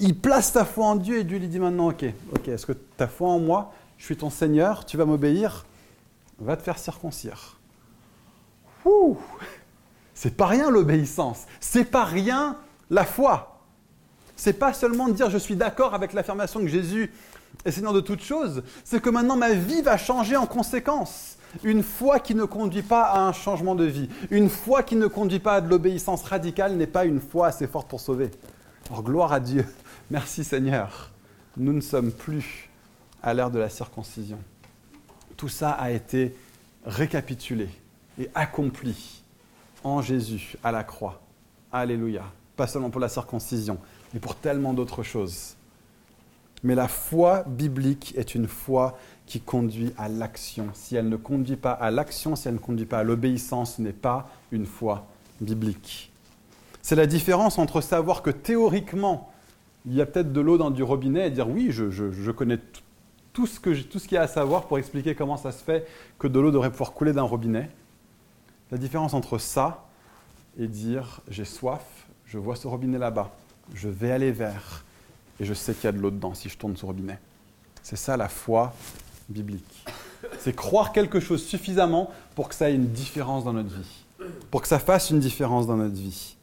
il, 0.00 0.18
place 0.18 0.52
sa 0.52 0.64
foi 0.64 0.86
en 0.86 0.96
Dieu 0.96 1.18
et 1.18 1.24
Dieu 1.24 1.38
lui 1.38 1.48
dit 1.48 1.58
maintenant, 1.58 1.88
ok, 1.88 2.04
ok, 2.34 2.48
est-ce 2.48 2.66
que 2.66 2.72
ta 2.72 3.08
foi 3.08 3.28
en 3.28 3.40
moi, 3.40 3.72
je 3.98 4.04
suis 4.04 4.16
ton 4.16 4.30
Seigneur, 4.30 4.84
tu 4.84 4.96
vas 4.96 5.04
m'obéir, 5.04 5.66
va 6.38 6.56
te 6.56 6.62
faire 6.62 6.78
circoncire. 6.78 7.58
C'est 10.14 10.36
pas 10.36 10.46
rien 10.46 10.70
l'obéissance, 10.70 11.46
c'est 11.60 11.84
pas 11.84 12.04
rien 12.04 12.56
la 12.90 13.04
foi. 13.04 13.60
C'est 14.36 14.52
pas 14.54 14.72
seulement 14.72 15.08
de 15.08 15.12
dire 15.12 15.30
je 15.30 15.38
suis 15.38 15.56
d'accord 15.56 15.94
avec 15.94 16.12
l'affirmation 16.12 16.60
que 16.60 16.68
Jésus 16.68 17.12
est 17.64 17.70
Seigneur 17.70 17.92
de 17.92 18.00
toutes 18.00 18.22
choses, 18.22 18.62
c'est 18.84 19.00
que 19.00 19.10
maintenant 19.10 19.36
ma 19.36 19.52
vie 19.52 19.82
va 19.82 19.96
changer 19.96 20.36
en 20.36 20.46
conséquence. 20.46 21.36
Une 21.64 21.82
foi 21.82 22.18
qui 22.18 22.34
ne 22.34 22.44
conduit 22.44 22.82
pas 22.82 23.02
à 23.02 23.20
un 23.20 23.32
changement 23.32 23.74
de 23.74 23.84
vie, 23.84 24.08
une 24.30 24.48
foi 24.48 24.82
qui 24.82 24.96
ne 24.96 25.06
conduit 25.06 25.38
pas 25.38 25.56
à 25.56 25.60
de 25.60 25.68
l'obéissance 25.68 26.22
radicale 26.22 26.76
n'est 26.76 26.86
pas 26.86 27.04
une 27.04 27.20
foi 27.20 27.48
assez 27.48 27.66
forte 27.66 27.88
pour 27.88 28.00
sauver. 28.00 28.30
Alors 28.88 29.02
gloire 29.02 29.32
à 29.32 29.40
Dieu, 29.40 29.66
merci 30.10 30.44
Seigneur. 30.44 31.10
Nous 31.56 31.72
ne 31.72 31.82
sommes 31.82 32.10
plus 32.10 32.70
à 33.22 33.34
l'ère 33.34 33.50
de 33.50 33.58
la 33.58 33.68
circoncision. 33.68 34.38
Tout 35.36 35.50
ça 35.50 35.70
a 35.72 35.90
été 35.90 36.34
récapitulé 36.86 37.68
et 38.18 38.28
accompli 38.34 39.22
en 39.84 40.02
Jésus 40.02 40.56
à 40.62 40.72
la 40.72 40.84
croix. 40.84 41.20
Alléluia. 41.72 42.24
Pas 42.56 42.66
seulement 42.66 42.90
pour 42.90 43.00
la 43.00 43.08
circoncision, 43.08 43.78
mais 44.12 44.20
pour 44.20 44.36
tellement 44.36 44.74
d'autres 44.74 45.02
choses. 45.02 45.56
Mais 46.64 46.74
la 46.74 46.86
foi 46.86 47.42
biblique 47.46 48.14
est 48.16 48.34
une 48.34 48.46
foi 48.46 48.96
qui 49.26 49.40
conduit 49.40 49.92
à 49.98 50.08
l'action. 50.08 50.68
Si 50.74 50.94
elle 50.94 51.08
ne 51.08 51.16
conduit 51.16 51.56
pas 51.56 51.72
à 51.72 51.90
l'action, 51.90 52.36
si 52.36 52.46
elle 52.46 52.54
ne 52.54 52.60
conduit 52.60 52.86
pas 52.86 52.98
à 52.98 53.02
l'obéissance, 53.02 53.76
ce 53.76 53.82
n'est 53.82 53.92
pas 53.92 54.28
une 54.52 54.66
foi 54.66 55.06
biblique. 55.40 56.12
C'est 56.82 56.96
la 56.96 57.06
différence 57.06 57.58
entre 57.58 57.80
savoir 57.80 58.22
que 58.22 58.30
théoriquement, 58.30 59.32
il 59.86 59.94
y 59.94 60.00
a 60.00 60.06
peut-être 60.06 60.32
de 60.32 60.40
l'eau 60.40 60.58
dans 60.58 60.70
du 60.70 60.82
robinet 60.82 61.28
et 61.28 61.30
dire 61.30 61.48
oui, 61.48 61.70
je, 61.70 62.30
connais 62.30 62.58
tout 63.32 63.46
ce, 63.46 63.58
que, 63.58 63.70
tout 63.82 63.98
ce 63.98 64.06
qu'il 64.06 64.14
y 64.16 64.18
a 64.18 64.22
à 64.22 64.28
savoir 64.28 64.66
pour 64.66 64.78
expliquer 64.78 65.14
comment 65.14 65.36
ça 65.36 65.50
se 65.50 65.64
fait 65.64 65.86
que 66.18 66.28
de 66.28 66.38
l'eau 66.38 66.50
devrait 66.50 66.70
pouvoir 66.70 66.92
couler 66.92 67.12
d'un 67.12 67.22
robinet. 67.22 67.70
La 68.72 68.78
différence 68.78 69.12
entre 69.12 69.36
ça 69.36 69.84
et 70.58 70.66
dire 70.66 71.20
j'ai 71.28 71.44
soif, 71.44 71.84
je 72.24 72.38
vois 72.38 72.56
ce 72.56 72.66
robinet 72.66 72.98
là-bas, 72.98 73.30
je 73.74 73.90
vais 73.90 74.10
aller 74.10 74.32
vers 74.32 74.84
et 75.38 75.44
je 75.44 75.52
sais 75.52 75.74
qu'il 75.74 75.84
y 75.84 75.86
a 75.88 75.92
de 75.92 75.98
l'eau 75.98 76.10
dedans 76.10 76.32
si 76.32 76.48
je 76.48 76.56
tourne 76.56 76.74
ce 76.74 76.86
robinet. 76.86 77.18
C'est 77.82 77.96
ça 77.96 78.16
la 78.16 78.28
foi 78.28 78.72
biblique. 79.28 79.84
C'est 80.38 80.56
croire 80.56 80.92
quelque 80.92 81.20
chose 81.20 81.44
suffisamment 81.44 82.10
pour 82.34 82.48
que 82.48 82.54
ça 82.54 82.70
ait 82.70 82.74
une 82.74 82.88
différence 82.88 83.44
dans 83.44 83.52
notre 83.52 83.74
vie, 83.74 84.04
pour 84.50 84.62
que 84.62 84.68
ça 84.68 84.78
fasse 84.78 85.10
une 85.10 85.20
différence 85.20 85.66
dans 85.66 85.76
notre 85.76 85.94
vie. 85.94 86.36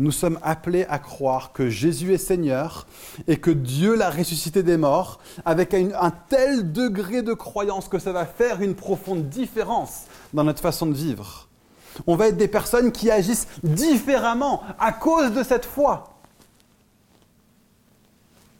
Nous 0.00 0.12
sommes 0.12 0.38
appelés 0.42 0.86
à 0.88 0.98
croire 0.98 1.52
que 1.52 1.68
Jésus 1.68 2.14
est 2.14 2.18
Seigneur 2.18 2.86
et 3.28 3.36
que 3.36 3.50
Dieu 3.50 3.94
l'a 3.94 4.08
ressuscité 4.08 4.62
des 4.62 4.78
morts 4.78 5.20
avec 5.44 5.74
un, 5.74 5.90
un 6.00 6.10
tel 6.10 6.72
degré 6.72 7.20
de 7.20 7.34
croyance 7.34 7.86
que 7.86 7.98
ça 7.98 8.10
va 8.10 8.24
faire 8.24 8.62
une 8.62 8.74
profonde 8.74 9.28
différence 9.28 10.06
dans 10.32 10.42
notre 10.42 10.62
façon 10.62 10.86
de 10.86 10.94
vivre. 10.94 11.48
On 12.06 12.16
va 12.16 12.28
être 12.28 12.38
des 12.38 12.48
personnes 12.48 12.92
qui 12.92 13.10
agissent 13.10 13.46
différemment 13.62 14.62
à 14.78 14.92
cause 14.92 15.32
de 15.32 15.42
cette 15.42 15.66
foi. 15.66 16.18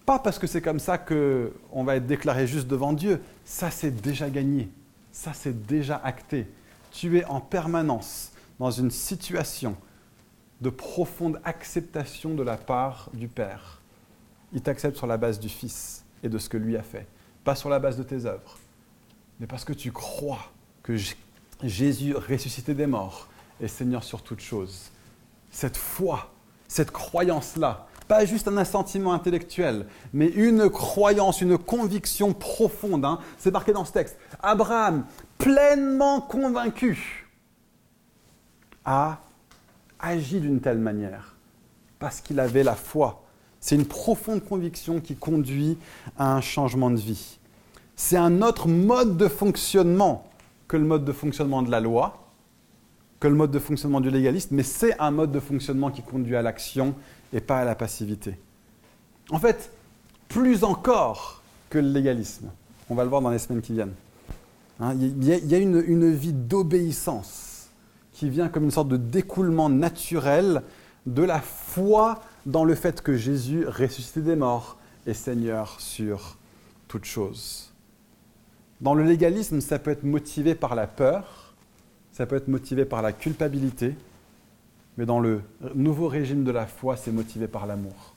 Pas 0.05 0.18
parce 0.18 0.38
que 0.38 0.47
c'est 0.47 0.61
comme 0.61 0.78
ça 0.78 0.99
qu'on 0.99 1.84
va 1.84 1.97
être 1.97 2.07
déclaré 2.07 2.47
juste 2.47 2.66
devant 2.66 2.93
Dieu. 2.93 3.18
Ça, 3.47 3.70
c'est 3.70 4.03
déjà 4.03 4.28
gagné. 4.28 4.68
Ça, 5.11 5.32
c'est 5.32 5.66
déjà 5.66 6.03
acté. 6.05 6.47
tu 6.91 7.16
es 7.16 7.24
en 7.24 7.41
permanence 7.41 8.32
dans 8.59 8.70
une 8.70 8.91
situation 8.91 9.74
de 10.61 10.70
profonde 10.70 11.40
acceptation 11.44 12.34
de 12.34 12.42
la 12.42 12.56
part 12.56 13.11
du 13.14 13.28
Père. 13.28 13.80
Il 14.52 14.62
t'accepte 14.62 14.96
sur 14.96 15.06
la 15.06 15.16
base 15.16 15.40
du 15.40 15.48
Fils 15.48 16.04
et 16.22 16.28
de 16.28 16.38
ce 16.38 16.48
que 16.48 16.56
lui 16.56 16.76
a 16.76 16.82
fait, 16.82 17.06
pas 17.44 17.54
sur 17.54 17.68
la 17.68 17.78
base 17.78 17.96
de 17.96 18.02
tes 18.02 18.26
œuvres, 18.26 18.58
mais 19.38 19.46
parce 19.46 19.64
que 19.64 19.72
tu 19.72 19.90
crois 19.92 20.50
que 20.82 20.94
Jésus 21.62 22.14
ressuscité 22.14 22.74
des 22.74 22.86
morts 22.86 23.28
est 23.61 23.68
Seigneur 23.68 24.04
sur 24.04 24.22
toutes 24.22 24.40
choses. 24.40 24.90
Cette 25.50 25.76
foi, 25.76 26.30
cette 26.68 26.90
croyance-là, 26.90 27.86
pas 28.11 28.24
juste 28.24 28.48
un 28.48 28.56
assentiment 28.56 29.12
intellectuel, 29.12 29.86
mais 30.12 30.26
une 30.26 30.68
croyance, 30.68 31.40
une 31.40 31.56
conviction 31.56 32.32
profonde. 32.32 33.04
Hein. 33.04 33.20
C'est 33.38 33.52
marqué 33.52 33.72
dans 33.72 33.84
ce 33.84 33.92
texte. 33.92 34.18
Abraham, 34.42 35.04
pleinement 35.38 36.20
convaincu, 36.20 37.28
a 38.84 39.20
agi 40.03 40.40
d'une 40.40 40.61
telle 40.61 40.78
manière 40.78 41.36
parce 41.98 42.20
qu'il 42.20 42.40
avait 42.40 42.64
la 42.64 42.74
foi. 42.74 43.22
C'est 43.61 43.76
une 43.76 43.84
profonde 43.84 44.42
conviction 44.42 45.01
qui 45.01 45.14
conduit 45.14 45.78
à 46.18 46.34
un 46.34 46.40
changement 46.40 46.90
de 46.90 46.96
vie. 46.96 47.38
C'est 47.94 48.16
un 48.16 48.40
autre 48.42 48.68
mode 48.68 49.16
de 49.16 49.28
fonctionnement 49.28 50.26
que 50.66 50.76
le 50.76 50.84
mode 50.84 51.05
de 51.05 51.12
fonctionnement 51.12 51.62
de 51.62 51.70
la 51.70 51.80
loi, 51.80 52.30
que 53.20 53.28
le 53.28 53.34
mode 53.34 53.51
de 53.51 53.59
fonctionnement 53.59 54.01
du 54.01 54.11
légaliste, 54.11 54.51
mais 54.51 54.62
c'est 54.62 54.98
un 54.98 55.11
mode 55.11 55.30
de 55.30 55.40
fonctionnement 55.40 55.90
qui 55.90 56.03
conduit 56.03 56.36
à 56.36 56.42
l'action 56.42 56.94
et 57.34 57.40
pas 57.40 57.59
à 57.59 57.64
la 57.64 57.74
passivité. 57.74 58.34
En 59.30 59.38
fait, 59.38 59.70
plus 60.28 60.64
encore 60.64 61.42
que 61.68 61.78
le 61.78 61.88
légalisme. 61.88 62.51
On 62.88 62.94
va 62.94 63.05
le 63.05 63.11
voir 63.11 63.20
dans 63.20 63.30
les 63.30 63.38
semaines 63.38 63.61
qui 63.61 63.74
viennent. 63.74 63.94
Hein, 64.80 64.94
il 64.98 65.22
y, 65.22 65.55
a 65.55 65.59
une 65.59 66.14
vie 66.14 66.32
d'obéissance 66.32 67.49
qui 68.21 68.29
vient 68.29 68.51
comme 68.51 68.64
une 68.64 68.71
sorte 68.71 68.89
de 68.89 68.99
découlement 68.99 69.71
naturel 69.71 70.61
de 71.07 71.23
la 71.23 71.41
foi 71.41 72.21
dans 72.45 72.64
le 72.64 72.75
fait 72.75 73.01
que 73.01 73.16
Jésus, 73.16 73.64
ressuscité 73.66 74.21
des 74.21 74.37
morts, 74.37 74.77
est 75.07 75.14
Seigneur 75.14 75.81
sur 75.81 76.37
toute 76.87 77.07
chose. 77.07 77.73
Dans 78.83 78.93
le 78.93 79.05
légalisme, 79.05 79.62
ça 79.62 79.79
peut 79.79 79.91
être 79.91 80.05
motivé 80.05 80.55
par 80.55 80.75
la 80.75 80.87
peur, 80.87 81.55
ça 82.12 82.27
peut 82.27 82.37
être 82.37 82.49
motivé 82.49 82.85
par 82.85 83.01
la 83.01 83.14
culpabilité, 83.14 83.97
mais 84.99 85.07
dans 85.07 85.21
le 85.21 85.41
nouveau 85.75 86.07
régime 86.07 86.45
de 86.45 86.51
la 86.51 86.66
foi, 86.66 86.99
c'est 86.99 87.12
motivé 87.12 87.49
par 87.49 87.66
l'amour. 87.66 88.14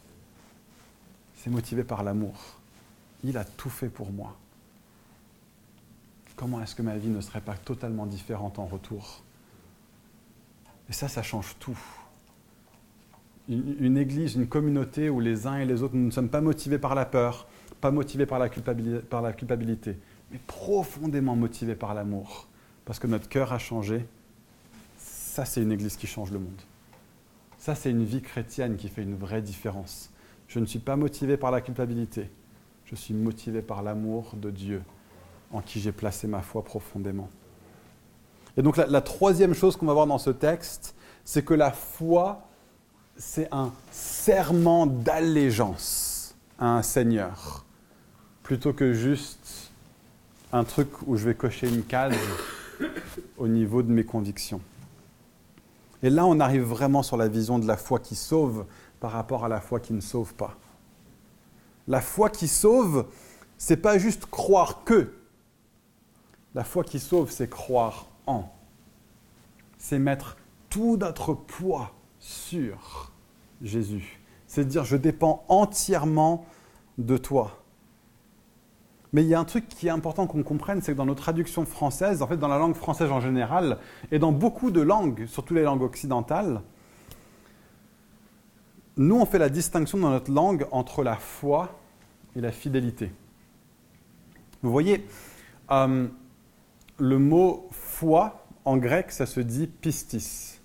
C'est 1.38 1.50
motivé 1.50 1.86
par 1.86 2.04
l'amour. 2.04 2.36
Il 3.24 3.38
a 3.38 3.46
tout 3.46 3.70
fait 3.70 3.88
pour 3.88 4.12
moi. 4.12 4.36
Comment 6.36 6.62
est-ce 6.62 6.76
que 6.76 6.82
ma 6.82 6.98
vie 6.98 7.08
ne 7.08 7.22
serait 7.22 7.40
pas 7.40 7.56
totalement 7.56 8.06
différente 8.06 8.60
en 8.60 8.66
retour? 8.66 9.24
Et 10.94 10.96
ça, 10.96 11.08
ça 11.08 11.24
change 11.24 11.56
tout. 11.58 11.76
Une, 13.50 13.98
église, 13.98 14.36
une 14.36 14.46
communauté 14.46 15.10
où 15.10 15.20
les 15.20 15.48
uns 15.48 15.58
et 15.58 15.66
les 15.66 15.82
autres, 15.82 15.96
ne 15.96 16.12
sommes 16.12 16.30
pas 16.30 16.40
motivés 16.40 16.78
par 16.78 16.94
la 16.94 17.04
peur, 17.04 17.48
pas 17.82 17.90
motivés 17.90 18.28
par 18.28 18.38
la 18.38 18.48
culpabilité, 18.48 19.00
par 19.00 19.24
la 19.24 19.34
culpabilité 19.34 19.98
mais 20.32 20.38
profondément 20.46 21.36
motivés 21.36 21.74
par 21.74 21.96
l'amour, 21.96 22.48
parce 22.86 23.00
que 23.00 23.08
notre 23.08 23.28
cœur 23.28 23.54
a 23.54 23.58
changé, 23.58 24.06
ça, 24.98 25.46
c'est 25.46 25.64
une 25.64 25.72
église 25.72 25.98
qui 25.98 26.06
change 26.06 26.30
le 26.30 26.38
monde. 26.38 26.62
Ça, 27.58 27.74
c'est 27.74 27.90
une 27.90 28.04
vie 28.04 28.22
chrétienne 28.22 28.78
qui 28.78 28.88
fait 28.88 29.02
une 29.02 29.16
vraie 29.16 29.42
différence. 29.42 30.12
Je 30.48 30.60
ne 30.60 30.66
suis 30.68 30.78
pas 30.78 30.96
motivé 30.96 31.38
par 31.38 31.50
la 31.50 31.62
culpabilité. 31.62 32.30
Je 32.86 32.94
suis 32.94 33.16
motivé 33.16 33.64
par 33.64 33.82
l'amour 33.82 34.36
de 34.36 34.52
Dieu 34.52 34.84
en 35.52 35.62
qui 35.62 35.80
j'ai 35.80 35.92
placé 35.92 36.28
ma 36.28 36.44
foi 36.44 36.64
profondément. 36.64 37.32
Et 38.58 38.62
donc 38.62 38.78
la, 38.78 39.02
troisième 39.02 39.54
chose 39.54 39.76
qu'on 39.76 39.86
va 39.86 39.94
voir 39.94 40.08
dans 40.08 40.18
ce 40.18 40.30
texte, 40.30 40.96
c'est 41.26 41.44
que 41.44 41.54
la 41.54 41.72
foi, 41.72 42.48
c'est 43.18 43.48
un 43.52 43.72
serment 43.92 44.86
d'allégeance 44.86 46.36
à 46.60 46.78
un 46.78 46.82
Seigneur, 46.84 47.66
plutôt 48.44 48.74
que 48.74 48.94
juste 48.94 49.72
un 50.52 50.64
truc 50.64 50.90
où 51.08 51.18
je 51.18 51.26
vais 51.26 51.34
cocher 51.34 51.68
une 51.68 51.84
case 51.84 52.16
au 53.38 53.48
niveau 53.48 53.82
de 53.82 53.92
mes 53.92 54.04
convictions. 54.04 54.62
Et 56.04 56.10
là, 56.10 56.26
on 56.26 56.40
arrive 56.40 56.64
vraiment 56.64 57.02
sur 57.02 57.18
la 57.18 57.28
vision 57.28 57.58
de 57.58 57.66
la 57.66 57.78
foi 57.78 58.00
qui 58.00 58.16
sauve 58.16 58.66
par 59.00 59.12
rapport 59.12 59.46
à 59.46 59.48
la 59.48 59.62
foi 59.62 59.80
qui 59.80 59.94
ne 59.94 60.02
sauve 60.02 60.34
pas. 60.36 60.56
La 61.88 62.02
foi 62.02 62.30
qui 62.30 62.48
sauve, 62.48 63.08
c'est 63.58 63.78
pas 63.78 63.98
juste 63.98 64.26
croire 64.28 64.84
que. 64.84 65.12
La 66.54 66.64
foi 66.64 66.84
qui 66.84 67.00
sauve, 67.00 67.32
c'est 67.32 67.50
croire 67.50 68.08
en. 68.28 68.52
C'est 69.78 70.00
mettre 70.00 70.38
tout 70.70 70.98
notre 70.98 71.34
poids 71.34 71.94
sur 72.20 73.12
Jésus. 73.62 74.20
C'est 74.48 74.66
dire 74.66 74.86
je 74.86 74.98
dépends 74.98 75.46
entièrement 75.50 76.46
de 76.98 77.18
toi. 77.18 77.64
Mais 79.14 79.24
il 79.24 79.28
y 79.28 79.36
a 79.36 79.40
un 79.40 79.46
truc 79.46 79.68
qui 79.68 79.88
est 79.88 79.92
important 79.92 80.26
qu'on 80.26 80.42
comprenne, 80.42 80.82
c'est 80.82 80.94
que 80.94 80.98
dans 80.98 81.06
nos 81.06 81.14
traductions 81.14 81.66
françaises, 81.66 82.24
en 82.24 82.28
fait 82.28 82.38
dans 82.38 82.48
la 82.48 82.58
langue 82.58 82.76
française 82.76 83.12
en 83.12 83.20
général, 83.22 83.78
et 84.12 84.18
dans 84.18 84.32
beaucoup 84.32 84.72
de 84.72 84.82
langues, 84.82 85.28
surtout 85.28 85.54
les 85.54 85.62
langues 85.62 85.84
occidentales, 85.84 86.62
nous 88.98 89.16
on 89.16 89.26
fait 89.26 89.38
la 89.38 89.50
distinction 89.50 90.00
dans 90.00 90.10
notre 90.10 90.32
langue 90.32 90.68
entre 90.72 91.04
la 91.04 91.16
foi 91.16 91.80
et 92.36 92.42
la 92.42 92.52
fidélité. 92.52 93.12
Vous 94.64 94.72
voyez, 94.72 95.06
euh, 95.72 96.08
le 96.98 97.20
mot 97.20 97.68
foi 98.04 98.46
en 98.66 98.76
grec, 98.76 99.14
ça 99.14 99.26
se 99.26 99.40
dit 99.40 99.66
pistis. 99.66 100.60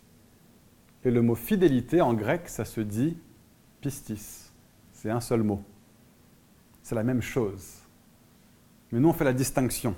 Et 1.05 1.11
le 1.12 1.22
mot 1.22 1.36
fidélité 1.36 2.01
en 2.01 2.12
grec, 2.12 2.49
ça 2.49 2.64
se 2.64 2.80
dit 2.80 3.16
pistis. 3.80 4.51
C'est 4.93 5.11
un 5.11 5.20
seul 5.20 5.45
mot. 5.45 5.62
C'est 6.82 6.97
la 6.97 7.05
même 7.05 7.22
chose. 7.22 7.74
Mais 8.91 8.99
nous, 8.99 9.09
on 9.09 9.12
fait 9.12 9.24
la 9.24 9.32
distinction. 9.32 9.95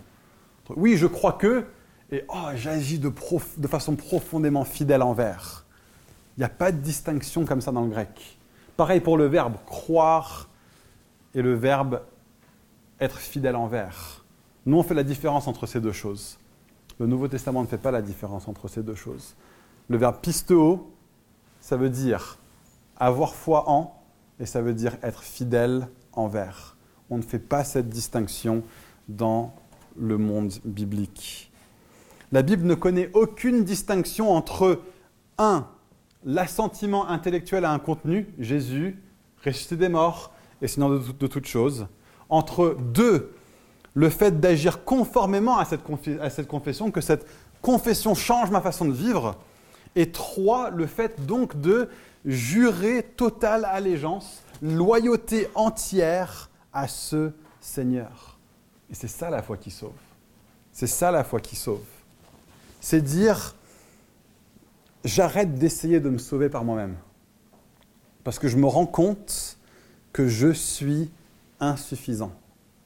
Oui, 0.76 0.98
je 0.98 1.06
crois 1.06 1.32
que, 1.32 1.64
et 2.12 2.24
oh, 2.28 2.48
j'agis 2.56 2.98
de, 2.98 3.10
de, 3.56 3.68
façon 3.68 3.96
profondément 3.96 4.64
fidèle 4.64 5.00
envers. 5.00 5.64
Il 6.36 6.40
n'y 6.40 6.44
a 6.44 6.50
pas 6.50 6.72
de 6.72 6.76
distinction 6.78 7.46
comme 7.46 7.62
ça 7.62 7.72
dans 7.72 7.84
le 7.84 7.88
grec. 7.88 8.38
Pareil 8.76 9.00
pour 9.00 9.16
le 9.16 9.26
verbe 9.26 9.56
croire 9.64 10.50
et 11.34 11.40
le 11.40 11.54
verbe 11.54 12.02
être 13.00 13.18
fidèle 13.18 13.56
envers. 13.56 14.26
Nous, 14.66 14.76
on 14.76 14.82
fait 14.82 14.94
la 14.94 15.04
différence 15.04 15.48
entre 15.48 15.66
ces 15.66 15.80
deux 15.80 15.92
choses. 15.92 16.39
Le 17.00 17.06
Nouveau 17.06 17.26
Testament 17.26 17.62
ne 17.62 17.66
fait 17.66 17.78
pas 17.78 17.90
la 17.90 18.02
différence 18.02 18.46
entre 18.46 18.68
ces 18.68 18.84
deux 18.84 18.94
choses. 18.94 19.34
Le 19.88 19.96
verbe 19.96 20.20
pisteo, 20.20 20.92
ça 21.60 21.76
veut 21.76 21.90
dire 21.90 22.38
avoir 22.96 23.34
foi 23.34 23.68
en, 23.68 24.00
et 24.38 24.46
ça 24.46 24.62
veut 24.62 24.74
dire 24.74 24.96
être 25.02 25.22
fidèle 25.24 25.88
envers 26.12 26.76
on 27.10 27.18
ne 27.18 27.22
fait 27.22 27.40
pas 27.40 27.64
cette 27.64 27.88
distinction 27.88 28.62
dans 29.08 29.52
le 29.98 30.16
monde 30.16 30.52
biblique. 30.64 31.50
La 32.32 32.42
Bible 32.42 32.64
ne 32.64 32.74
connaît 32.74 33.10
aucune 33.12 33.64
distinction 33.64 34.30
entre, 34.30 34.80
un, 35.36 35.66
l'assentiment 36.24 37.08
intellectuel 37.08 37.64
à 37.64 37.72
un 37.72 37.80
contenu, 37.80 38.28
Jésus, 38.38 39.02
ressuscité 39.44 39.76
des 39.76 39.88
morts 39.88 40.32
et 40.62 40.68
Seigneur 40.68 40.90
de, 40.90 41.12
de 41.12 41.26
toutes 41.26 41.46
choses, 41.46 41.88
entre, 42.28 42.76
deux, 42.78 43.32
le 43.94 44.08
fait 44.10 44.40
d'agir 44.40 44.84
conformément 44.84 45.58
à 45.58 45.64
cette, 45.64 45.82
confession, 46.46 46.90
que 46.90 47.00
cette 47.00 47.26
confession 47.62 48.14
change 48.14 48.50
ma 48.50 48.60
façon 48.60 48.84
de 48.84 48.92
vivre, 48.92 49.36
et 49.96 50.12
trois, 50.12 50.70
le 50.70 50.86
fait 50.86 51.26
donc 51.26 51.60
de 51.60 51.88
jurer 52.24 53.02
totale 53.02 53.64
allégeance, 53.64 54.42
loyauté 54.62 55.48
entière 55.54 56.50
à 56.72 56.86
ce 56.86 57.32
Seigneur. 57.60 58.38
Et 58.90 58.94
c'est 58.94 59.08
ça 59.08 59.30
la 59.30 59.42
foi 59.42 59.56
qui 59.56 59.70
sauve. 59.70 59.92
C'est 60.72 60.86
ça 60.86 61.10
la 61.10 61.24
foi 61.24 61.40
qui 61.40 61.56
sauve. 61.56 61.84
C'est 62.80 63.02
dire, 63.02 63.54
j'arrête 65.04 65.56
d'essayer 65.56 66.00
de 66.00 66.08
me 66.08 66.18
sauver 66.18 66.48
par 66.48 66.64
moi-même. 66.64 66.96
Parce 68.24 68.38
que 68.38 68.48
je 68.48 68.56
me 68.56 68.66
rends 68.66 68.86
compte 68.86 69.58
que 70.12 70.28
je 70.28 70.52
suis 70.52 71.10
insuffisant. 71.58 72.32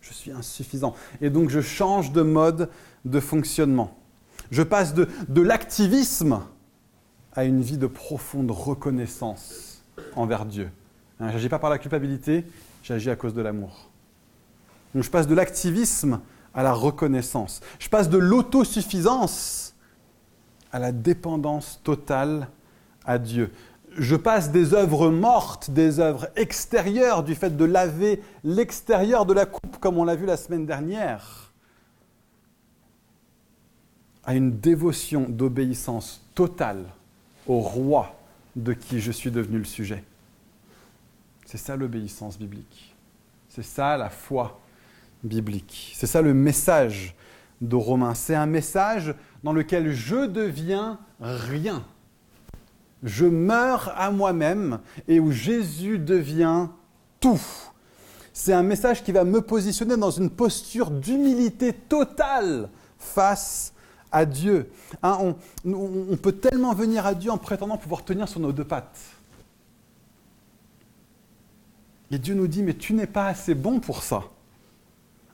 Je 0.07 0.13
suis 0.13 0.31
insuffisant. 0.31 0.95
Et 1.23 1.31
donc 1.31 1.49
je 1.49 1.61
change 1.61 2.13
de 2.13 2.21
mode 2.21 2.69
de 3.07 3.21
fonctionnement. 3.21 3.97
Je 4.51 4.63
passe 4.63 4.93
de, 4.93 5.09
l'activisme 5.41 6.43
à 7.33 7.45
une 7.45 7.63
vie 7.63 7.79
de 7.79 7.87
profonde 7.87 8.51
reconnaissance 8.51 9.83
envers 10.15 10.45
Dieu. 10.45 10.71
Hein, 11.19 11.29
je 11.29 11.35
n'agis 11.35 11.49
pas 11.49 11.59
par 11.59 11.71
la 11.71 11.79
culpabilité, 11.79 12.45
j'agis 12.83 13.09
à 13.09 13.17
cause 13.17 13.33
de 13.33 13.41
l'amour. 13.41 13.89
Donc 14.95 15.05
je 15.05 15.11
passe 15.11 15.27
de 15.27 15.35
l'activisme 15.35 16.21
à 16.53 16.63
la 16.63 16.73
reconnaissance. 16.73 17.61
Je 17.79 17.89
passe 17.89 18.11
de 18.11 18.19
l'autosuffisance 18.19 19.75
à 20.71 20.79
la 20.79 20.93
dépendance 20.93 21.81
totale 21.83 22.49
à 23.07 23.19
Dieu. 23.19 23.51
Je 23.97 24.17
passe 24.17 24.51
des 24.51 24.75
œuvres 24.75 25.11
mortes, 25.11 25.71
des 25.71 26.01
œuvres 26.01 26.29
extérieures, 26.37 27.23
du 27.23 27.35
fait 27.35 27.57
de 27.57 27.65
laver 27.65 28.23
l'extérieur 28.43 29.27
de 29.27 29.33
la 29.33 29.47
coupe, 29.47 29.79
comme 29.79 29.99
on 29.99 30.05
l'a 30.05 30.17
vu 30.17 30.27
la 30.27 30.37
semaine 30.37 30.67
dernière, 30.67 31.53
à 34.25 34.35
une 34.35 34.59
dévotion 34.59 35.27
d'obéissance 35.29 36.23
totale 36.35 36.85
au 37.47 37.61
roi 37.61 38.17
de 38.57 38.73
qui 38.73 39.01
je 39.01 39.13
suis 39.13 39.31
devenu 39.31 39.59
le 39.59 39.65
sujet. 39.65 40.03
C'est 41.47 41.59
ça 41.59 41.77
l'obéissance 41.77 42.39
biblique. 42.39 42.95
C'est 43.49 43.63
ça 43.63 43.97
la 43.97 44.11
foi 44.11 44.61
biblique. 45.23 45.93
C'est 45.95 46.07
ça 46.07 46.23
le 46.23 46.35
message 46.35 47.15
de 47.61 47.77
Romains. 47.77 48.15
C'est 48.15 48.35
un 48.35 48.47
message 48.47 49.15
dans 49.43 49.53
lequel 49.53 49.93
je 49.93 50.27
deviens 50.27 50.99
rien. 51.21 51.85
Je 53.03 53.27
meurs 53.27 53.93
à 53.97 54.11
moi-même 54.11 54.81
et 55.09 55.21
où 55.21 55.31
Jésus 55.31 55.99
devient 55.99 56.69
tout. 57.21 57.41
C'est 58.33 58.53
un 58.53 58.63
message 58.63 59.05
qui 59.05 59.13
va 59.13 59.25
me 59.25 59.41
positionner 59.41 59.97
dans 59.97 60.11
une 60.11 60.31
posture 60.31 60.91
d'humilité 60.91 61.73
totale 61.73 62.69
face 62.99 63.73
à 64.11 64.25
Dieu. 64.25 64.71
Hein, 65.03 65.19
on, 65.21 65.37
on 66.11 66.17
peut 66.17 66.33
tellement 66.33 66.75
venir 66.75 67.07
à 67.07 67.15
Dieu 67.15 67.31
en 67.31 67.39
prétendant 67.39 67.77
pouvoir 67.77 68.05
tenir 68.05 68.29
sur 68.29 68.41
nos 68.41 68.53
deux 68.53 68.65
pattes. 68.65 68.99
Et 72.11 72.19
Dieu 72.19 72.35
nous 72.35 72.47
dit, 72.47 72.63
mais 72.63 72.75
tu 72.75 72.93
n'es 72.93 73.07
pas 73.07 73.27
assez 73.27 73.55
bon 73.55 73.81
pour 73.81 74.03
ça. 74.03 74.23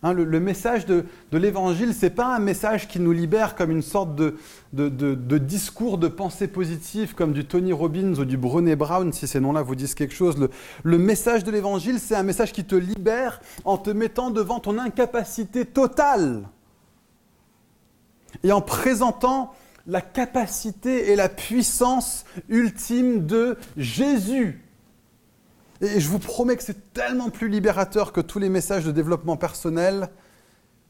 Hein, 0.02 0.14
le, 0.14 0.40
message 0.40 0.86
de, 0.86 1.04
l'Évangile, 1.30 1.92
ce 1.92 2.06
n'est 2.06 2.10
pas 2.10 2.34
un 2.34 2.38
message 2.38 2.88
qui 2.88 3.00
nous 3.00 3.12
libère 3.12 3.54
comme 3.54 3.70
une 3.70 3.82
sorte 3.82 4.16
de, 4.16 5.38
discours 5.38 5.98
de 5.98 6.08
pensée 6.08 6.48
positive 6.48 7.14
comme 7.14 7.34
du 7.34 7.44
Tony 7.44 7.74
Robbins 7.74 8.14
ou 8.14 8.24
du 8.24 8.38
Brené 8.38 8.76
Brown, 8.76 9.12
si 9.12 9.26
ces 9.26 9.40
noms-là 9.40 9.60
vous 9.60 9.74
disent 9.74 9.94
quelque 9.94 10.14
chose. 10.14 10.38
Le, 10.38 10.48
le 10.84 10.96
message 10.96 11.44
de 11.44 11.50
l'Évangile, 11.50 11.98
c'est 11.98 12.14
un 12.14 12.22
message 12.22 12.52
qui 12.52 12.64
te 12.64 12.74
libère 12.74 13.42
en 13.66 13.76
te 13.76 13.90
mettant 13.90 14.30
devant 14.30 14.58
ton 14.58 14.78
incapacité 14.78 15.66
totale 15.66 16.44
et 18.42 18.52
en 18.52 18.62
présentant 18.62 19.52
la 19.86 20.00
capacité 20.00 21.10
et 21.10 21.16
la 21.16 21.28
puissance 21.28 22.24
ultime 22.48 23.26
de 23.26 23.58
Jésus. 23.76 24.62
Et 25.80 25.98
je 25.98 26.08
vous 26.08 26.18
promets 26.18 26.56
que 26.56 26.62
c'est 26.62 26.92
tellement 26.92 27.30
plus 27.30 27.48
libérateur 27.48 28.12
que 28.12 28.20
tous 28.20 28.38
les 28.38 28.50
messages 28.50 28.84
de 28.84 28.92
développement 28.92 29.36
personnel 29.36 30.10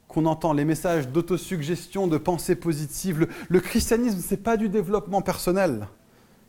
qu'on 0.09 0.27
entend, 0.27 0.53
les 0.53 0.65
messages 0.65 1.09
d'autosuggestion, 1.09 2.09
de 2.09 2.19
pensée 2.19 2.57
positive. 2.57 3.29
Le, 3.49 3.61
christianisme, 3.61 4.21
ce 4.21 4.35
n'est 4.35 4.41
pas 4.41 4.57
du 4.57 4.69
développement 4.69 5.23
personnel. 5.23 5.87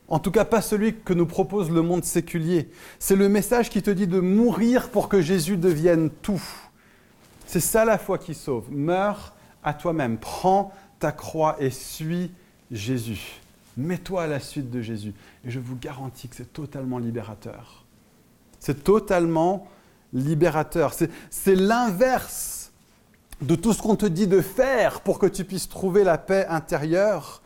En 0.07 0.17
tout 0.17 0.31
cas, 0.31 0.45
pas 0.45 0.61
celui 0.61 0.95
que 0.95 1.13
nous 1.13 1.27
propose 1.27 1.69
le 1.69 1.83
monde 1.83 2.03
séculier. 2.03 2.69
C'est 2.97 3.15
le 3.15 3.29
message 3.29 3.69
qui 3.69 3.83
te 3.83 3.91
dit 3.91 4.07
de 4.07 4.19
mourir 4.19 4.89
pour 4.89 5.07
que 5.07 5.21
Jésus 5.21 5.57
devienne 5.57 6.09
tout. 6.09 6.41
C'est 7.45 7.59
ça 7.59 7.85
la 7.85 7.99
foi 7.99 8.17
qui 8.17 8.33
sauve. 8.33 8.65
Meurs 8.71 9.35
à 9.63 9.75
toi-même. 9.75 10.17
Prends 10.17 10.73
ta 10.99 11.11
croix 11.11 11.55
et 11.59 11.69
suis 11.69 12.31
Jésus. 12.71 13.41
Mets-toi 13.77 14.23
à 14.23 14.27
la 14.27 14.39
suite 14.39 14.71
de 14.71 14.81
Jésus. 14.81 15.13
Et 15.45 15.51
je 15.51 15.59
vous 15.59 15.75
garantis 15.75 16.27
que 16.27 16.35
c'est 16.35 16.51
totalement 16.51 16.97
libérateur. 16.97 17.80
C'est 18.61 18.83
totalement 18.83 19.67
libérateur. 20.13 20.93
C'est 21.29 21.55
l'inverse 21.55 22.71
de 23.41 23.55
tout 23.55 23.73
ce 23.73 23.81
qu'on 23.81 23.95
te 23.95 24.05
dit 24.05 24.27
de 24.27 24.39
faire 24.39 25.01
pour 25.01 25.17
que 25.17 25.25
tu 25.25 25.43
puisses 25.43 25.67
trouver 25.67 26.03
la 26.03 26.19
paix 26.19 26.45
intérieure 26.47 27.41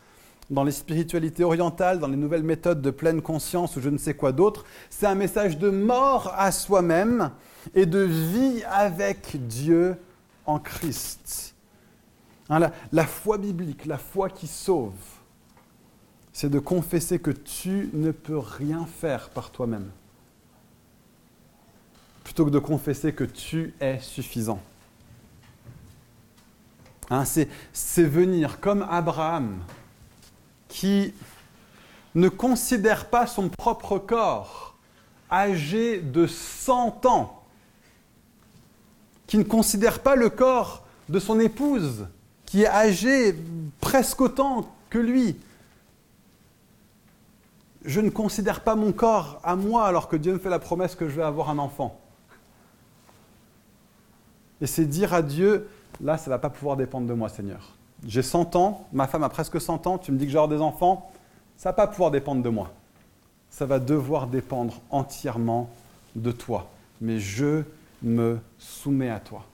dans 0.50 0.66
les 0.66 0.74
spiritualités 0.74 1.46
orientales, 1.46 2.00
dans 2.00 2.10
les 2.10 2.18
nouvelles 2.18 2.44
méthodes 2.44 2.82
de 2.82 2.92
pleine 2.92 3.22
conscience 3.22 3.78
ou 3.78 3.82
je 3.82 3.90
ne 3.90 3.98
sais 3.98 4.14
quoi 4.14 4.34
d'autre. 4.34 4.66
C'est 4.90 5.08
un 5.08 5.16
message 5.16 5.58
de 5.58 5.70
mort 5.70 6.34
à 6.36 6.52
soi-même 6.52 7.32
et 7.74 7.86
de 7.86 8.00
vie 8.00 8.62
avec 8.70 9.48
Dieu 9.48 9.96
en 10.46 10.60
Christ. 10.60 11.56
Hein, 12.50 12.60
la, 12.60 12.74
la 12.92 13.06
foi 13.06 13.38
biblique, 13.38 13.86
la 13.86 13.98
foi 13.98 14.30
qui 14.30 14.48
sauve, 14.48 14.92
c'est 16.34 16.50
de 16.50 16.60
confesser 16.60 17.20
que 17.20 17.32
tu 17.32 17.90
ne 17.94 18.12
peux 18.12 18.38
rien 18.38 18.86
faire 18.86 19.30
par 19.30 19.50
toi-même 19.50 19.90
plutôt 22.26 22.46
que 22.46 22.50
de 22.50 22.60
confesser 22.60 23.14
que 23.14 23.24
tu 23.24 23.76
es 23.80 24.00
suffisant. 24.00 24.60
Hein, 27.12 27.24
c'est 27.24 28.04
venir 28.04 28.60
comme 28.60 28.82
Abraham, 28.90 29.60
qui 30.68 31.14
ne 32.16 32.28
considère 32.28 33.06
pas 33.10 33.28
son 33.28 33.48
propre 33.48 34.00
corps 34.00 34.76
âgé 35.32 36.00
de 36.02 36.26
100 36.26 37.06
ans, 37.06 37.44
qui 39.28 39.38
ne 39.38 39.44
considère 39.44 40.00
pas 40.00 40.16
le 40.16 40.32
corps 40.32 40.84
de 41.08 41.20
son 41.20 41.40
épouse, 41.40 42.08
qui 42.48 42.64
est 42.64 42.68
âgé 42.68 43.36
presque 43.80 44.20
autant 44.22 44.74
que 44.90 44.98
lui. 44.98 45.38
Je 47.84 48.02
ne 48.02 48.10
considère 48.10 48.62
pas 48.62 48.74
mon 48.74 48.92
corps 48.92 49.40
à 49.44 49.56
moi 49.56 49.86
alors 49.86 50.10
que 50.10 50.16
Dieu 50.16 50.34
me 50.34 50.40
fait 50.40 50.50
la 50.50 50.58
promesse 50.58 50.96
que 50.96 51.08
je 51.08 51.18
vais 51.18 51.24
avoir 51.24 51.52
un 51.52 51.60
enfant. 51.60 52.02
Et 54.62 54.68
c'est 54.68 54.86
dire 54.86 55.14
à 55.14 55.22
Dieu, 55.22 55.68
là, 56.02 56.18
ça 56.18 56.26
ne 56.26 56.36
va 56.36 56.40
pas 56.40 56.50
pouvoir 56.50 56.78
dépendre 56.78 57.08
de 57.08 57.14
moi, 57.14 57.30
Seigneur. 57.30 57.74
J'ai 58.06 58.22
100 58.22 58.56
ans, 58.56 58.88
ma 58.94 59.08
femme 59.08 59.24
a 59.24 59.30
presque 59.30 59.60
100 59.60 59.88
ans, 59.88 59.98
tu 59.98 60.12
me 60.12 60.18
dis 60.18 60.26
que 60.26 60.32
j'aurai 60.32 60.48
des 60.48 60.62
enfants, 60.62 61.12
ça 61.58 61.70
ne 61.70 61.72
va 61.72 61.86
pas 61.86 61.88
pouvoir 61.88 62.12
dépendre 62.12 62.44
de 62.44 62.50
moi. 62.50 62.72
Ça 63.50 63.66
va 63.66 63.80
devoir 63.80 64.28
dépendre 64.28 64.82
entièrement 64.90 65.70
de 66.16 66.32
toi. 66.32 66.70
Mais 67.02 67.20
je 67.20 67.64
me 68.04 68.40
soumets 68.60 69.10
à 69.10 69.20
toi. 69.20 69.46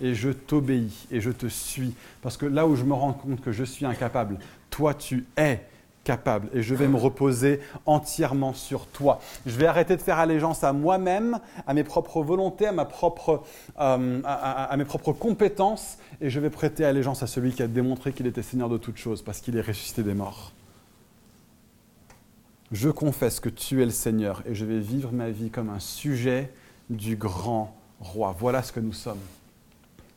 Et 0.00 0.14
je 0.14 0.30
t'obéis 0.30 1.06
et 1.10 1.20
je 1.20 1.30
te 1.30 1.46
suis. 1.46 1.94
Parce 2.22 2.36
que 2.36 2.46
là 2.46 2.66
où 2.66 2.74
je 2.74 2.84
me 2.84 2.94
rends 2.94 3.12
compte 3.12 3.40
que 3.40 3.52
je 3.52 3.64
suis 3.64 3.86
incapable, 3.86 4.38
toi 4.70 4.94
tu 4.94 5.26
es 5.36 5.64
capable 6.04 6.48
et 6.52 6.62
je 6.62 6.74
vais 6.74 6.88
me 6.88 6.96
reposer 6.96 7.60
entièrement 7.86 8.54
sur 8.54 8.86
toi. 8.86 9.20
Je 9.46 9.56
vais 9.56 9.66
arrêter 9.66 9.96
de 9.96 10.02
faire 10.02 10.18
allégeance 10.18 10.64
à 10.64 10.72
moi-même, 10.72 11.38
à 11.66 11.74
mes 11.74 11.84
propres 11.84 12.22
volontés, 12.22 12.66
à, 12.66 12.72
ma 12.72 12.84
propre, 12.84 13.42
euh, 13.78 14.20
à, 14.24 14.76
mes 14.76 14.84
propres 14.84 15.12
compétences 15.12 15.98
et 16.20 16.30
je 16.30 16.40
vais 16.40 16.50
prêter 16.50 16.84
allégeance 16.84 17.22
à 17.22 17.26
celui 17.26 17.52
qui 17.52 17.62
a 17.62 17.68
démontré 17.68 18.12
qu'il 18.12 18.26
était 18.26 18.42
Seigneur 18.42 18.68
de 18.68 18.78
toutes 18.78 18.96
choses 18.96 19.22
parce 19.22 19.40
qu'il 19.40 19.56
est 19.56 19.60
ressuscité 19.60 20.02
des 20.02 20.14
morts. 20.14 20.52
Je 22.72 22.88
confesse 22.88 23.38
que 23.38 23.50
tu 23.50 23.82
es 23.82 23.84
le 23.84 23.90
Seigneur 23.90 24.42
et 24.46 24.54
je 24.54 24.64
vais 24.64 24.80
vivre 24.80 25.12
ma 25.12 25.30
vie 25.30 25.50
comme 25.50 25.68
un 25.68 25.80
sujet 25.80 26.50
du 26.90 27.16
grand 27.16 27.76
roi. 28.00 28.34
Voilà 28.38 28.62
ce 28.62 28.72
que 28.72 28.80
nous 28.80 28.94
sommes. 28.94 29.20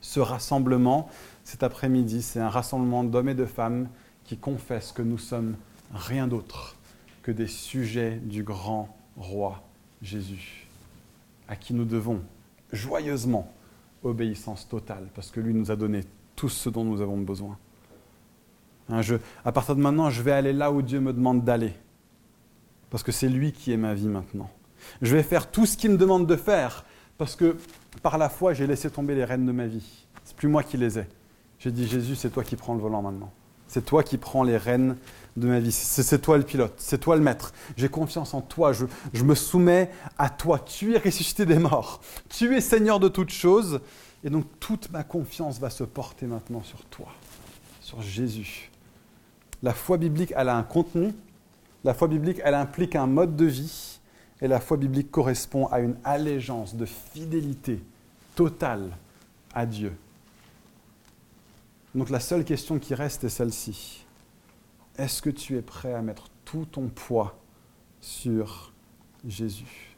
Ce 0.02 0.20
rassemblement, 0.20 1.10
cet 1.44 1.64
après-midi, 1.64 2.22
c'est 2.22 2.40
un 2.40 2.50
rassemblement 2.50 3.04
d'hommes 3.04 3.30
et 3.30 3.36
de 3.36 3.46
femmes 3.46 3.90
qui 4.24 4.38
confessent 4.38 4.92
que 4.92 5.02
nous 5.02 5.18
sommes 5.18 5.56
rien 5.96 6.28
d'autre 6.28 6.76
que 7.24 7.32
des 7.32 7.48
sujets 7.48 8.18
du 8.18 8.44
grand 8.44 8.96
roi 9.18 9.64
Jésus, 10.02 10.68
à 11.48 11.56
qui 11.56 11.74
nous 11.74 11.86
devons 11.86 12.22
joyeusement 12.72 13.52
obéissance 14.04 14.68
totale, 14.68 15.08
parce 15.16 15.32
que 15.32 15.40
lui 15.40 15.54
nous 15.54 15.72
a 15.72 15.76
donné 15.76 16.02
tout 16.36 16.50
ce 16.50 16.70
dont 16.70 16.84
nous 16.84 17.02
avons 17.02 17.18
besoin. 17.18 17.58
Hein, 18.90 19.02
à 19.44 19.52
partir 19.52 19.76
de 19.76 19.82
maintenant, 19.82 20.10
je 20.10 20.22
vais 20.22 20.32
aller 20.32 20.54
là 20.54 20.72
où 20.72 20.82
Dieu 20.82 21.00
me 21.00 21.14
demande 21.14 21.44
d'aller, 21.44 21.74
parce 22.92 23.02
que 23.02 23.12
c'est 23.12 23.30
lui 23.30 23.52
qui 23.52 23.72
est 23.72 23.78
ma 23.78 23.94
vie 23.94 24.08
maintenant. 24.08 24.50
Je 25.02 25.16
vais 25.16 25.24
faire 25.24 25.50
tout 25.50 25.66
ce 25.66 25.78
qu'il 25.78 25.92
me 25.92 25.98
demande 25.98 26.28
de 26.28 26.36
faire, 26.36 26.86
parce 27.18 27.36
que 27.36 27.58
par 28.04 28.18
la 28.18 28.30
foi, 28.30 28.54
j'ai 28.54 28.68
laissé 28.68 28.92
tomber 28.92 29.16
les 29.16 29.26
rênes 29.26 29.46
de 29.46 29.52
ma 29.52 29.66
vie. 29.66 30.06
C'est 30.24 30.36
plus 30.36 30.50
moi 30.50 30.62
qui 30.62 30.78
les 30.78 31.00
ai. 31.00 31.08
J'ai 31.58 31.72
dit, 31.72 31.88
Jésus, 31.88 32.16
c'est 32.16 32.30
toi 32.30 32.44
qui 32.44 32.56
prends 32.56 32.76
le 32.76 32.82
volant 32.82 33.02
maintenant. 33.02 33.32
C'est 33.68 33.86
toi 33.86 34.04
qui 34.04 34.18
prends 34.18 34.44
les 34.44 34.58
rênes 34.58 34.96
de 35.38 35.48
ma 35.48 35.60
vie. 35.60 35.72
C'est 35.72 36.22
toi 36.22 36.38
le 36.38 36.44
pilote, 36.44 36.74
c'est 36.78 37.00
toi 37.00 37.16
le 37.16 37.22
maître. 37.22 37.54
J'ai 37.78 37.90
confiance 37.90 38.34
en 38.34 38.42
toi, 38.42 38.72
je, 38.74 39.24
me 39.24 39.36
soumets 39.36 39.92
à 40.18 40.30
toi. 40.30 40.60
Tu 40.60 40.96
es 40.96 40.98
ressuscité 40.98 41.46
des 41.46 41.60
morts, 41.60 42.02
tu 42.30 42.56
es 42.56 42.62
Seigneur 42.62 43.00
de 43.00 43.08
toutes 43.08 43.32
choses. 43.32 43.82
Et 44.24 44.30
donc 44.30 44.46
toute 44.60 44.92
ma 44.92 45.04
confiance 45.04 45.60
va 45.60 45.70
se 45.70 45.84
porter 45.84 46.26
maintenant 46.26 46.64
sur 46.64 46.84
toi, 46.86 47.08
sur 47.82 48.02
Jésus. 48.02 48.72
La 49.62 49.74
foi 49.74 49.98
biblique, 49.98 50.34
elle 50.36 50.50
a 50.50 50.58
un 50.58 50.64
contenu, 50.64 51.14
la 51.84 51.94
foi 51.94 52.08
biblique, 52.08 52.42
elle 52.44 52.56
implique 52.56 52.96
un 52.96 53.06
mode 53.06 53.36
de 53.36 53.46
vie, 53.46 54.00
et 54.42 54.48
la 54.48 54.60
foi 54.60 54.78
biblique 54.78 55.12
correspond 55.12 55.68
à 55.68 55.80
une 55.80 55.96
allégeance 56.04 56.76
de 56.76 56.86
fidélité 56.86 57.80
totale 58.36 58.90
à 59.54 59.66
Dieu. 59.66 59.94
Donc 61.96 62.10
la 62.10 62.20
seule 62.20 62.44
question 62.44 62.78
qui 62.78 62.94
reste 62.94 63.24
est 63.24 63.30
celle-ci. 63.30 64.06
Est-ce 64.98 65.22
que 65.22 65.30
tu 65.30 65.58
es 65.58 65.62
prêt 65.62 65.94
à 65.94 66.02
mettre 66.02 66.28
tout 66.44 66.66
ton 66.66 66.90
poids 66.90 67.38
sur 68.02 68.74
Jésus? 69.26 69.96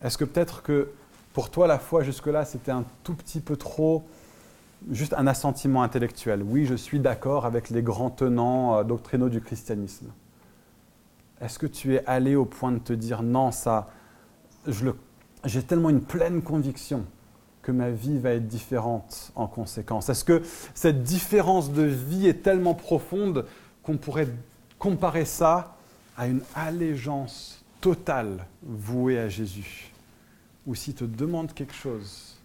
Est-ce 0.00 0.16
que 0.16 0.24
peut-être 0.24 0.62
que 0.62 0.90
pour 1.34 1.50
toi 1.50 1.66
la 1.66 1.78
foi 1.78 2.02
jusque-là 2.02 2.46
c'était 2.46 2.70
un 2.70 2.84
tout 3.04 3.14
petit 3.14 3.40
peu 3.40 3.56
trop 3.56 4.04
juste 4.90 5.12
un 5.12 5.26
assentiment 5.26 5.82
intellectuel? 5.82 6.42
Oui, 6.42 6.64
je 6.64 6.74
suis 6.74 6.98
d'accord 6.98 7.44
avec 7.44 7.68
les 7.68 7.82
grands 7.82 8.10
tenants 8.10 8.78
euh, 8.78 8.82
doctrinaux 8.82 9.28
du 9.28 9.42
christianisme. 9.42 10.06
Est-ce 11.42 11.58
que 11.58 11.66
tu 11.66 11.94
es 11.94 12.04
allé 12.06 12.36
au 12.36 12.46
point 12.46 12.72
de 12.72 12.78
te 12.78 12.94
dire 12.94 13.22
non, 13.22 13.50
ça, 13.50 13.90
j'ai 15.44 15.62
tellement 15.62 15.90
une 15.90 16.02
pleine 16.02 16.40
conviction 16.40 17.04
que 17.62 17.72
ma 17.72 17.90
vie 17.90 18.18
va 18.18 18.30
être 18.30 18.46
différente 18.46 19.32
en 19.34 19.46
conséquence 19.46 20.08
Est-ce 20.08 20.24
que 20.24 20.42
cette 20.74 21.02
différence 21.02 21.72
de 21.72 21.82
vie 21.82 22.26
est 22.26 22.42
tellement 22.42 22.74
profonde 22.74 23.46
qu'on 23.82 23.96
pourrait 23.96 24.28
comparer 24.78 25.24
ça 25.24 25.76
à 26.16 26.26
une 26.26 26.42
allégeance 26.54 27.62
totale 27.80 28.46
vouée 28.62 29.18
à 29.18 29.28
Jésus? 29.28 29.92
Ou 30.66 30.74
s'il 30.74 30.94
te 30.94 31.04
demande 31.04 31.52
quelque 31.52 31.74
chose, 31.74 32.36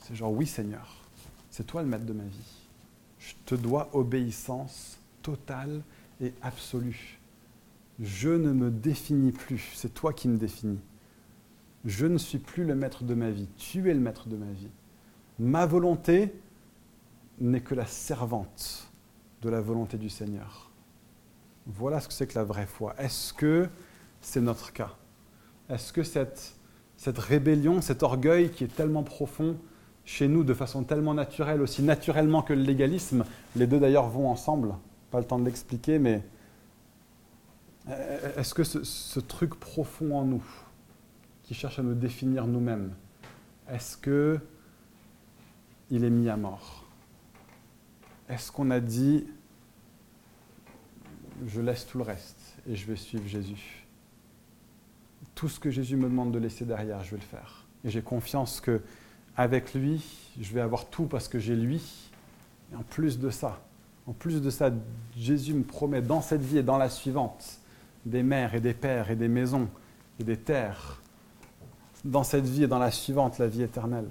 c'est 0.00 0.14
genre 0.14 0.32
oui 0.32 0.46
Seigneur, 0.46 0.88
c'est 1.50 1.66
toi 1.66 1.82
le 1.82 1.88
maître 1.88 2.06
de 2.06 2.12
ma 2.12 2.24
vie. 2.24 2.68
Je 3.18 3.34
te 3.46 3.54
dois 3.54 3.88
obéissance 3.92 4.98
totale 5.22 5.82
et 6.20 6.32
absolue. 6.42 7.18
Je 8.00 8.30
ne 8.30 8.52
me 8.52 8.70
définis 8.70 9.32
plus, 9.32 9.70
c'est 9.74 9.94
toi 9.94 10.12
qui 10.12 10.28
me 10.28 10.38
définis. 10.38 10.80
Je 11.84 12.06
ne 12.06 12.18
suis 12.18 12.38
plus 12.38 12.64
le 12.64 12.74
maître 12.74 13.04
de 13.04 13.14
ma 13.14 13.30
vie, 13.30 13.48
tu 13.56 13.90
es 13.90 13.94
le 13.94 14.00
maître 14.00 14.28
de 14.28 14.36
ma 14.36 14.50
vie. 14.52 14.70
Ma 15.38 15.66
volonté 15.66 16.32
n'est 17.40 17.60
que 17.60 17.74
la 17.74 17.86
servante 17.86 18.90
de 19.42 19.50
la 19.50 19.60
volonté 19.60 19.98
du 19.98 20.08
Seigneur. 20.08 20.70
Voilà 21.66 22.00
ce 22.00 22.08
que 22.08 22.14
c'est 22.14 22.26
que 22.26 22.38
la 22.38 22.44
vraie 22.44 22.66
foi. 22.66 22.94
Est-ce 22.98 23.32
que 23.32 23.68
c'est 24.20 24.40
notre 24.40 24.72
cas? 24.72 24.94
Est-ce 25.68 25.92
que 25.92 26.02
cette, 26.02 26.54
cette 26.96 27.18
rébellion, 27.18 27.80
cet 27.80 28.02
orgueil 28.02 28.50
qui 28.50 28.64
est 28.64 28.74
tellement 28.74 29.02
profond 29.02 29.56
chez 30.04 30.28
nous 30.28 30.44
de 30.44 30.54
façon 30.54 30.84
tellement 30.84 31.14
naturelle, 31.14 31.62
aussi 31.62 31.82
naturellement 31.82 32.42
que 32.42 32.52
le 32.52 32.62
légalisme, 32.62 33.24
les 33.56 33.66
deux 33.66 33.78
d'ailleurs 33.78 34.08
vont 34.08 34.28
ensemble, 34.28 34.74
pas 35.10 35.18
le 35.18 35.24
temps 35.24 35.38
de 35.38 35.44
l'expliquer, 35.44 35.98
mais 35.98 36.22
est-ce 38.36 38.54
que 38.54 38.64
ce, 38.64 39.20
truc 39.20 39.58
profond 39.58 40.16
en 40.16 40.24
nous, 40.24 40.44
qui 41.42 41.54
cherche 41.54 41.78
à 41.78 41.82
nous 41.82 41.94
définir 41.94 42.46
nous-mêmes, 42.46 42.92
est-ce 43.68 43.96
que 43.96 44.40
il 45.90 46.04
est 46.04 46.10
mis 46.10 46.28
à 46.28 46.36
mort? 46.36 46.86
Est-ce 48.28 48.50
qu'on 48.50 48.70
a 48.70 48.80
dit 48.80 49.26
je 51.46 51.60
laisse 51.60 51.86
tout 51.86 51.98
le 51.98 52.04
reste 52.04 52.56
et 52.68 52.76
je 52.76 52.86
vais 52.86 52.96
suivre 52.96 53.26
Jésus? 53.26 53.86
Tout 55.34 55.48
ce 55.48 55.58
que 55.58 55.70
Jésus 55.70 55.96
me 55.96 56.04
demande 56.04 56.32
de 56.32 56.38
laisser 56.38 56.64
derrière, 56.64 57.02
je 57.04 57.10
vais 57.10 57.16
le 57.16 57.22
faire. 57.22 57.66
Et 57.84 57.90
j'ai 57.90 58.02
confiance 58.02 58.60
que 58.60 58.80
avec 59.36 59.74
lui, 59.74 60.04
je 60.40 60.52
vais 60.52 60.60
avoir 60.60 60.88
tout 60.88 61.06
parce 61.06 61.28
que 61.28 61.38
j'ai 61.38 61.56
lui. 61.56 62.10
Et 62.72 62.76
en 62.76 62.82
plus 62.82 63.18
de 63.18 63.30
ça, 63.30 63.60
en 64.06 64.12
plus 64.12 64.40
de 64.40 64.50
ça, 64.50 64.70
Jésus 65.16 65.54
me 65.54 65.64
promet 65.64 66.02
dans 66.02 66.20
cette 66.20 66.42
vie 66.42 66.58
et 66.58 66.62
dans 66.62 66.78
la 66.78 66.88
suivante 66.88 67.58
des 68.04 68.22
mères 68.22 68.54
et 68.54 68.60
des 68.60 68.74
pères 68.74 69.10
et 69.10 69.16
des 69.16 69.28
maisons 69.28 69.68
et 70.18 70.24
des 70.24 70.36
terres. 70.36 71.01
Dans 72.04 72.24
cette 72.24 72.44
vie 72.44 72.64
et 72.64 72.66
dans 72.66 72.78
la 72.78 72.90
suivante, 72.90 73.38
la 73.38 73.46
vie 73.46 73.62
éternelle. 73.62 74.08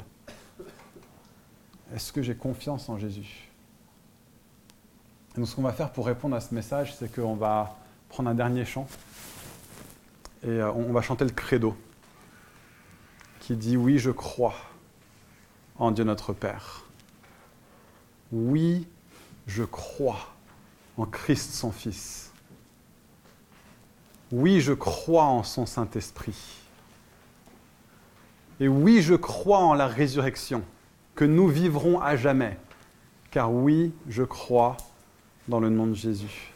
Est-ce 1.94 2.14
que 2.14 2.22
j'ai 2.22 2.36
confiance 2.36 2.88
en 2.88 2.98
Jésus? 2.98 3.50
Et 5.36 5.39
donc 5.39 5.48
ce 5.48 5.56
qu'on 5.56 5.62
va 5.62 5.74
faire 5.74 5.92
pour 5.92 6.06
répondre 6.06 6.36
à 6.36 6.42
ce 6.42 6.54
message, 6.54 6.96
c'est 6.96 7.14
qu'on 7.14 7.36
va 7.36 7.78
prendre 8.10 8.30
un 8.30 8.36
dernier 8.36 8.66
chant 8.66 8.88
et 10.44 10.50
euh, 10.50 10.72
on 10.72 10.92
va 10.92 11.02
chanter 11.02 11.24
le 11.24 11.32
credo 11.32 11.78
qui 13.39 13.56
dit 13.56 13.78
oui, 13.78 14.00
je 14.00 14.12
crois 14.12 14.56
en 15.78 15.92
Dieu 15.92 16.04
notre 16.04 16.34
Père. 16.34 16.84
Oui, 18.32 18.88
je 19.48 19.64
crois 19.64 20.34
en 20.98 21.06
Christ 21.06 21.54
son 21.54 21.72
Fils. 21.72 22.32
Oui, 24.32 24.62
je 24.62 24.74
crois 24.74 25.26
en 25.26 25.44
son 25.44 25.66
Saint-Esprit. 25.66 26.61
Et 28.62 28.68
oui, 28.68 29.01
je 29.01 29.16
crois 29.16 29.57
en 29.57 29.74
la 29.74 29.88
résurrection, 29.88 30.64
que 31.16 31.26
nous 31.26 31.47
vivrons 31.47 31.99
à 31.99 32.16
jamais. 32.16 32.59
Car 33.32 33.51
oui, 33.51 33.91
je 34.07 34.22
crois 34.22 34.78
dans 35.47 35.59
le 35.59 35.70
nom 35.70 35.88
de 35.88 35.95
Jésus. 35.95 36.53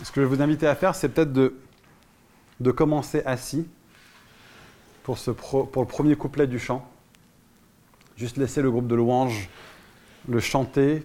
Ce 0.00 0.12
que 0.12 0.20
je 0.22 0.26
vais 0.26 0.36
vous 0.36 0.42
inviter 0.42 0.68
à 0.68 0.76
faire, 0.76 0.94
c'est 0.94 1.08
peut-être 1.08 1.32
de, 1.32 2.70
commencer 2.70 3.22
assis 3.26 3.68
pour 5.02 5.18
le 5.26 5.84
premier 5.84 6.14
couplet 6.14 6.46
du 6.46 6.60
chant. 6.60 6.88
Juste 8.16 8.36
laisser 8.36 8.62
le 8.62 8.70
groupe 8.70 8.86
de 8.86 8.94
louanges 8.94 9.50
le 10.28 10.38
chanter, 10.38 11.04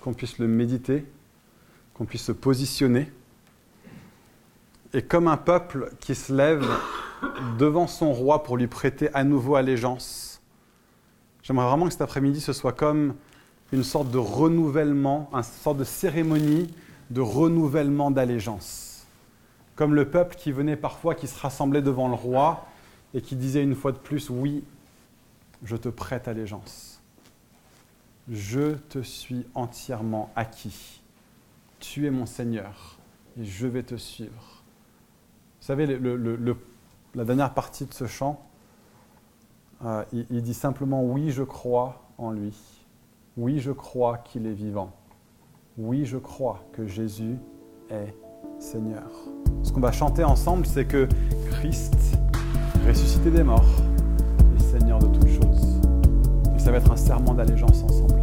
qu'on 0.00 0.12
puisse 0.12 0.38
le 0.38 0.46
méditer, 0.46 1.04
qu'on 1.94 2.04
puisse 2.04 2.22
se 2.22 2.32
positionner. 2.32 3.10
Et 4.94 5.02
comme 5.02 5.28
un 5.28 5.36
peuple 5.36 5.90
qui 6.00 6.14
se 6.14 6.32
lève 6.32 6.66
devant 7.58 7.86
son 7.86 8.12
roi 8.12 8.42
pour 8.42 8.56
lui 8.56 8.66
prêter 8.66 9.10
à 9.14 9.24
nouveau 9.24 9.56
allégeance, 9.56 10.40
j'aimerais 11.42 11.66
vraiment 11.66 11.86
que 11.86 11.92
cet 11.92 12.02
après-midi 12.02 12.40
ce 12.40 12.52
soit 12.52 12.72
comme 12.72 13.14
une 13.72 13.84
sorte 13.84 14.10
de 14.10 14.18
renouvellement, 14.18 15.28
une 15.32 15.42
sorte 15.42 15.78
de 15.78 15.84
cérémonie 15.84 16.72
de 17.10 17.20
renouvellement 17.20 18.10
d'allégeance 18.10 18.88
comme 19.78 19.94
le 19.94 20.10
peuple 20.10 20.34
qui 20.34 20.50
venait 20.50 20.74
parfois, 20.74 21.14
qui 21.14 21.28
se 21.28 21.38
rassemblait 21.38 21.82
devant 21.82 22.08
le 22.08 22.14
roi 22.14 22.66
et 23.14 23.22
qui 23.22 23.36
disait 23.36 23.62
une 23.62 23.76
fois 23.76 23.92
de 23.92 23.96
plus, 23.96 24.28
oui, 24.28 24.64
je 25.62 25.76
te 25.76 25.88
prête 25.88 26.26
allégeance. 26.26 27.00
Je 28.28 28.74
te 28.88 29.00
suis 29.02 29.46
entièrement 29.54 30.32
acquis. 30.34 31.00
Tu 31.78 32.08
es 32.08 32.10
mon 32.10 32.26
Seigneur 32.26 32.98
et 33.40 33.44
je 33.44 33.68
vais 33.68 33.84
te 33.84 33.94
suivre. 33.94 34.57
Vous 35.68 35.74
savez, 35.74 36.00
la 37.14 37.24
dernière 37.26 37.52
partie 37.52 37.84
de 37.84 37.92
ce 37.92 38.06
chant, 38.06 38.40
euh, 39.84 40.02
il 40.30 40.40
dit 40.40 40.54
simplement, 40.54 41.04
oui, 41.04 41.30
je 41.30 41.42
crois 41.42 42.08
en 42.16 42.30
lui. 42.30 42.56
Oui, 43.36 43.58
je 43.60 43.72
crois 43.72 44.16
qu'il 44.16 44.46
est 44.46 44.54
vivant. 44.54 44.92
Oui, 45.76 46.06
je 46.06 46.16
crois 46.16 46.64
que 46.72 46.86
Jésus 46.86 47.36
est 47.90 48.14
Seigneur. 48.58 49.10
Ce 49.62 49.70
qu'on 49.70 49.80
va 49.80 49.92
chanter 49.92 50.24
ensemble, 50.24 50.64
c'est 50.64 50.86
que 50.86 51.06
Christ, 51.50 52.16
ressuscité 52.86 53.30
des 53.30 53.42
morts, 53.42 53.82
est 54.56 54.62
Seigneur 54.62 55.00
de 55.00 55.08
toutes 55.08 55.28
choses. 55.28 55.82
Et 56.56 56.58
ça 56.60 56.70
va 56.70 56.78
être 56.78 56.90
un 56.90 56.96
serment 56.96 57.34
d'allégeance 57.34 57.82
ensemble. 57.82 58.17